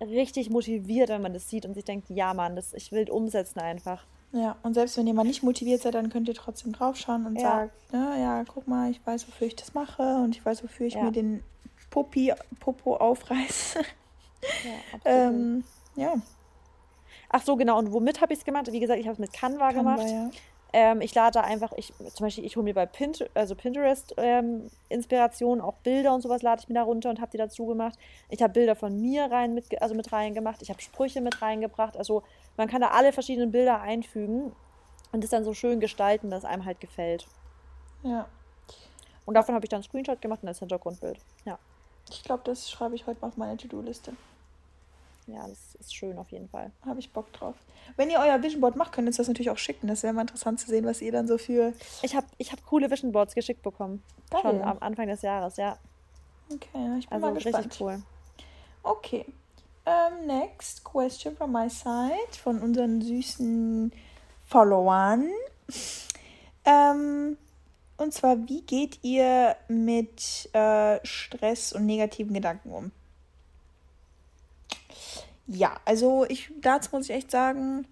[0.00, 3.60] richtig motiviert, wenn man das sieht und sich denkt, ja Mann, das, ich will umsetzen
[3.60, 4.06] einfach.
[4.32, 7.36] Ja, und selbst wenn ihr mal nicht motiviert seid, dann könnt ihr trotzdem draufschauen und
[7.36, 7.42] ja.
[7.42, 10.86] sagen, ne, ja, guck mal, ich weiß, wofür ich das mache und ich weiß, wofür
[10.86, 11.04] ich ja.
[11.04, 11.42] mir den
[11.90, 13.80] Puppi, Popo aufreiße.
[13.80, 15.64] Ja, ähm,
[15.96, 16.14] ja.
[17.30, 17.78] Ach so, genau.
[17.78, 18.70] Und womit habe ich es gemacht?
[18.70, 20.10] Wie gesagt, ich habe es mit Canva, Canva gemacht.
[20.10, 20.30] Ja.
[20.72, 24.14] Ähm, ich lade da einfach, ich, zum Beispiel, ich hole mir bei Pinterest, also Pinterest
[24.18, 27.66] ähm, Inspiration, auch Bilder und sowas lade ich mir da runter und habe die dazu
[27.66, 27.98] gemacht.
[28.28, 30.60] Ich habe Bilder von mir rein mit, also mit reingemacht.
[30.60, 31.96] Ich habe Sprüche mit reingebracht.
[31.96, 32.22] Also
[32.56, 34.52] man kann da alle verschiedenen Bilder einfügen
[35.12, 37.26] und das dann so schön gestalten, dass einem halt gefällt.
[38.02, 38.26] Ja.
[39.24, 41.18] Und davon habe ich dann einen Screenshot gemacht und das Hintergrundbild.
[41.44, 41.58] Ja.
[42.10, 44.12] Ich glaube, das schreibe ich heute mal auf meine To-Do-Liste.
[45.28, 46.72] Ja, das ist schön auf jeden Fall.
[46.84, 47.54] Habe ich Bock drauf.
[47.96, 49.86] Wenn ihr euer Vision Board macht, könnt ihr uns das natürlich auch schicken.
[49.86, 51.74] Das wäre mal interessant zu sehen, was ihr dann so für.
[52.02, 54.02] Ich habe ich hab coole Vision Boards geschickt bekommen.
[54.30, 54.40] Geil.
[54.42, 55.78] Schon am Anfang des Jahres, ja.
[56.50, 57.66] Okay, ich bin also mal gespannt.
[57.66, 58.02] richtig cool.
[58.82, 59.26] Okay.
[59.84, 63.92] Um, next question from my side von unseren süßen
[64.46, 65.30] Followern.
[66.64, 67.36] Ähm,
[67.96, 72.92] und zwar, wie geht ihr mit äh, Stress und negativen Gedanken um?
[75.48, 77.86] Ja, also ich dazu muss ich echt sagen,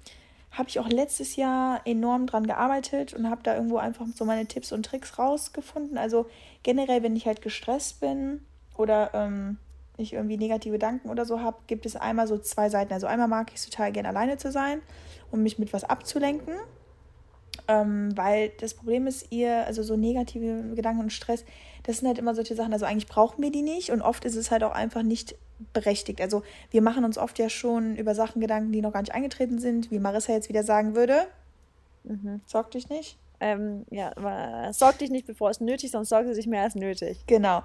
[0.51, 4.47] habe ich auch letztes Jahr enorm dran gearbeitet und habe da irgendwo einfach so meine
[4.47, 5.99] Tipps und Tricks rausgefunden.
[5.99, 6.27] Also
[6.63, 8.43] generell, wenn ich halt gestresst bin
[8.77, 9.59] oder ähm,
[9.97, 12.93] ich irgendwie negative Gedanken oder so habe, gibt es einmal so zwei Seiten.
[12.93, 14.83] Also einmal mag ich es total gern alleine zu sein,
[15.31, 16.55] um mich mit was abzulenken.
[17.69, 21.45] Ähm, weil das Problem ist, ihr, also so negative Gedanken und Stress,
[21.85, 24.37] das sind halt immer solche Sachen, also eigentlich brauchen wir die nicht und oft ist
[24.37, 25.37] es halt auch einfach nicht
[25.73, 26.21] berechtigt.
[26.21, 29.59] Also wir machen uns oft ja schon über Sachen Gedanken, die noch gar nicht eingetreten
[29.59, 31.27] sind, wie Marissa jetzt wieder sagen würde.
[32.05, 32.41] Mhm.
[32.47, 33.19] Sorg dich nicht.
[33.39, 36.75] Ähm, ja, sorg dich nicht, bevor es nötig ist, sonst sorgt sie sich mehr als
[36.75, 37.19] nötig.
[37.27, 37.63] Genau.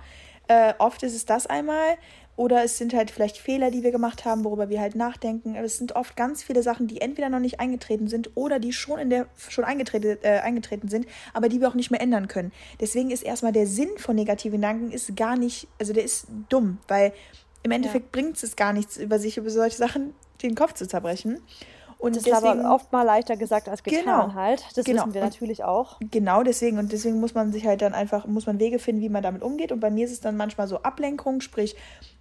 [0.47, 1.97] Äh, oft ist es das einmal.
[2.37, 5.55] Oder es sind halt vielleicht Fehler, die wir gemacht haben, worüber wir halt nachdenken.
[5.55, 8.99] Es sind oft ganz viele Sachen, die entweder noch nicht eingetreten sind oder die schon
[8.99, 12.51] in der schon eingetreten, äh, eingetreten sind, aber die wir auch nicht mehr ändern können.
[12.79, 16.79] Deswegen ist erstmal der Sinn von negativen Gedanken ist gar nicht, also der ist dumm,
[16.87, 17.13] weil
[17.63, 18.21] im Endeffekt ja.
[18.21, 21.41] bringt es gar nichts, über sich über solche Sachen den Kopf zu zerbrechen.
[22.01, 24.65] Und das deswegen, ist aber oft mal leichter gesagt als getan genau, halt.
[24.73, 25.03] Das genau.
[25.03, 25.99] wissen wir natürlich auch.
[25.99, 26.79] Genau, deswegen.
[26.79, 29.43] Und deswegen muss man sich halt dann einfach, muss man Wege finden, wie man damit
[29.43, 29.71] umgeht.
[29.71, 31.75] Und bei mir ist es dann manchmal so Ablenkung, sprich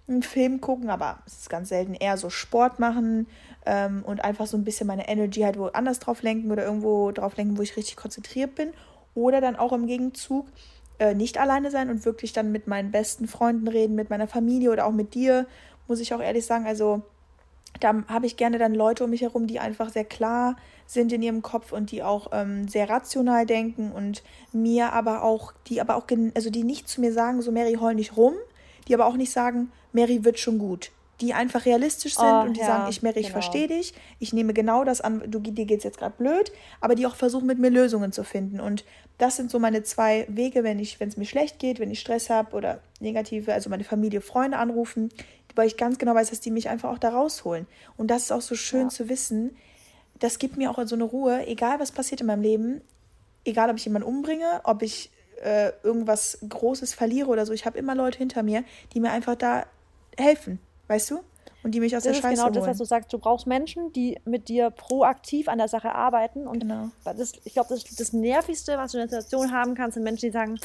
[0.07, 3.25] einen Film gucken, aber es ist ganz selten eher so Sport machen
[3.65, 7.35] ähm, und einfach so ein bisschen meine Energy halt woanders drauf lenken oder irgendwo drauf
[7.35, 8.73] lenken, wo ich richtig konzentriert bin.
[9.15, 10.45] Oder dann auch im Gegenzug
[11.01, 14.71] äh, nicht alleine sein und wirklich dann mit meinen besten Freunden reden, mit meiner Familie
[14.71, 15.47] oder auch mit dir,
[15.87, 16.67] muss ich auch ehrlich sagen.
[16.67, 17.01] Also
[17.79, 21.23] da habe ich gerne dann Leute um mich herum, die einfach sehr klar sind in
[21.23, 24.21] ihrem Kopf und die auch ähm, sehr rational denken und
[24.53, 27.95] mir aber auch, die aber auch, also die nicht zu mir sagen, so Mary, heul
[27.95, 28.35] nicht rum,
[28.87, 30.91] die aber auch nicht sagen, Mary wird schon gut.
[31.21, 33.41] Die einfach realistisch sind oh, und die ja, sagen, ich Mary, ich genau.
[33.41, 37.05] verstehe dich, ich nehme genau das an, du, dir geht's jetzt gerade blöd, aber die
[37.05, 38.59] auch versuchen, mit mir Lösungen zu finden.
[38.59, 38.83] Und
[39.19, 41.99] das sind so meine zwei Wege, wenn ich, wenn es mir schlecht geht, wenn ich
[41.99, 45.09] Stress habe oder negative, also meine Familie, Freunde anrufen,
[45.55, 47.67] weil ich ganz genau weiß, dass die mich einfach auch da rausholen.
[47.97, 48.89] Und das ist auch so schön ja.
[48.89, 49.55] zu wissen.
[50.19, 52.81] Das gibt mir auch so eine Ruhe, egal was passiert in meinem Leben,
[53.45, 55.11] egal ob ich jemanden umbringe, ob ich
[55.43, 57.53] äh, irgendwas Großes verliere oder so.
[57.53, 58.63] Ich habe immer Leute hinter mir,
[58.93, 59.65] die mir einfach da
[60.17, 60.59] helfen,
[60.91, 61.19] weißt du?
[61.63, 62.53] Und die mich aus das der Scheiße genau holen.
[62.53, 63.13] Das ist genau das, was du sagst.
[63.13, 66.47] Du brauchst Menschen, die mit dir proaktiv an der Sache arbeiten.
[66.47, 66.89] Und genau.
[67.03, 70.25] das, ich glaube, das, das Nervigste, was du in der Situation haben kannst, sind Menschen,
[70.27, 70.57] die sagen,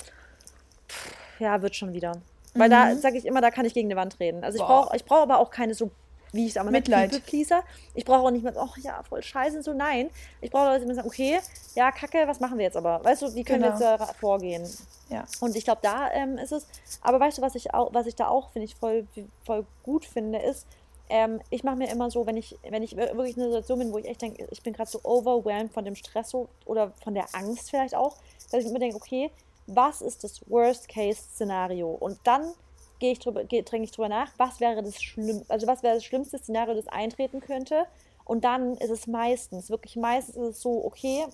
[0.89, 2.13] pff, ja, wird schon wieder.
[2.55, 2.73] Weil mhm.
[2.73, 4.43] da sage ich immer, da kann ich gegen eine Wand reden.
[4.43, 5.91] Also ich brauche ich brauch aber auch keine so,
[6.37, 7.11] wie ich sage, Mitleid.
[7.11, 7.63] People-Pleaser.
[7.95, 10.11] Ich brauche auch nicht mehr, ach ja, voll scheiße, so nein.
[10.41, 11.41] Ich brauche Leute, die mir sagen, okay,
[11.75, 13.03] ja, kacke, was machen wir jetzt aber?
[13.05, 13.79] Weißt du, wie können genau.
[13.79, 14.69] wir jetzt da vorgehen?
[15.09, 15.25] Ja.
[15.41, 16.67] Und ich glaube, da ähm, ist es,
[17.01, 19.07] aber weißt du, was ich auch, was ich da auch, finde ich, voll,
[19.45, 20.67] voll gut finde, ist,
[21.09, 23.93] ähm, ich mache mir immer so, wenn ich, wenn ich wirklich in einer Situation bin,
[23.93, 27.15] wo ich echt denke, ich bin gerade so overwhelmed von dem Stress so, oder von
[27.15, 28.17] der Angst vielleicht auch,
[28.51, 29.31] dass ich mir denke, okay,
[29.67, 31.91] was ist das Worst-Case-Szenario?
[31.91, 32.53] Und dann
[32.99, 36.05] gehe ich drüber, gehe, ich drüber nach, was wäre das schlimm, also was wäre das
[36.05, 37.87] schlimmste Szenario, das eintreten könnte.
[38.25, 41.25] Und dann ist es meistens, wirklich meistens ist es so, okay,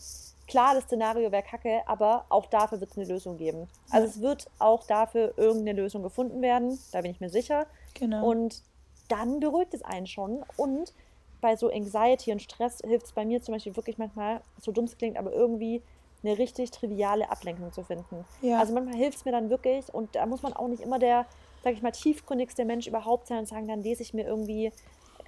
[0.46, 3.68] klar, das Szenario wäre kacke, aber auch dafür wird es eine Lösung geben.
[3.90, 7.66] Also es wird auch dafür irgendeine Lösung gefunden werden, da bin ich mir sicher.
[7.94, 8.28] Genau.
[8.28, 8.62] Und
[9.08, 10.44] dann beruhigt es einen schon.
[10.56, 10.92] Und
[11.40, 14.84] bei so Anxiety und Stress hilft es bei mir zum Beispiel wirklich manchmal, so dumm
[14.84, 15.82] es klingt, aber irgendwie
[16.22, 18.24] eine richtig triviale Ablenkung zu finden.
[18.42, 18.58] Ja.
[18.58, 21.26] Also manchmal hilft es mir dann wirklich und da muss man auch nicht immer der,
[21.62, 24.72] sag ich mal, tiefgründigste Mensch überhaupt sein und sagen, dann lese ich mir irgendwie,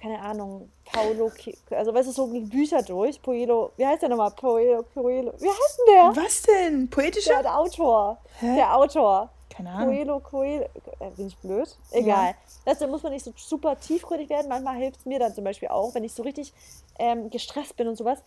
[0.01, 1.31] keine Ahnung, Paulo,
[1.71, 4.31] also weißt du, so Bücher durch, Poelo, wie heißt der nochmal?
[4.31, 6.23] Poelo, Poelo, wie heißt denn der?
[6.23, 6.89] Was denn?
[6.89, 7.29] Poetische?
[7.29, 8.17] Der, der Autor.
[8.39, 8.55] Hä?
[8.55, 9.29] Der Autor.
[9.55, 9.95] Keine Ahnung.
[9.95, 10.65] Coelho, Coelho.
[10.99, 11.77] Äh, bin ich blöd?
[11.91, 12.31] Egal.
[12.31, 12.35] Ja.
[12.65, 14.49] Das, da muss man nicht so super tiefgründig werden.
[14.49, 16.53] Manchmal hilft es mir dann zum Beispiel auch, wenn ich so richtig
[16.99, 18.19] ähm, gestresst bin und sowas,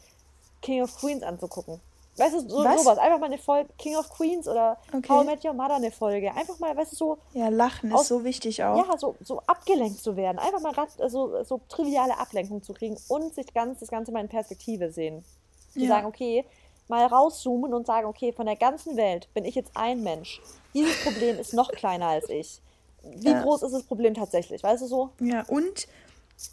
[0.62, 1.80] King of Queens anzugucken.
[2.18, 2.98] Weißt du, so, sowas.
[2.98, 5.08] Einfach mal eine Folge King of Queens oder okay.
[5.08, 6.34] How I Met Your Mother eine Folge.
[6.34, 7.18] Einfach mal, weißt du, so.
[7.32, 8.76] Ja, Lachen aus, ist so wichtig auch.
[8.76, 10.38] Ja, so, so abgelenkt zu werden.
[10.38, 14.28] Einfach mal also, so triviale Ablenkung zu kriegen und sich ganz das Ganze mal in
[14.28, 15.24] Perspektive sehen.
[15.72, 15.88] Zu ja.
[15.88, 16.44] sagen, okay,
[16.88, 20.40] mal rauszoomen und sagen, okay, von der ganzen Welt bin ich jetzt ein Mensch.
[20.74, 22.60] Dieses Problem ist noch kleiner als ich.
[23.02, 23.42] Wie ja.
[23.42, 24.62] groß ist das Problem tatsächlich?
[24.62, 25.10] Weißt du so?
[25.20, 25.86] Ja, und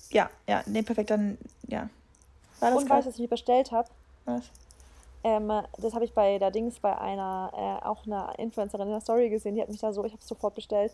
[0.09, 1.38] ja, ja, nee, perfekt, dann
[1.68, 1.89] ja.
[2.59, 3.89] War das und weißt du, was ich mir bestellt habe?
[4.26, 4.43] Was?
[5.26, 9.01] Ähm, das habe ich bei der Dings bei einer, äh, auch einer Influencerin in der
[9.01, 10.91] Story gesehen, die hat mich da so, ich habe es sofort bestellt,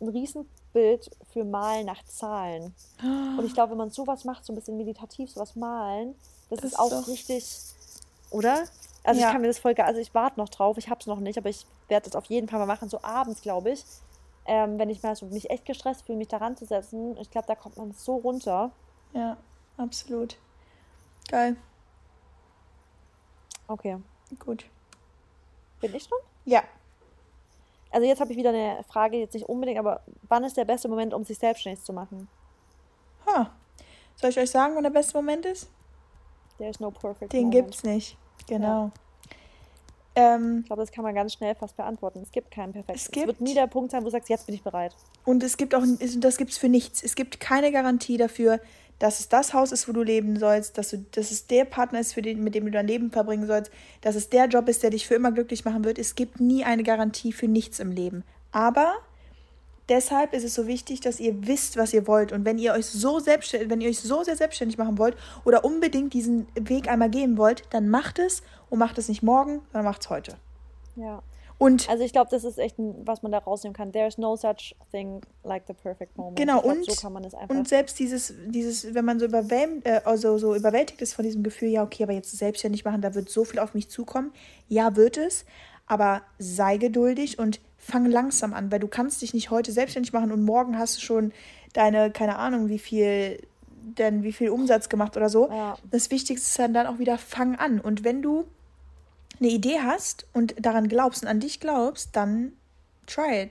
[0.00, 2.74] ein Riesenbild für Malen nach Zahlen.
[3.02, 6.14] Und ich glaube, wenn man sowas macht, so ein bisschen meditativ, sowas malen,
[6.48, 7.54] das, das ist auch ist richtig,
[8.30, 8.64] oder?
[9.04, 9.26] Also ja.
[9.26, 11.36] ich kann mir das voll, also ich warte noch drauf, ich habe es noch nicht,
[11.36, 13.84] aber ich werde das auf jeden Fall mal machen, so abends, glaube ich.
[14.46, 17.14] Ähm, wenn ich mal so mich echt gestresst fühle, mich daran zu setzen.
[17.18, 18.70] Ich glaube, da kommt man so runter.
[19.12, 19.36] Ja,
[19.76, 20.38] absolut.
[21.28, 21.56] Geil.
[23.68, 23.96] Okay.
[24.38, 24.64] Gut.
[25.80, 26.18] Bin ich dran?
[26.44, 26.62] Ja.
[27.90, 30.88] Also jetzt habe ich wieder eine Frage, jetzt nicht unbedingt, aber wann ist der beste
[30.88, 32.28] Moment, um sich selbstständig zu machen?
[33.26, 33.50] Ha.
[34.16, 35.68] Soll ich euch sagen, wann der beste Moment ist?
[36.58, 37.66] There no perfect Den moment.
[37.66, 38.16] gibt's nicht.
[38.46, 38.66] Genau.
[38.84, 38.92] Ja.
[40.18, 42.20] Ähm, ich glaube, das kann man ganz schnell fast beantworten.
[42.22, 42.96] Es gibt keinen perfekten.
[42.96, 44.96] Es, gibt, es wird nie der Punkt sein, wo du sagst, jetzt bin ich bereit.
[45.26, 45.82] Und es gibt auch,
[46.16, 47.02] das gibt es für nichts.
[47.02, 48.60] Es gibt keine Garantie dafür,
[48.98, 52.00] dass es das Haus ist, wo du leben sollst, dass, du, dass es der Partner
[52.00, 53.70] ist, für den, mit dem du dein Leben verbringen sollst,
[54.00, 55.98] dass es der Job ist, der dich für immer glücklich machen wird.
[55.98, 58.24] Es gibt nie eine Garantie für nichts im Leben.
[58.52, 58.94] Aber
[59.88, 62.32] deshalb ist es so wichtig, dass ihr wisst, was ihr wollt.
[62.32, 65.64] Und wenn ihr euch so selbstständig, wenn ihr euch so sehr selbstständig machen wollt oder
[65.64, 69.84] unbedingt diesen Weg einmal gehen wollt, dann macht es und macht es nicht morgen, sondern
[69.84, 70.36] macht es heute.
[70.96, 71.22] Ja.
[71.58, 73.92] Und also ich glaube, das ist echt, ein, was man da rausnehmen kann.
[73.92, 76.36] There is no such thing like the perfect moment.
[76.36, 77.54] Genau, glaub, und, so kann man es einfach.
[77.54, 81.42] und selbst dieses, dieses, wenn man so, überwältigt, äh, also so überwältigt ist von diesem
[81.42, 84.32] Gefühl, ja, okay, aber jetzt selbstständig machen, da wird so viel auf mich zukommen.
[84.68, 85.46] Ja, wird es,
[85.86, 90.32] aber sei geduldig und fang langsam an, weil du kannst dich nicht heute selbstständig machen
[90.32, 91.32] und morgen hast du schon
[91.72, 93.38] deine, keine Ahnung, wie viel
[93.86, 95.48] denn wie viel Umsatz gemacht oder so.
[95.48, 95.78] Ja.
[95.90, 97.80] Das Wichtigste ist dann, dann auch wieder fang an.
[97.80, 98.44] Und wenn du
[99.40, 102.52] eine Idee hast und daran glaubst und an dich glaubst, dann
[103.06, 103.50] try it.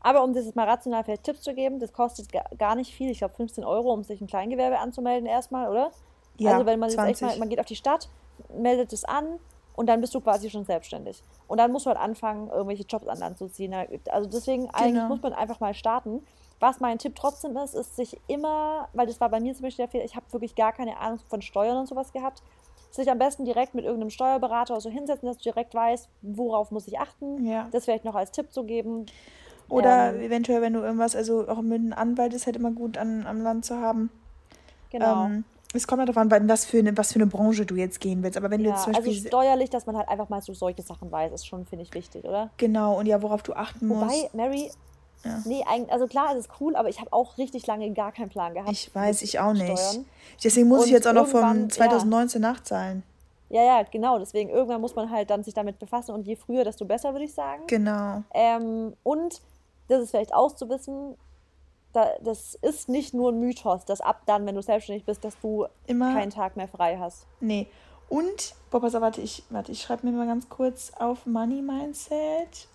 [0.00, 2.28] Aber um das mal rational vielleicht Tipps zu geben, das kostet
[2.58, 3.10] gar nicht viel.
[3.10, 5.90] Ich glaube 15 Euro, um sich ein Kleingewerbe anzumelden erstmal, oder?
[6.36, 8.08] Ja, also wenn man jetzt echt mal, man geht auf die Stadt,
[8.54, 9.38] meldet es an
[9.76, 11.22] und dann bist du quasi schon selbstständig.
[11.48, 13.74] Und dann musst du halt anfangen, irgendwelche Jobs an Land zu ziehen.
[14.10, 14.78] Also deswegen genau.
[14.78, 16.22] eigentlich muss man einfach mal starten.
[16.60, 19.84] Was mein Tipp trotzdem ist, ist sich immer, weil das war bei mir zum Beispiel
[19.84, 22.42] der Fehler, ich habe wirklich gar keine Ahnung von Steuern und sowas gehabt
[22.94, 26.70] sich am besten direkt mit irgendeinem Steuerberater oder so hinsetzen, dass du direkt weißt, worauf
[26.70, 27.44] muss ich achten.
[27.44, 27.68] Ja.
[27.72, 29.06] Das vielleicht noch als Tipp zu geben.
[29.68, 32.98] Oder ähm, eventuell, wenn du irgendwas, also auch mit einem Anwalt ist halt immer gut
[32.98, 34.10] an, am Land zu haben.
[34.90, 35.26] Genau.
[35.26, 38.00] Ähm, es kommt halt darauf an, was für, eine, was für eine Branche du jetzt
[38.00, 38.36] gehen willst.
[38.36, 39.12] Aber wenn ja, du zum Beispiel.
[39.12, 41.92] Also steuerlich, dass man halt einfach mal so solche Sachen weiß, ist schon, finde ich,
[41.94, 42.50] wichtig, oder?
[42.58, 44.32] Genau, und ja, worauf du achten Wobei, musst.
[44.32, 44.70] Wobei, Mary,
[45.24, 45.42] ja.
[45.44, 48.54] Nee, also klar, es ist cool, aber ich habe auch richtig lange gar keinen Plan
[48.54, 48.70] gehabt.
[48.70, 49.78] Ich weiß, ich auch nicht.
[49.78, 50.04] Steuern.
[50.42, 52.52] Deswegen muss und ich jetzt auch noch von 2019 ja.
[52.52, 53.02] nachzahlen.
[53.48, 54.18] Ja, ja, genau.
[54.18, 57.24] Deswegen irgendwann muss man halt dann sich damit befassen und je früher, desto besser, würde
[57.24, 57.62] ich sagen.
[57.66, 58.22] Genau.
[58.32, 59.40] Ähm, und
[59.88, 61.16] das ist vielleicht auszuwissen,
[61.92, 65.38] da, das ist nicht nur ein Mythos, dass ab dann, wenn du selbstständig bist, dass
[65.40, 67.26] du Immer keinen Tag mehr frei hast.
[67.40, 67.68] Nee.
[68.08, 71.62] Und, boah, pass auf, warte, ich, warte, ich schreibe mir mal ganz kurz auf Money
[71.62, 72.68] Mindset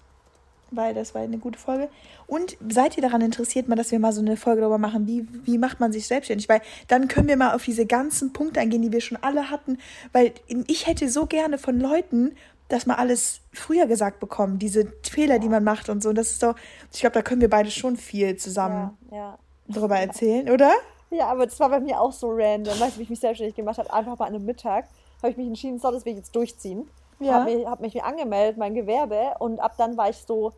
[0.72, 1.90] weil das war eine gute Folge.
[2.28, 5.28] Und seid ihr daran interessiert, mal, dass wir mal so eine Folge darüber machen, wie,
[5.46, 6.50] wie macht man sich selbstständig?
[6.50, 9.78] Weil dann können wir mal auf diese ganzen Punkte eingehen, die wir schon alle hatten.
[10.12, 10.34] Weil
[10.68, 12.36] ich hätte so gerne von Leuten
[12.70, 16.10] das mal alles früher gesagt bekommen, diese Fehler, die man macht und so.
[16.10, 16.56] Und das ist doch,
[16.94, 19.40] ich glaube, da können wir beide schon viel zusammen ja, ja.
[19.68, 20.72] drüber erzählen, oder?
[21.10, 22.80] Ja, aber das war bei mir auch so random.
[22.80, 23.92] Weißt du, wie ich mich selbstständig gemacht habe?
[23.92, 24.86] Einfach mal an einem Mittag
[25.22, 26.88] habe ich mich entschieden, so, das will ich jetzt durchziehen.
[27.20, 27.34] Ja.
[27.34, 30.54] Habe mich, hab mich angemeldet, mein Gewerbe, und ab dann war ich so,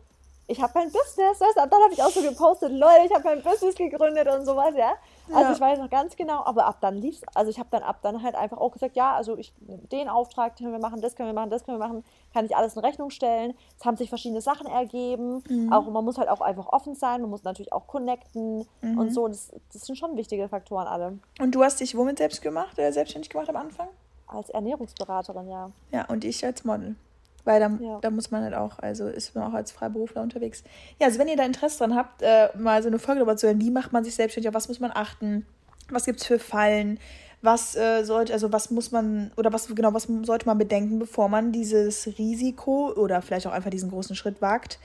[0.48, 1.58] ich habe mein Business, weißt?
[1.58, 4.74] Ab dann habe ich auch so gepostet, Leute, ich habe mein Business gegründet und sowas,
[4.76, 4.92] ja.
[5.28, 5.52] Also ja.
[5.52, 7.22] ich weiß noch ganz genau, aber ab dann lief's.
[7.34, 10.56] Also ich habe dann ab dann halt einfach auch gesagt, ja, also ich den Auftrag
[10.56, 12.04] können wir machen, das können wir machen, das können wir machen,
[12.34, 13.54] kann ich alles in Rechnung stellen.
[13.78, 15.44] Es haben sich verschiedene Sachen ergeben.
[15.48, 15.72] Mhm.
[15.72, 18.98] Auch man muss halt auch einfach offen sein, man muss natürlich auch connecten mhm.
[18.98, 19.28] und so.
[19.28, 21.18] Das, das, sind schon wichtige Faktoren alle.
[21.40, 23.88] Und du hast dich womit selbst gemacht, äh, selbstständig gemacht am Anfang?
[24.32, 25.70] Als Ernährungsberaterin, ja.
[25.90, 26.96] Ja, und ich als Model.
[27.44, 27.98] Weil da, ja.
[28.00, 30.62] da muss man halt auch, also ist man auch als Freiberufler unterwegs.
[31.00, 33.48] Ja, also wenn ihr da Interesse dran habt, äh, mal so eine Folge darüber zu
[33.48, 35.44] hören, wie macht man sich selbstständig, auf was muss man achten,
[35.90, 37.00] was gibt es für Fallen,
[37.42, 41.28] was äh, sollte, also was muss man, oder was genau, was sollte man bedenken, bevor
[41.28, 44.78] man dieses Risiko oder vielleicht auch einfach diesen großen Schritt wagt,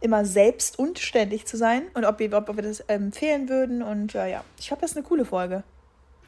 [0.00, 4.14] immer selbst und ständig zu sein und ob wir, ob wir das empfehlen würden und
[4.14, 4.44] ja, ja.
[4.58, 5.62] Ich glaube, das ist eine coole Folge.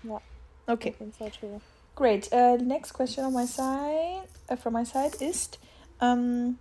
[0.02, 0.20] Ja.
[0.66, 0.94] Okay.
[1.95, 2.32] Great.
[2.32, 5.59] Uh, the next question on my side, uh, from my side ist,
[6.01, 6.59] ähm,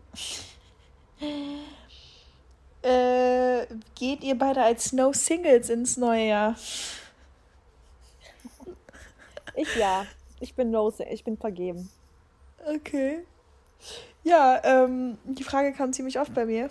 [2.81, 3.65] äh,
[3.95, 6.55] geht ihr beide als No Singles ins neue Jahr?
[9.55, 10.05] Ich ja.
[10.39, 11.89] Ich bin No Ich bin vergeben.
[12.65, 13.25] Okay.
[14.23, 16.69] Ja, ähm, die Frage kam ziemlich oft bei mir.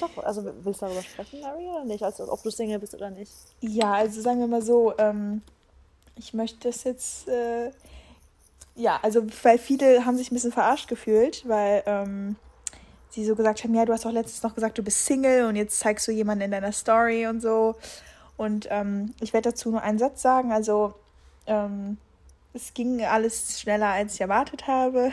[0.00, 2.02] Doch, also willst du darüber sprechen, Mary, oder nicht?
[2.02, 3.32] Also ob du Single bist oder nicht?
[3.60, 5.42] Ja, also sagen wir mal so, ähm,
[6.18, 7.70] ich möchte das jetzt, äh,
[8.74, 12.36] ja, also weil viele haben sich ein bisschen verarscht gefühlt, weil ähm,
[13.10, 15.56] sie so gesagt haben, ja, du hast doch letztens noch gesagt, du bist Single und
[15.56, 17.76] jetzt zeigst du jemanden in deiner Story und so.
[18.36, 20.94] Und ähm, ich werde dazu nur einen Satz sagen, also
[21.46, 21.98] ähm,
[22.54, 25.12] es ging alles schneller, als ich erwartet habe.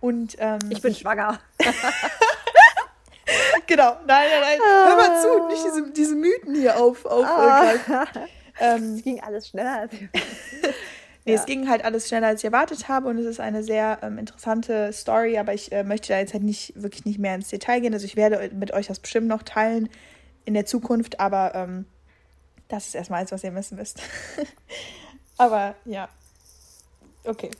[0.00, 1.38] Und ähm, ich bin schwanger.
[3.66, 4.58] genau, nein, nein, nein.
[4.60, 7.04] Hör mal zu, nicht diese, diese Mythen hier auf.
[7.06, 7.74] auf ah.
[8.60, 10.08] ähm, es ging alles schneller als ich.
[11.24, 11.38] Nee, ja.
[11.38, 14.18] es ging halt alles schneller, als ich erwartet habe und es ist eine sehr ähm,
[14.18, 17.80] interessante Story, aber ich äh, möchte da jetzt halt nicht wirklich nicht mehr ins Detail
[17.80, 17.94] gehen.
[17.94, 19.88] Also ich werde mit euch das bestimmt noch teilen
[20.44, 21.86] in der Zukunft, aber ähm,
[22.66, 24.02] das ist erstmal alles, was ihr wissen müsst.
[25.36, 26.08] aber ja.
[27.24, 27.50] Okay.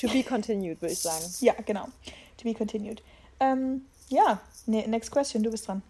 [0.00, 1.24] To be continued, würde ich sagen.
[1.40, 1.88] Ja, genau.
[2.38, 3.02] To be continued.
[3.40, 5.82] Ähm, ja, nee, next question, du bist dran.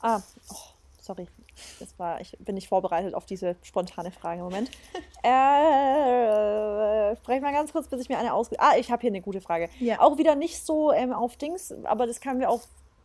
[0.00, 0.56] Ah, oh,
[1.00, 1.26] sorry.
[1.80, 4.42] Das war, ich bin nicht vorbereitet auf diese spontane Frage.
[4.42, 4.70] Moment.
[5.22, 8.50] äh, spreche mal ganz kurz, bis ich mir eine aus.
[8.58, 9.68] Ah, ich habe hier eine gute Frage.
[9.80, 10.00] Ja.
[10.00, 12.60] Auch wieder nicht so ähm, auf Dings, aber das können wir auch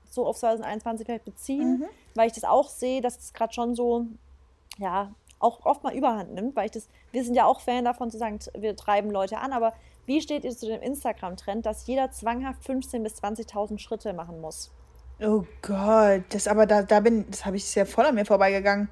[0.09, 1.85] so auf 2021 vielleicht beziehen, mhm.
[2.15, 4.05] weil ich das auch sehe, dass es gerade schon so,
[4.77, 8.09] ja, auch oft mal überhand nimmt, weil ich das, wir sind ja auch Fan davon
[8.09, 9.73] zu sagen, wir treiben Leute an, aber
[10.05, 14.71] wie steht ihr zu dem Instagram-Trend, dass jeder zwanghaft 15.000 bis 20.000 Schritte machen muss?
[15.26, 18.89] Oh Gott, das aber da, da bin, das habe ich sehr voll an mir vorbeigegangen.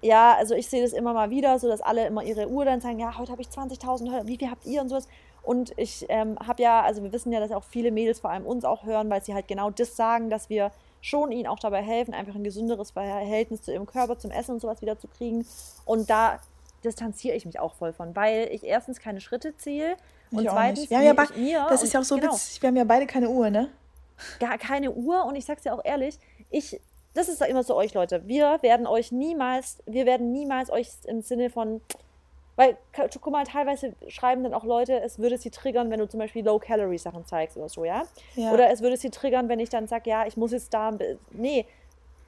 [0.00, 2.80] Ja, also ich sehe das immer mal wieder, so dass alle immer ihre Uhr dann
[2.80, 5.08] sagen, ja, heute habe ich 20.000, wie viel habt ihr und sowas.
[5.42, 8.46] Und ich ähm, habe ja, also wir wissen ja, dass auch viele Mädels vor allem
[8.46, 10.72] uns auch hören, weil sie halt genau das sagen, dass wir
[11.02, 14.60] schon ihnen auch dabei helfen, einfach ein gesünderes Verhältnis zu ihrem Körper, zum Essen und
[14.60, 15.46] sowas wieder zu kriegen.
[15.84, 16.40] Und da
[16.84, 19.96] distanziere ich mich auch voll von, weil ich erstens keine Schritte zähle
[20.30, 22.68] und zweitens wir haben ja ich mir das ist ja auch so genau, witzig, wir
[22.68, 23.70] haben ja beide keine Uhr, ne?
[24.40, 26.18] Gar keine Uhr und ich sag's ja auch ehrlich,
[26.50, 26.80] ich
[27.14, 31.22] das ist immer so euch Leute, wir werden euch niemals, wir werden niemals euch im
[31.22, 31.80] Sinne von
[32.56, 36.18] weil, guck mal, teilweise schreiben dann auch Leute, es würde sie triggern, wenn du zum
[36.18, 38.04] Beispiel Low-Calorie-Sachen zeigst oder so, ja?
[38.34, 38.50] ja?
[38.50, 40.96] Oder es würde sie triggern, wenn ich dann sage, ja, ich muss jetzt da.
[41.32, 41.66] Nee,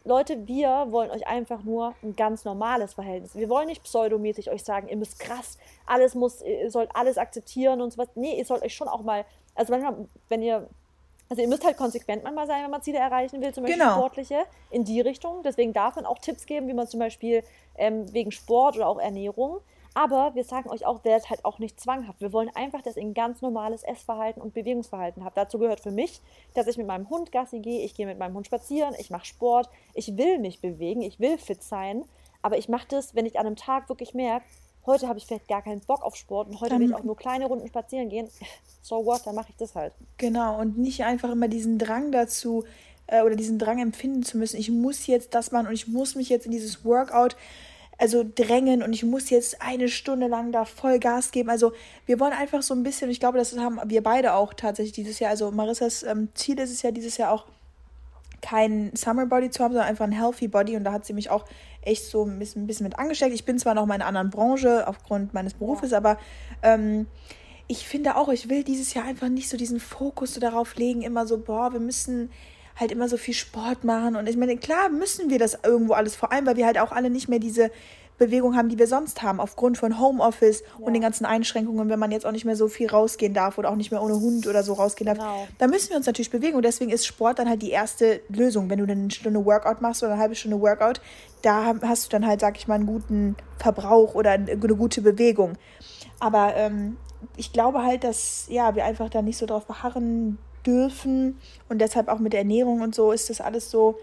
[0.04, 3.34] Leute, wir wollen euch einfach nur ein ganz normales Verhältnis.
[3.36, 7.80] Wir wollen nicht pseudomäßig euch sagen, ihr müsst krass, alles muss, ihr sollt alles akzeptieren
[7.80, 8.08] und so was.
[8.14, 9.24] Nee, ihr sollt euch schon auch mal,
[9.54, 9.96] also manchmal,
[10.28, 10.68] wenn ihr,
[11.28, 13.96] also ihr müsst halt konsequent manchmal sein, wenn man Ziele erreichen will, zum Beispiel genau.
[13.96, 15.42] sportliche, in die Richtung.
[15.42, 17.42] Deswegen darf man auch Tipps geben, wie man zum Beispiel
[17.76, 19.60] ähm, wegen Sport oder auch Ernährung
[19.98, 22.20] aber wir sagen euch auch, werdet halt auch nicht zwanghaft.
[22.20, 25.36] Wir wollen einfach, dass ihr ein ganz normales Essverhalten und Bewegungsverhalten habt.
[25.36, 26.20] Dazu gehört für mich,
[26.54, 29.26] dass ich mit meinem Hund Gassi gehe, ich gehe mit meinem Hund spazieren, ich mache
[29.26, 32.04] Sport, ich will mich bewegen, ich will fit sein.
[32.42, 34.46] Aber ich mache das, wenn ich an einem Tag wirklich merke,
[34.88, 37.04] heute habe ich vielleicht gar keinen Bock auf Sport und heute dann, will ich auch
[37.04, 38.28] nur kleine Runden spazieren gehen.
[38.80, 39.92] So what, dann mache ich das halt.
[40.16, 42.64] Genau, und nicht einfach immer diesen Drang dazu
[43.06, 46.14] äh, oder diesen Drang empfinden zu müssen, ich muss jetzt das machen und ich muss
[46.14, 47.36] mich jetzt in dieses Workout
[47.98, 51.50] also drängen und ich muss jetzt eine Stunde lang da voll Gas geben.
[51.50, 51.72] Also
[52.06, 55.18] wir wollen einfach so ein bisschen, ich glaube, das haben wir beide auch tatsächlich dieses
[55.18, 55.30] Jahr.
[55.30, 57.46] Also Marissas ähm, Ziel ist es ja dieses Jahr auch
[58.40, 61.28] kein Summer Body zu haben, sondern einfach ein Healthy Body und da hat sie mich
[61.28, 61.44] auch
[61.82, 63.34] echt so ein bisschen, ein bisschen mit angesteckt.
[63.34, 65.98] Ich bin zwar noch mal in einer anderen Branche aufgrund meines Berufes, ja.
[65.98, 66.18] aber
[66.62, 67.06] ähm,
[67.66, 71.02] ich finde auch, ich will dieses Jahr einfach nicht so diesen Fokus so darauf legen,
[71.02, 72.30] immer so, boah, wir müssen
[72.76, 74.16] halt immer so viel Sport machen.
[74.16, 76.92] Und ich meine, klar müssen wir das irgendwo alles, vor allem, weil wir halt auch
[76.92, 77.70] alle nicht mehr diese
[78.18, 80.84] Bewegung haben, die wir sonst haben, aufgrund von Homeoffice ja.
[80.84, 83.70] und den ganzen Einschränkungen, wenn man jetzt auch nicht mehr so viel rausgehen darf oder
[83.70, 85.18] auch nicht mehr ohne Hund oder so rausgehen darf.
[85.18, 85.46] Genau.
[85.58, 88.68] Da müssen wir uns natürlich bewegen und deswegen ist Sport dann halt die erste Lösung.
[88.68, 91.00] Wenn du dann eine Stunde Workout machst oder eine halbe Stunde Workout,
[91.42, 95.54] da hast du dann halt, sag ich mal, einen guten Verbrauch oder eine gute Bewegung.
[96.20, 96.96] Aber ähm,
[97.36, 101.38] ich glaube halt, dass ja, wir einfach da nicht so drauf beharren dürfen
[101.68, 103.98] und deshalb auch mit der Ernährung und so ist das alles so,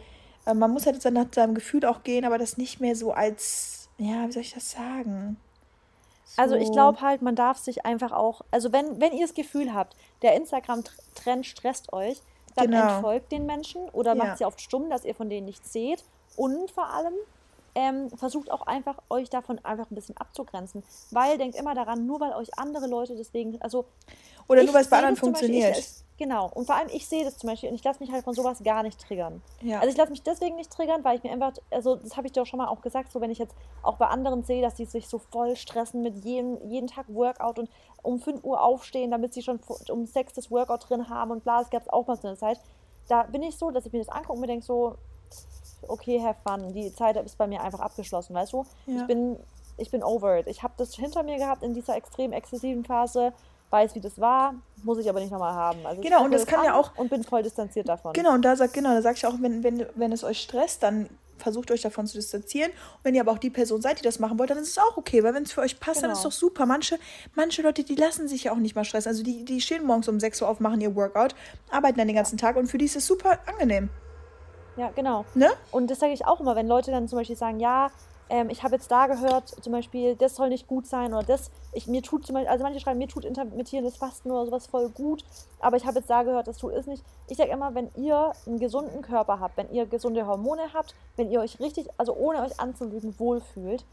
[0.46, 3.75] äh, man muss halt nach seinem Gefühl auch gehen, aber das nicht mehr so als,
[3.98, 5.38] ja, wie soll ich das sagen?
[6.26, 6.42] So.
[6.42, 9.74] Also ich glaube halt, man darf sich einfach auch, also wenn, wenn ihr das Gefühl
[9.74, 12.20] habt, der Instagram-Trend stresst euch,
[12.56, 12.96] dann genau.
[12.96, 14.24] entfolgt den Menschen oder ja.
[14.24, 16.04] macht sie auf stumm, dass ihr von denen nichts seht.
[16.36, 17.14] Und vor allem
[17.76, 20.84] ähm, versucht auch einfach, euch davon einfach ein bisschen abzugrenzen.
[21.12, 23.86] Weil denkt immer daran, nur weil euch andere Leute deswegen, also.
[24.48, 25.76] Oder nur weil es bei anderen funktioniert.
[25.76, 26.50] Beispiel, ich, Genau.
[26.54, 28.64] Und vor allem, ich sehe das zum Beispiel und ich lasse mich halt von sowas
[28.64, 29.42] gar nicht triggern.
[29.62, 29.80] Ja.
[29.80, 32.34] Also ich lasse mich deswegen nicht triggern, weil ich mir einfach, also das habe ich
[32.34, 33.54] dir auch schon mal auch gesagt, so wenn ich jetzt
[33.84, 37.60] auch bei anderen sehe, dass die sich so voll stressen mit jedem, jeden Tag Workout
[37.60, 37.70] und
[38.02, 39.60] um 5 Uhr aufstehen, damit sie schon
[39.90, 42.38] um 6 das Workout drin haben und bla, das gab es auch mal so eine
[42.38, 42.62] Zeit.
[43.10, 44.96] Da bin ich so, dass ich mir das angucke und mir denke so,
[45.88, 48.66] okay, have fun, die Zeit ist bei mir einfach abgeschlossen, weißt du?
[48.86, 49.02] Ja.
[49.02, 49.38] Ich bin,
[49.78, 50.48] ich bin over it.
[50.48, 53.34] Ich habe das hinter mir gehabt in dieser extrem exzessiven Phase
[53.70, 54.56] weiß, wie das war,
[54.86, 55.86] muss ich aber nicht nochmal haben.
[55.86, 56.96] Also genau, und das kann ja auch.
[56.96, 58.14] Und bin voll distanziert davon.
[58.14, 60.84] Genau, und da sagt, genau, da sag ich auch, wenn, wenn, wenn es euch stresst,
[60.84, 62.72] dann versucht euch davon zu distanzieren.
[62.72, 64.78] Und wenn ihr aber auch die Person seid, die das machen wollt, dann ist es
[64.78, 66.08] auch okay, weil wenn es für euch passt, genau.
[66.08, 66.30] dann ist es genau.
[66.30, 66.66] doch super.
[66.66, 66.98] Manche,
[67.34, 69.10] manche Leute, die lassen sich ja auch nicht mal stressen.
[69.10, 71.36] Also die, die stehen morgens um 6 Uhr auf, machen ihr Workout,
[71.72, 73.90] arbeiten dann den ganzen Tag und für die ist es super angenehm.
[74.78, 75.26] Ja, genau.
[75.34, 75.50] Ne?
[75.72, 77.90] Und das sage ich auch immer, wenn Leute dann zum Beispiel sagen, ja,
[78.30, 81.52] ähm, ich habe jetzt da gehört, zum Beispiel, das soll nicht gut sein oder das,
[81.74, 84.90] ich, mir tut zum Beispiel, also manche schreiben, mir tut intermittierendes Fasten oder sowas voll
[84.90, 85.24] gut,
[85.60, 87.04] aber ich habe jetzt da gehört, das tut es nicht.
[87.28, 91.30] Ich sage immer, wenn ihr einen gesunden Körper habt, wenn ihr gesunde Hormone habt, wenn
[91.30, 93.86] ihr euch richtig, also ohne euch anzulügen, wohlfühlt,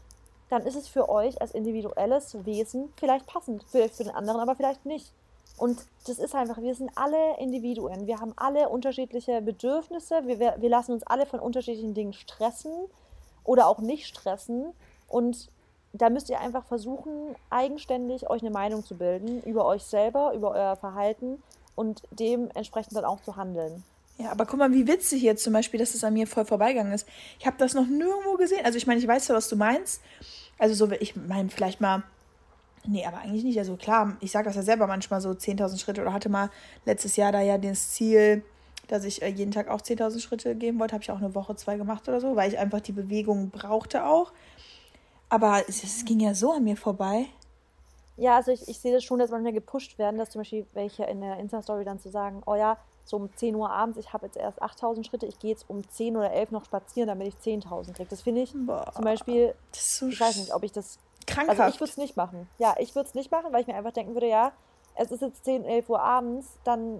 [0.49, 4.55] dann ist es für euch als individuelles Wesen vielleicht passend, vielleicht für den anderen, aber
[4.55, 5.11] vielleicht nicht.
[5.57, 10.69] Und das ist einfach, wir sind alle Individuen, wir haben alle unterschiedliche Bedürfnisse, wir, wir
[10.69, 12.71] lassen uns alle von unterschiedlichen Dingen stressen
[13.43, 14.73] oder auch nicht stressen.
[15.07, 15.49] Und
[15.93, 20.51] da müsst ihr einfach versuchen, eigenständig euch eine Meinung zu bilden über euch selber, über
[20.51, 21.41] euer Verhalten
[21.75, 23.83] und dementsprechend dann auch zu handeln.
[24.17, 26.93] Ja, aber guck mal, wie witzig jetzt zum Beispiel, dass es an mir voll vorbeigegangen
[26.93, 27.07] ist.
[27.39, 28.63] Ich habe das noch nirgendwo gesehen.
[28.63, 30.01] Also ich meine, ich weiß ja, was du meinst.
[30.59, 32.03] Also so, ich meine, vielleicht mal,
[32.85, 33.57] nee, aber eigentlich nicht.
[33.57, 36.51] Also klar, ich sage das ja selber manchmal so 10.000 Schritte oder hatte mal
[36.85, 38.43] letztes Jahr da ja das Ziel,
[38.87, 40.93] dass ich äh, jeden Tag auch 10.000 Schritte gehen wollte.
[40.93, 44.05] Habe ich auch eine Woche, zwei gemacht oder so, weil ich einfach die Bewegung brauchte
[44.05, 44.31] auch.
[45.29, 47.27] Aber es, es ging ja so an mir vorbei.
[48.17, 51.03] Ja, also ich, ich sehe das schon, dass manchmal gepusht werden, dass zum Beispiel welche
[51.05, 54.27] in der Insta-Story dann zu sagen, oh ja, so um 10 Uhr abends, ich habe
[54.27, 57.35] jetzt erst 8000 Schritte, ich gehe jetzt um 10 oder 11 noch spazieren, damit ich
[57.35, 58.09] 10.000 kriege.
[58.09, 61.59] Das finde ich Boah, zum Beispiel, so ich weiß nicht, ob ich das, krankhaft.
[61.59, 62.47] also ich würde es nicht machen.
[62.59, 64.51] Ja, ich würde es nicht machen, weil ich mir einfach denken würde, ja,
[64.95, 66.99] es ist jetzt 10, 11 Uhr abends, dann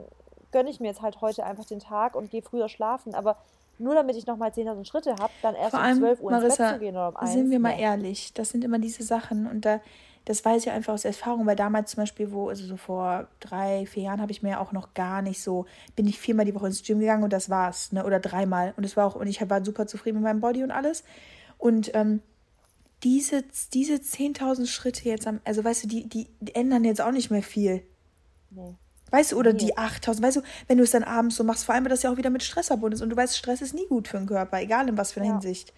[0.54, 3.14] gönne ich mir jetzt halt heute einfach den Tag und gehe früher schlafen.
[3.14, 3.36] Aber
[3.80, 6.74] nur damit ich nochmal 10.000 Schritte habe, dann erst um 12 Uhr Marissa, ins Bett
[6.74, 7.34] zu gehen oder um 1.
[7.34, 9.82] Sind wir mal ehrlich, das sind immer diese Sachen und da,
[10.26, 13.86] das weiß ich einfach aus Erfahrung, weil damals zum Beispiel, wo, also so vor drei,
[13.86, 16.68] vier Jahren habe ich mir auch noch gar nicht so, bin ich viermal die Woche
[16.68, 19.50] ins Gym gegangen und das war's, ne, oder dreimal und es war auch, und ich
[19.50, 21.04] war super zufrieden mit meinem Body und alles
[21.58, 22.22] und, ähm,
[23.04, 23.44] diese,
[23.74, 27.32] diese 10.000 Schritte jetzt am, also weißt du, die, die, die ändern jetzt auch nicht
[27.32, 27.84] mehr viel.
[28.50, 28.76] Nee.
[29.14, 29.60] Weißt du, oder nee.
[29.60, 32.02] die 8000, weißt du, wenn du es dann abends so machst, vor allem, weil das
[32.02, 33.02] ja auch wieder mit Stress verbunden ist.
[33.04, 35.30] Und du weißt, Stress ist nie gut für den Körper, egal in was für einer
[35.30, 35.34] ja.
[35.34, 35.72] Hinsicht.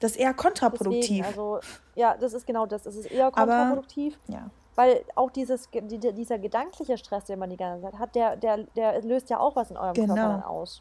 [0.00, 1.26] Das ist eher kontraproduktiv.
[1.26, 1.60] Deswegen, also,
[1.94, 2.86] ja, das ist genau das.
[2.86, 4.18] Es ist eher kontraproduktiv.
[4.28, 4.50] Aber, ja.
[4.76, 8.56] Weil auch dieses, die, dieser gedankliche Stress, den man die ganze Zeit hat, der, der,
[8.74, 10.14] der löst ja auch was in eurem genau.
[10.14, 10.80] Körper dann aus.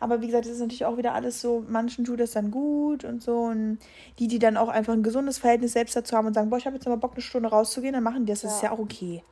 [0.00, 3.04] Aber wie gesagt, das ist natürlich auch wieder alles so, manchen tut das dann gut
[3.04, 3.38] und so.
[3.38, 3.78] Und
[4.18, 6.66] die, die dann auch einfach ein gesundes Verhältnis selbst dazu haben und sagen, boah, ich
[6.66, 8.40] habe jetzt mal Bock, eine Stunde rauszugehen, dann machen die das.
[8.40, 8.56] Das ja.
[8.56, 9.22] ist ja auch okay.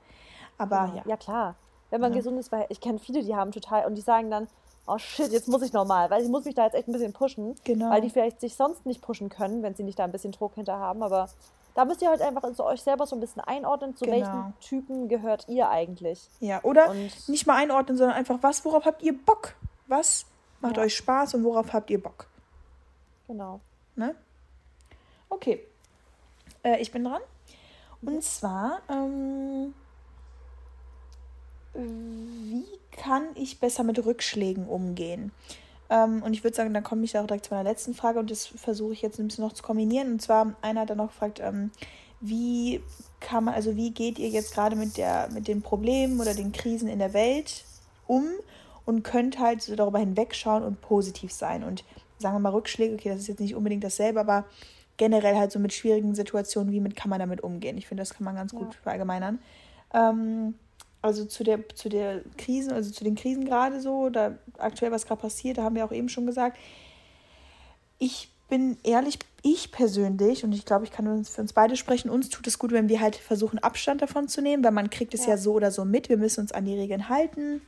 [0.58, 1.02] Aber ja.
[1.04, 1.56] Ja, klar
[1.92, 2.18] wenn man ja.
[2.18, 4.48] gesund ist, weil ich kenne viele, die haben total und die sagen dann,
[4.86, 7.12] oh shit, jetzt muss ich nochmal, weil ich muss mich da jetzt echt ein bisschen
[7.12, 7.90] pushen, genau.
[7.90, 10.54] weil die vielleicht sich sonst nicht pushen können, wenn sie nicht da ein bisschen Druck
[10.54, 11.28] hinter haben, aber
[11.74, 14.16] da müsst ihr halt einfach so euch selber so ein bisschen einordnen, zu genau.
[14.16, 16.28] welchen Typen gehört ihr eigentlich.
[16.40, 19.54] Ja, oder und nicht mal einordnen, sondern einfach, was, worauf habt ihr Bock?
[19.86, 20.24] Was
[20.60, 20.84] macht ja.
[20.84, 22.26] euch Spaß und worauf habt ihr Bock?
[23.26, 23.60] Genau.
[23.96, 24.14] Ne?
[25.28, 25.62] Okay.
[26.62, 27.20] Äh, ich bin dran.
[28.00, 29.74] Und zwar, ähm,
[31.74, 35.32] wie kann ich besser mit Rückschlägen umgehen?
[35.90, 38.30] Ähm, und ich würde sagen, dann komme ich auch direkt zu meiner letzten Frage und
[38.30, 40.12] das versuche ich jetzt ein bisschen noch zu kombinieren.
[40.12, 41.70] Und zwar, einer hat dann noch gefragt, ähm,
[42.20, 42.80] wie
[43.20, 46.52] kann man, also wie geht ihr jetzt gerade mit der, mit den Problemen oder den
[46.52, 47.64] Krisen in der Welt
[48.06, 48.24] um
[48.84, 51.62] und könnt halt so darüber hinwegschauen und positiv sein.
[51.62, 51.84] Und
[52.18, 54.44] sagen wir mal Rückschläge, okay, das ist jetzt nicht unbedingt dasselbe, aber
[54.96, 57.76] generell halt so mit schwierigen Situationen, wie mit kann man damit umgehen?
[57.76, 58.58] Ich finde, das kann man ganz ja.
[58.58, 59.40] gut verallgemeinern.
[59.92, 60.54] Ähm,
[61.02, 65.06] also zu der, zu der Krisen, also zu den Krisen gerade so, da aktuell was
[65.06, 66.56] gerade passiert, da haben wir auch eben schon gesagt,
[67.98, 72.10] ich bin ehrlich, ich persönlich, und ich glaube, ich kann uns für uns beide sprechen,
[72.10, 75.14] uns tut es gut, wenn wir halt versuchen, Abstand davon zu nehmen, weil man kriegt
[75.14, 75.30] es ja.
[75.30, 76.08] ja so oder so mit.
[76.08, 77.62] Wir müssen uns an die Regeln halten.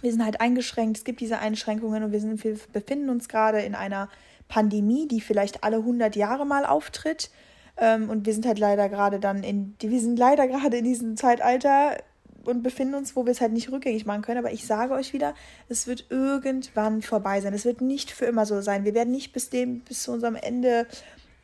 [0.00, 3.60] Wir sind halt eingeschränkt, es gibt diese Einschränkungen und wir, sind, wir befinden uns gerade
[3.60, 4.08] in einer
[4.48, 7.30] Pandemie, die vielleicht alle 100 Jahre mal auftritt.
[7.76, 11.16] Ähm, und wir sind halt leider gerade dann in, wir sind leider gerade in diesem
[11.16, 11.96] Zeitalter,
[12.44, 14.38] und befinden uns, wo wir es halt nicht rückgängig machen können.
[14.38, 15.34] Aber ich sage euch wieder,
[15.68, 17.54] es wird irgendwann vorbei sein.
[17.54, 18.84] Es wird nicht für immer so sein.
[18.84, 20.86] Wir werden nicht bis dem, bis zu unserem Ende,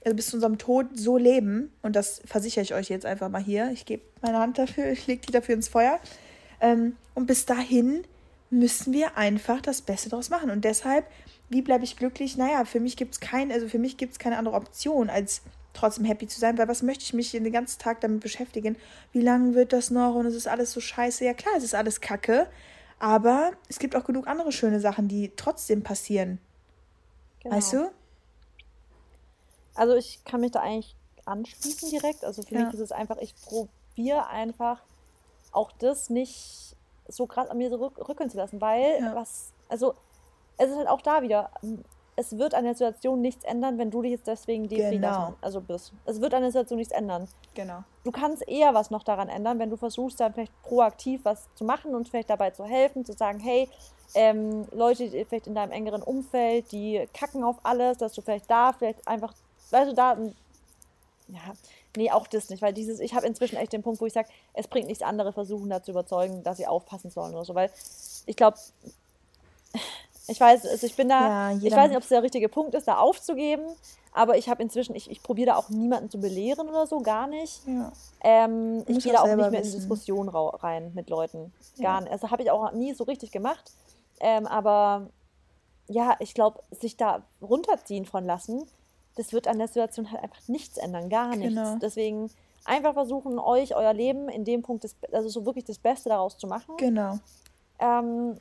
[0.05, 1.73] also bis zu unserem Tod so leben.
[1.83, 3.71] Und das versichere ich euch jetzt einfach mal hier.
[3.73, 5.99] Ich gebe meine Hand dafür, ich lege die dafür ins Feuer.
[6.61, 8.05] Ähm, und bis dahin
[8.51, 10.51] müssen wir einfach das Beste daraus machen.
[10.51, 11.07] Und deshalb,
[11.49, 12.37] wie bleibe ich glücklich?
[12.37, 15.43] Naja, für mich gibt es kein, also für mich gibt es keine andere Option als
[15.79, 18.77] trotzdem happy zu sein, weil was möchte ich mich den ganzen Tag damit beschäftigen?
[19.13, 21.25] Wie lange wird das noch und es ist alles so scheiße?
[21.25, 22.49] Ja klar, es ist alles Kacke,
[22.99, 26.39] aber es gibt auch genug andere schöne Sachen, die trotzdem passieren.
[27.43, 27.57] Genau.
[27.57, 27.91] Weißt du?
[29.75, 32.25] Also ich kann mich da eigentlich anschließen direkt.
[32.25, 32.65] Also für ja.
[32.65, 34.83] mich ist es einfach, ich probiere einfach
[35.53, 36.77] auch das nicht
[37.07, 39.15] so krass an mir so rückeln zu lassen, weil ja.
[39.15, 39.95] was, also
[40.57, 41.51] es ist halt auch da wieder,
[42.19, 45.35] es wird an der Situation nichts ändern, wenn du dich jetzt deswegen genau.
[45.41, 45.93] also bist.
[46.05, 47.29] Es wird an der Situation nichts ändern.
[47.55, 47.85] Genau.
[48.03, 51.65] Du kannst eher was noch daran ändern, wenn du versuchst, dann vielleicht proaktiv was zu
[51.65, 53.69] machen und vielleicht dabei zu helfen, zu sagen, hey,
[54.15, 58.73] ähm, Leute vielleicht in deinem engeren Umfeld, die kacken auf alles, dass du vielleicht da
[58.73, 59.33] vielleicht einfach,
[59.71, 60.17] weißt du, da,
[61.29, 61.53] ja,
[61.97, 64.29] nee, auch das nicht, weil dieses, ich habe inzwischen echt den Punkt, wo ich sage,
[64.55, 67.71] es bringt nichts andere versuchen, da zu überzeugen, dass sie aufpassen sollen oder so, weil
[68.27, 68.59] ich glaube,
[70.29, 72.75] ich weiß, also ich bin da, ja, ich weiß nicht, ob es der richtige Punkt
[72.75, 73.65] ist, da aufzugeben,
[74.13, 77.27] aber ich habe inzwischen, ich, ich probiere da auch niemanden zu belehren oder so, gar
[77.27, 77.67] nicht.
[77.67, 77.93] Ja.
[78.23, 79.75] Ähm, ich gehe da auch nicht mehr wissen.
[79.75, 81.53] in Diskussionen rein mit Leuten.
[81.81, 82.01] Gar ja.
[82.03, 82.13] nicht.
[82.13, 83.73] Also habe ich auch nie so richtig gemacht.
[84.21, 85.09] Ähm, aber
[85.87, 88.67] ja, ich glaube, sich da runterziehen von lassen,
[89.17, 91.55] das wird an der Situation halt einfach nichts ändern, gar nichts.
[91.55, 91.77] Genau.
[91.81, 92.31] Deswegen
[92.65, 96.37] einfach versuchen, euch, euer Leben in dem Punkt, des, also so wirklich das Beste daraus
[96.37, 96.77] zu machen.
[96.77, 97.19] Genau.
[97.79, 98.39] Ähm,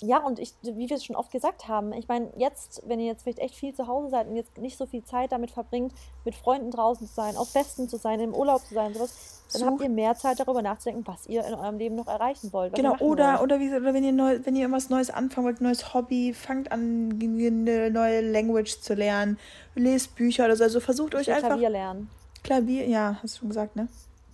[0.00, 3.06] ja, und ich, wie wir es schon oft gesagt haben, ich meine, jetzt, wenn ihr
[3.06, 5.92] jetzt vielleicht echt viel zu Hause seid und jetzt nicht so viel Zeit damit verbringt,
[6.24, 9.64] mit Freunden draußen zu sein, auf Festen zu sein, im Urlaub zu sein, sowas, dann
[9.64, 12.74] habt ihr mehr Zeit darüber nachzudenken, was ihr in eurem Leben noch erreichen wollt.
[12.74, 13.42] Genau, oder, wollt.
[13.42, 16.70] oder, wie, oder wenn ihr neu, wenn ihr irgendwas Neues anfangen wollt, neues Hobby, fangt
[16.70, 19.36] an, eine neue Language zu lernen,
[19.74, 20.62] lest Bücher oder so.
[20.62, 21.48] Also versucht ich euch einfach.
[21.48, 22.10] Klavier lernen.
[22.44, 23.88] Klavier, ja, hast du schon gesagt, ne?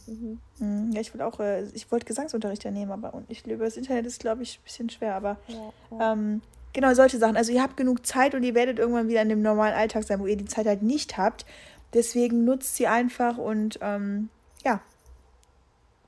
[0.07, 0.39] Mhm.
[0.59, 0.93] mhm.
[0.93, 4.07] Ja, ich wollte auch, äh, ich wollte Gesangsunterricht nehmen, aber und ich über das Internet
[4.07, 6.13] ist, glaube ich, ein bisschen schwer, aber ja, ja.
[6.13, 6.43] Ähm,
[6.73, 7.37] genau solche Sachen.
[7.37, 10.21] Also ihr habt genug Zeit und ihr werdet irgendwann wieder in dem normalen Alltag sein,
[10.21, 11.47] wo ihr die Zeit halt nicht habt.
[11.95, 14.29] Deswegen nutzt sie einfach und ähm,
[14.65, 14.81] ja,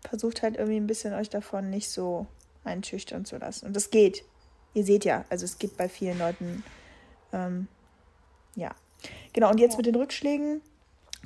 [0.06, 2.26] versucht halt irgendwie ein bisschen euch davon nicht so
[2.64, 3.66] einschüchtern zu lassen.
[3.66, 4.24] Und das geht.
[4.74, 6.62] Ihr seht ja, also es gibt bei vielen Leuten,
[7.32, 7.68] ähm,
[8.56, 8.74] ja.
[9.32, 9.76] Genau, und jetzt ja.
[9.78, 10.60] mit den Rückschlägen,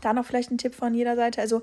[0.03, 1.41] da noch vielleicht ein Tipp von jeder Seite.
[1.41, 1.63] Also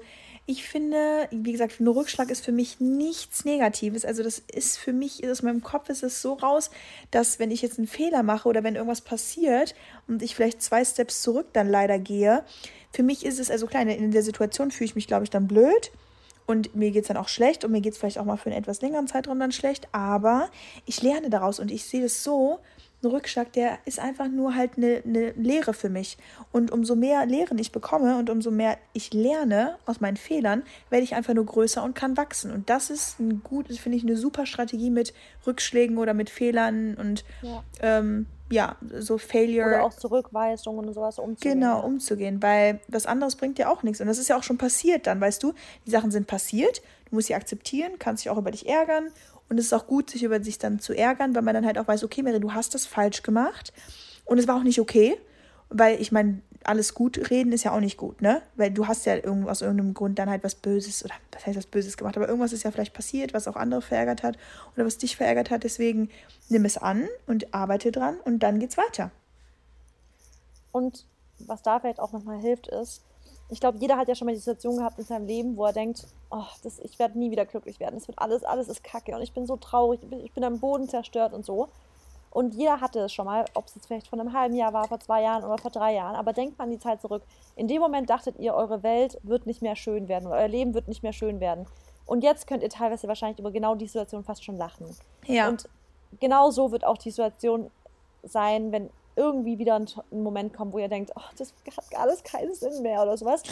[0.50, 4.06] ich finde, wie gesagt, ein Rückschlag ist für mich nichts Negatives.
[4.06, 6.72] Also das ist für mich, aus meinem Kopf ist es so raus,
[7.12, 9.76] dass wenn ich jetzt einen Fehler mache oder wenn irgendwas passiert
[10.08, 12.46] und ich vielleicht zwei Steps zurück dann leider gehe,
[12.94, 15.48] für mich ist es, also kleine, in der Situation fühle ich mich, glaube ich, dann
[15.48, 15.92] blöd
[16.46, 18.50] und mir geht es dann auch schlecht und mir geht es vielleicht auch mal für
[18.50, 20.50] einen etwas längeren Zeitraum dann schlecht, aber
[20.86, 22.60] ich lerne daraus und ich sehe es so,
[23.04, 26.18] ein Rückschlag, der ist einfach nur halt eine, eine Lehre für mich.
[26.52, 31.04] Und umso mehr Lehren ich bekomme und umso mehr ich lerne aus meinen Fehlern, werde
[31.04, 32.52] ich einfach nur größer und kann wachsen.
[32.52, 35.14] Und das ist ein gut, finde ich, eine super Strategie mit
[35.46, 39.68] Rückschlägen oder mit Fehlern und ja, ähm, ja so Failure.
[39.68, 41.60] Oder auch Zurückweisungen und sowas umzugehen.
[41.60, 44.02] Genau, umzugehen, weil was anderes bringt dir auch nichts.
[44.02, 45.54] Und das ist ja auch schon passiert dann, weißt du,
[45.86, 49.12] die Sachen sind passiert, du musst sie akzeptieren, kannst dich auch über dich ärgern
[49.50, 51.78] und es ist auch gut, sich über sich dann zu ärgern, weil man dann halt
[51.78, 53.72] auch weiß, okay, Mary, du hast das falsch gemacht.
[54.26, 55.18] Und es war auch nicht okay,
[55.70, 58.42] weil ich meine, alles gut reden ist ja auch nicht gut, ne?
[58.56, 61.66] Weil du hast ja aus irgendeinem Grund dann halt was Böses, oder was heißt was
[61.66, 64.38] Böses gemacht, aber irgendwas ist ja vielleicht passiert, was auch andere verärgert hat
[64.76, 65.64] oder was dich verärgert hat.
[65.64, 66.10] Deswegen
[66.50, 69.12] nimm es an und arbeite dran und dann geht's weiter.
[70.72, 71.06] Und
[71.40, 73.02] was da vielleicht auch nochmal hilft, ist,
[73.50, 75.74] ich glaube, jeder hat ja schon mal die Situation gehabt in seinem Leben, wo er
[75.74, 77.96] denkt, oh, das, ich werde nie wieder glücklich werden.
[77.96, 80.44] Es wird alles, alles ist kacke und ich bin so traurig, ich bin, ich bin
[80.44, 81.70] am Boden zerstört und so.
[82.30, 84.88] Und jeder hatte es schon mal, ob es jetzt vielleicht vor einem halben Jahr war,
[84.88, 86.16] vor zwei Jahren oder vor drei Jahren.
[86.16, 87.24] Aber denkt mal an die Zeit zurück.
[87.56, 90.74] In dem Moment dachtet ihr, eure Welt wird nicht mehr schön werden oder euer Leben
[90.74, 91.66] wird nicht mehr schön werden.
[92.06, 94.88] Und jetzt könnt ihr teilweise wahrscheinlich über genau die Situation fast schon lachen.
[95.26, 95.48] Ja.
[95.48, 95.68] Und
[96.20, 97.72] genau so wird auch die Situation
[98.24, 102.54] sein, wenn irgendwie wieder ein, Moment kommt, wo ihr denkt, oh, das hat alles keinen
[102.54, 103.44] Sinn mehr oder sowas.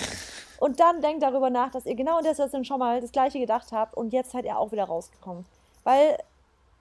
[0.60, 3.40] Und dann denkt darüber nach, dass ihr genau in der Situation schon mal das Gleiche
[3.40, 5.46] gedacht habt und jetzt seid ihr auch wieder rausgekommen.
[5.84, 6.18] Weil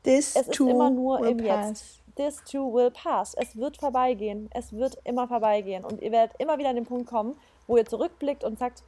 [0.04, 1.68] This es ist immer nur im pass.
[1.68, 2.00] Jetzt.
[2.16, 3.34] This too will pass.
[3.34, 4.48] Es wird vorbeigehen.
[4.52, 5.84] Es wird immer vorbeigehen.
[5.84, 8.84] Und ihr werdet immer wieder an den Punkt kommen, wo ihr zurückblickt und sagt,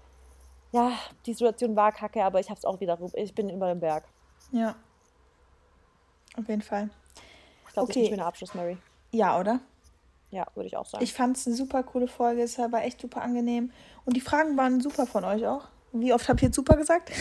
[0.72, 0.92] ja,
[1.24, 4.04] die Situation war kacke, aber ich hab's auch wieder, ich bin über dem Berg.
[4.52, 4.76] Ja.
[6.38, 6.90] Auf jeden Fall.
[7.66, 7.92] Ich glaube, okay.
[7.92, 8.76] das ist ein schöner Abschluss, Mary.
[9.10, 9.60] Ja, oder?
[10.30, 11.02] Ja, würde ich auch sagen.
[11.04, 12.42] Ich fand es eine super coole Folge.
[12.42, 13.70] Es war echt super angenehm.
[14.04, 15.68] Und die Fragen waren super von euch auch.
[15.92, 17.12] Wie oft habt ihr jetzt super gesagt?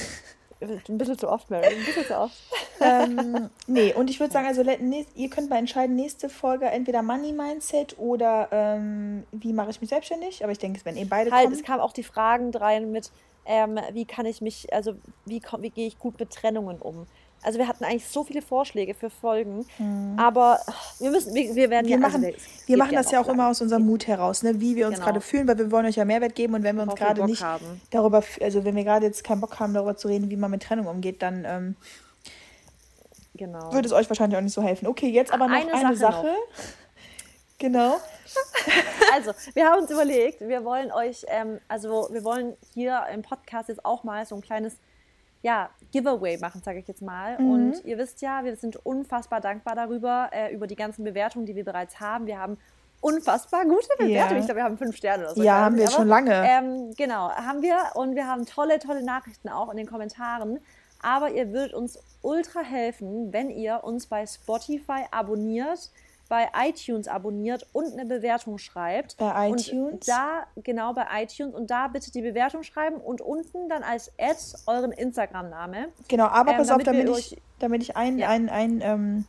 [0.61, 1.65] Ein bisschen zu oft, Mary.
[1.65, 2.35] Ein bisschen zu oft.
[2.81, 7.33] ähm, nee, und ich würde sagen, also ihr könnt mal entscheiden, nächste Folge entweder Money
[7.33, 10.43] Mindset oder ähm, wie mache ich mich selbstständig.
[10.43, 11.55] Aber ich denke, wenn ihr beide halt, kommen.
[11.55, 13.11] es kamen auch die Fragen rein mit,
[13.45, 14.95] ähm, wie kann ich mich, also
[15.25, 17.05] wie, wie gehe ich gut mit Trennungen um?
[17.45, 20.17] Also wir hatten eigentlich so viele Vorschläge für Folgen, mhm.
[20.17, 20.59] aber
[20.97, 23.35] wir müssen, wir, wir werden wir ja, machen, also wir machen das ja auch lang.
[23.35, 24.59] immer aus unserem Mut heraus, ne?
[24.59, 25.05] wie wir uns genau.
[25.05, 27.43] gerade fühlen, weil wir wollen euch ja Mehrwert geben und wenn wir uns gerade nicht
[27.43, 27.81] haben.
[27.91, 30.63] darüber, also wenn wir gerade jetzt keinen Bock haben, darüber zu reden, wie man mit
[30.63, 31.75] Trennung umgeht, dann ähm,
[33.35, 33.71] genau.
[33.71, 34.87] würde es euch wahrscheinlich auch nicht so helfen.
[34.87, 36.23] Okay, jetzt aber noch eine, eine Sache.
[36.23, 36.35] Sache.
[37.57, 37.95] Genau.
[39.13, 43.69] also, wir haben uns überlegt, wir wollen euch, ähm, also wir wollen hier im Podcast
[43.69, 44.75] jetzt auch mal so ein kleines
[45.45, 47.39] ja, Giveaway machen, sage ich jetzt mal.
[47.39, 47.51] Mhm.
[47.51, 51.55] Und ihr wisst ja, wir sind unfassbar dankbar darüber, äh, über die ganzen Bewertungen, die
[51.55, 52.25] wir bereits haben.
[52.25, 52.57] Wir haben
[52.99, 54.37] unfassbar gute Bewertungen.
[54.37, 54.39] Ja.
[54.39, 55.43] Ich glaube, wir haben fünf Sterne oder so.
[55.43, 56.33] Ja, haben wir aber, schon lange.
[56.33, 57.77] Ähm, genau, haben wir.
[57.93, 60.59] Und wir haben tolle, tolle Nachrichten auch in den Kommentaren.
[61.03, 65.91] Aber ihr würdet uns ultra helfen, wenn ihr uns bei Spotify abonniert,
[66.27, 69.17] bei iTunes abonniert und eine Bewertung schreibt.
[69.17, 69.69] Bei iTunes?
[69.69, 71.53] Und da, genau, bei iTunes.
[71.53, 75.89] Und da bitte die Bewertung schreiben und unten dann als Ad euren Instagram-Name.
[76.07, 78.29] Genau, aber ähm, pass auf, damit ich, damit ich ein, ja.
[78.29, 79.25] ein, ein, ähm,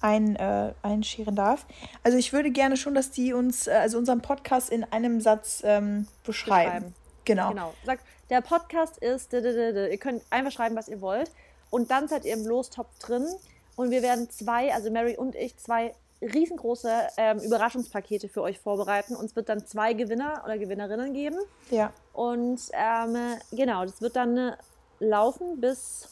[0.00, 1.66] ein, äh, einscheren darf.
[2.02, 5.62] Also ich würde gerne schon, dass die uns, äh, also unseren Podcast in einem Satz
[5.64, 6.70] ähm, beschreiben.
[6.70, 6.94] beschreiben.
[7.24, 7.48] Genau.
[7.50, 7.74] Genau.
[7.84, 11.30] Sagt, der Podcast ist, ihr könnt einfach schreiben, was ihr wollt.
[11.70, 13.26] Und dann seid ihr im Lostopf drin.
[13.76, 19.14] Und wir werden zwei, also Mary und ich, zwei riesengroße ähm, Überraschungspakete für euch vorbereiten.
[19.16, 21.38] Uns wird dann zwei Gewinner oder Gewinnerinnen geben.
[21.70, 21.92] Ja.
[22.12, 23.16] Und ähm,
[23.52, 24.54] genau, das wird dann
[24.98, 26.08] laufen bis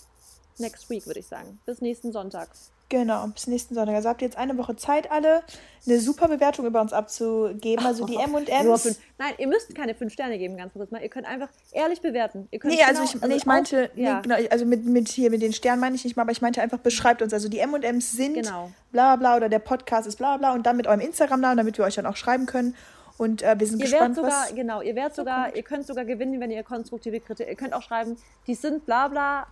[0.58, 1.58] next week, würde ich sagen.
[1.64, 2.48] Bis nächsten Sonntag.
[2.90, 3.94] Genau, bis nächsten Sonntag.
[3.94, 5.42] Also habt ihr jetzt eine Woche Zeit, alle
[5.86, 7.84] eine super Bewertung über uns abzugeben.
[7.84, 8.98] Also die M&M's.
[9.18, 11.02] Nein, ihr müsst keine fünf Sterne geben, ganz kurz mal.
[11.02, 12.46] Ihr könnt einfach ehrlich bewerten.
[12.50, 14.16] Ihr nee, also genau, ich, also nee, ich meinte, auch, ja.
[14.16, 16.42] nee, genau, also mit, mit hier mit den Sternen meine ich nicht mal, aber ich
[16.42, 17.32] meinte einfach, beschreibt uns.
[17.32, 18.70] Also die M&M's sind genau.
[18.92, 21.84] bla bla oder der Podcast ist bla bla und dann mit eurem Instagram-Namen, damit wir
[21.84, 22.76] euch dann auch schreiben können.
[23.16, 25.56] Und äh, wir sind ihr gespannt, sogar, was genau, ihr werdet sogar, kommt.
[25.56, 28.16] ihr könnt sogar gewinnen, wenn ihr konstruktive Kritik, ihr könnt auch schreiben,
[28.46, 29.46] die sind bla bla,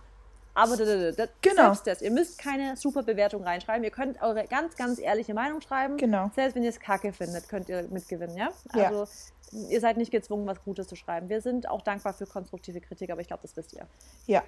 [0.55, 1.73] aber das, genau.
[1.73, 2.01] selbst das.
[2.01, 3.83] Ihr müsst keine super Bewertung reinschreiben.
[3.83, 5.97] Ihr könnt eure ganz, ganz ehrliche Meinung schreiben.
[5.97, 6.29] Genau.
[6.35, 8.49] Selbst wenn ihr es kacke findet, könnt ihr mitgewinnen, ja?
[8.71, 9.07] Also
[9.51, 9.69] ja.
[9.69, 11.29] ihr seid nicht gezwungen, was Gutes zu schreiben.
[11.29, 13.87] Wir sind auch dankbar für konstruktive Kritik, aber ich glaube, das wisst ihr.
[14.27, 14.43] Ja,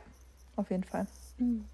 [0.56, 1.08] auf jeden Fall.
[1.38, 1.66] Mhm.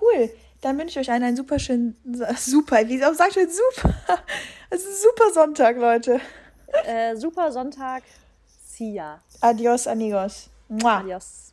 [0.00, 0.30] Cool.
[0.60, 1.96] Dann wünsche ich euch einen, einen super schönen,
[2.36, 3.94] super, wie sagt ihr super?
[4.70, 6.18] Es ist super Sonntag, Leute.
[6.86, 8.02] Äh, super Sonntag.
[8.66, 9.20] See ya.
[9.40, 10.48] Adios, amigos.
[10.68, 11.00] Mua.
[11.00, 11.51] Adios.